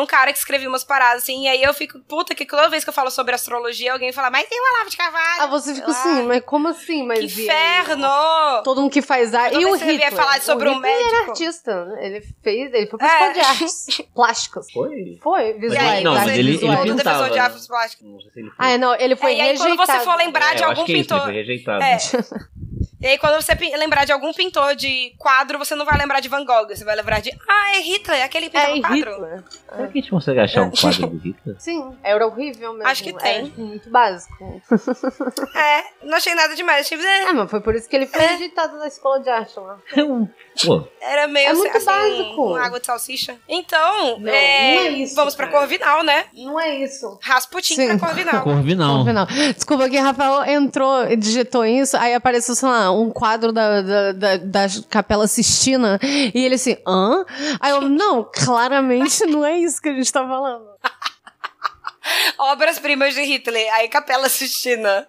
[0.00, 2.82] um cara que escrevia umas paradas, assim, e aí eu fico, puta, que toda vez
[2.82, 5.42] que eu falo sobre astrologia, alguém fala, mas tem o Olavo de Carvalho.
[5.42, 7.06] Ah, você fica assim, mas como assim?
[7.06, 7.56] Mas Que e aí?
[7.80, 8.08] inferno!
[8.64, 9.56] Todo mundo que faz arte.
[9.58, 10.12] E o Hitler?
[10.14, 11.30] falar sobre o um Hitler Ele era médico.
[11.32, 11.84] artista.
[11.84, 12.06] né?
[12.06, 13.12] Ele fez, ele foi pra É.
[13.12, 14.66] escola de artes plásticas.
[14.72, 15.18] Foi?
[15.22, 16.02] Foi, visuais.
[16.02, 18.06] não, mas ele- ele pintava, defensor de artes plásticas.
[18.08, 18.56] Não sei se ele foi.
[18.58, 19.98] Ah, é, não, ele foi É, e aí, quando rejeitado.
[19.98, 21.22] você for lembrar É, de algum acho que é ele pintor.
[21.22, 21.82] foi rejeitado.
[21.84, 21.98] É.
[23.00, 26.28] E aí, quando você lembrar de algum pintor de quadro, você não vai lembrar de
[26.28, 26.68] Van Gogh.
[26.68, 27.30] Você vai lembrar de.
[27.48, 29.10] Ah, é Hitler, aquele pintor É, quadro.
[29.12, 29.44] Hitler.
[29.48, 31.56] Será que a gente consegue achar um quadro do Hitler?
[31.60, 32.86] Sim, era horrível mesmo.
[32.86, 33.36] Acho que tem.
[33.36, 34.62] Era, tipo, muito básico.
[35.54, 36.86] É, não achei nada demais.
[36.88, 39.58] Tipo, é, É, mas foi por isso que ele foi rejeitado da escola de arte
[39.58, 39.78] lá.
[39.96, 40.28] É um.
[40.64, 42.48] Pô, era meio É muito assim, básico.
[42.48, 43.38] uma água de salsicha.
[43.48, 45.58] Então, Não, é, não é isso, vamos pra cara.
[45.58, 46.26] Corvinal, né?
[46.34, 47.18] Não é isso.
[47.22, 47.86] Rasputin Sim.
[47.98, 48.42] pra Corvinal.
[48.42, 48.98] Corvinal.
[48.98, 49.26] No final.
[49.54, 54.12] Desculpa que Rafael entrou e digitou isso, aí apareceu, sei lá, um quadro da, da,
[54.12, 57.24] da, da Capela Sistina, e ele assim, hã?
[57.60, 60.64] Aí eu, não, claramente não é isso que a gente tá falando.
[62.38, 63.72] Obras-primas de Hitler.
[63.74, 65.06] Aí Capela Sistina.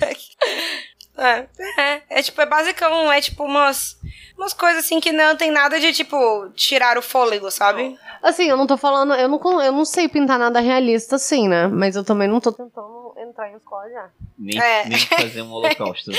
[1.16, 1.46] é,
[1.78, 3.10] é, é tipo, é basicão.
[3.12, 3.98] É tipo umas,
[4.36, 7.98] umas coisas assim que não tem nada de, tipo, tirar o fôlego, sabe?
[8.22, 11.66] Assim, eu não tô falando, eu não, eu não sei pintar nada realista assim, né?
[11.66, 14.14] Mas eu também não tô tentando entrar em escola arte.
[14.38, 14.84] Nem, É.
[14.86, 16.10] nem fazer um holocausto.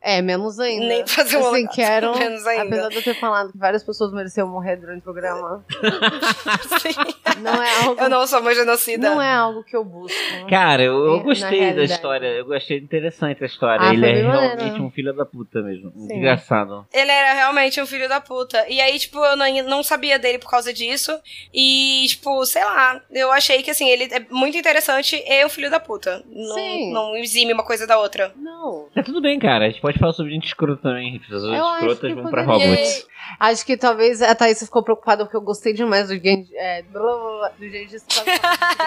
[0.00, 0.86] É, menos ainda.
[0.86, 2.62] Nem fazer um assim, quero, menos ainda.
[2.64, 5.64] apesar de eu ter falado que várias pessoas mereciam morrer durante o programa,
[6.80, 7.40] Sim.
[7.40, 9.10] não é algo, Eu não sou uma genocida.
[9.10, 10.16] não é algo que eu busco.
[10.48, 12.26] Cara, eu, eu gostei da história.
[12.28, 13.88] Eu gostei interessante a história.
[13.88, 14.84] Ah, Ele é realmente maneiro.
[14.84, 15.92] um filho da puta mesmo.
[15.94, 16.18] Muito Sim.
[16.18, 16.86] engraçado.
[16.92, 18.64] Ele era realmente um filho da puta.
[18.68, 21.18] E aí, tipo, eu não, não sabia dele por causa disso.
[21.52, 25.70] E, tipo, sei lá, eu achei que, assim, ele é muito interessante e um filho
[25.70, 26.22] da puta.
[26.28, 26.92] Não, Sim.
[26.92, 28.32] não exime uma coisa da outra.
[28.36, 28.88] Não.
[28.94, 29.66] Tá tudo bem, cara.
[29.66, 31.18] A gente pode falar sobre gente escrota também.
[31.18, 32.72] Pessoas Eu escrotas vão pra poderia.
[32.72, 33.06] Hogwarts.
[33.40, 36.14] Acho que talvez a Thaís ficou preocupada porque eu gostei demais do.
[36.14, 38.24] É, blá, blá, blá, do Genji Khan.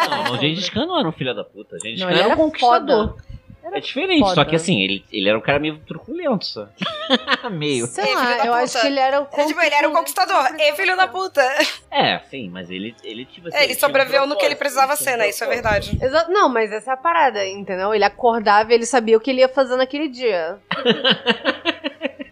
[0.09, 1.75] Não, o Gengis Khan não era um filho da puta.
[1.75, 3.09] O Gengis Khan ele era um era conquistador.
[3.09, 3.30] foda.
[3.71, 4.35] Era É diferente, foda.
[4.35, 6.29] só que assim, ele, ele era um cara meio truculento.
[6.29, 6.67] lento só.
[7.49, 7.87] Meio.
[7.87, 8.63] Sei Ei, filho lá, da eu puta.
[8.63, 10.55] acho que ele era o É, tipo, ele era o conquistador.
[10.59, 11.41] E filho da puta.
[11.89, 13.57] É, sim, mas ele, ele tipo assim.
[13.57, 15.29] É, ele um sobreviveu no que ele precisava um ser, né?
[15.29, 15.97] Isso é verdade.
[16.01, 17.93] Exato, não, mas essa é a parada, entendeu?
[17.93, 20.57] Ele acordava e ele sabia o que ele ia fazer naquele dia.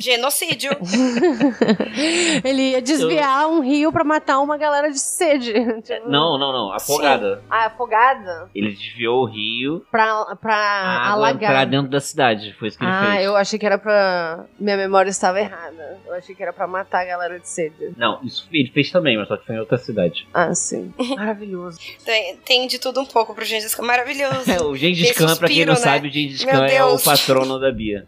[0.00, 0.70] Genocídio.
[2.44, 5.52] ele ia desviar um rio pra matar uma galera de sede.
[5.82, 6.72] Tipo, Não, não, não.
[6.72, 7.42] Afogada.
[7.50, 8.48] Ah, afogada?
[8.54, 11.66] Ele desviou o rio Pra, pra a alagar.
[11.66, 12.54] dentro da cidade.
[12.58, 13.24] Foi isso que ele Ah, fez.
[13.24, 14.44] eu achei que era pra.
[14.58, 15.98] Minha memória estava errada.
[16.06, 17.92] Eu achei que era pra matar a galera de sede.
[17.96, 20.26] Não, isso ele fez também, mas só que foi em outra cidade.
[20.34, 20.92] Ah, sim.
[21.16, 21.78] Maravilhoso.
[22.04, 23.84] Tem, tem de tudo um pouco pro Gengis Khan.
[23.84, 24.50] Maravilhoso.
[24.50, 25.80] É, o Gengis Khan, pra quem não né?
[25.80, 28.06] sabe, o Gengis Khan é o patrono da Bia.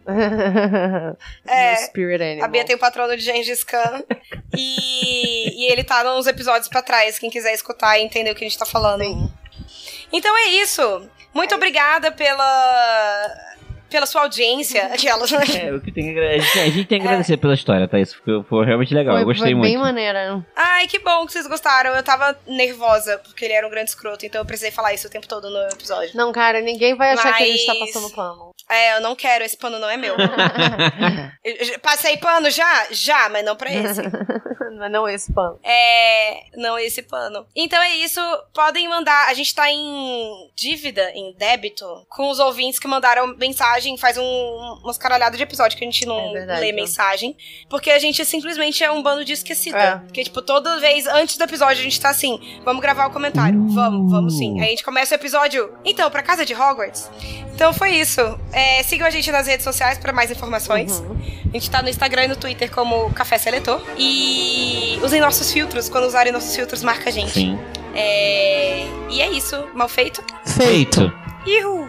[1.47, 2.45] É, Spirit Animal.
[2.45, 4.03] A Bia tem o patrono de Gengis Khan.
[4.55, 8.43] e, e ele tá nos episódios pra trás, quem quiser escutar e entender o que
[8.43, 9.03] a gente tá falando.
[10.11, 11.09] Então é isso.
[11.33, 13.52] Muito obrigada pela.
[13.93, 14.87] Pela sua audiência.
[14.91, 15.67] Aquelas, né?
[15.67, 17.99] É, o que tem que agra- a, gente, tem que agradecer pela história, tá?
[17.99, 19.13] Isso foi, foi realmente legal.
[19.13, 19.69] Foi, eu gostei foi muito.
[19.71, 20.43] bem maneira.
[20.55, 21.91] Ai, que bom que vocês gostaram.
[21.95, 25.11] Eu tava nervosa, porque ele era um grande escroto, então eu precisei falar isso o
[25.11, 26.09] tempo todo no episódio.
[26.15, 28.49] Não, cara, ninguém vai achar que a gente tá Mas- passando pano.
[28.67, 30.15] É, eu não quero, esse pano não é meu.
[31.83, 32.87] Passei pano já?
[32.91, 34.01] Já, mas não pra esse.
[34.83, 35.59] É não esse pano.
[35.63, 36.43] É.
[36.57, 37.45] Não esse pano.
[37.55, 38.19] Então é isso.
[38.53, 39.29] Podem mandar.
[39.29, 43.82] A gente tá em dívida, em débito, com os ouvintes que mandaram mensagem.
[43.97, 44.23] Faz um,
[44.83, 46.61] umas caralhadas de episódio que a gente É não verdade.
[46.61, 47.35] lê mensagem.
[47.69, 49.77] Porque a gente simplesmente é um bando de esquecida.
[49.77, 49.95] É.
[49.97, 53.59] Porque, tipo, toda vez antes do episódio a gente tá assim: vamos gravar o comentário.
[53.69, 54.59] Vamos, vamos sim.
[54.59, 55.71] Aí a gente começa o episódio.
[55.85, 57.09] Então, pra casa de Hogwarts.
[57.53, 58.21] Então foi isso.
[58.51, 60.99] É, sigam a gente nas redes sociais pra mais informações.
[60.99, 61.17] Uhum.
[61.53, 63.79] A gente tá no Instagram e no Twitter como Café Seletor.
[63.97, 65.87] E usem nossos filtros.
[65.89, 67.31] Quando usarem nossos filtros, marca a gente.
[67.31, 67.59] Sim.
[67.95, 69.63] É, E é isso.
[69.75, 70.23] Mal feito.
[70.45, 71.13] Feito.
[71.45, 71.87] Ihu!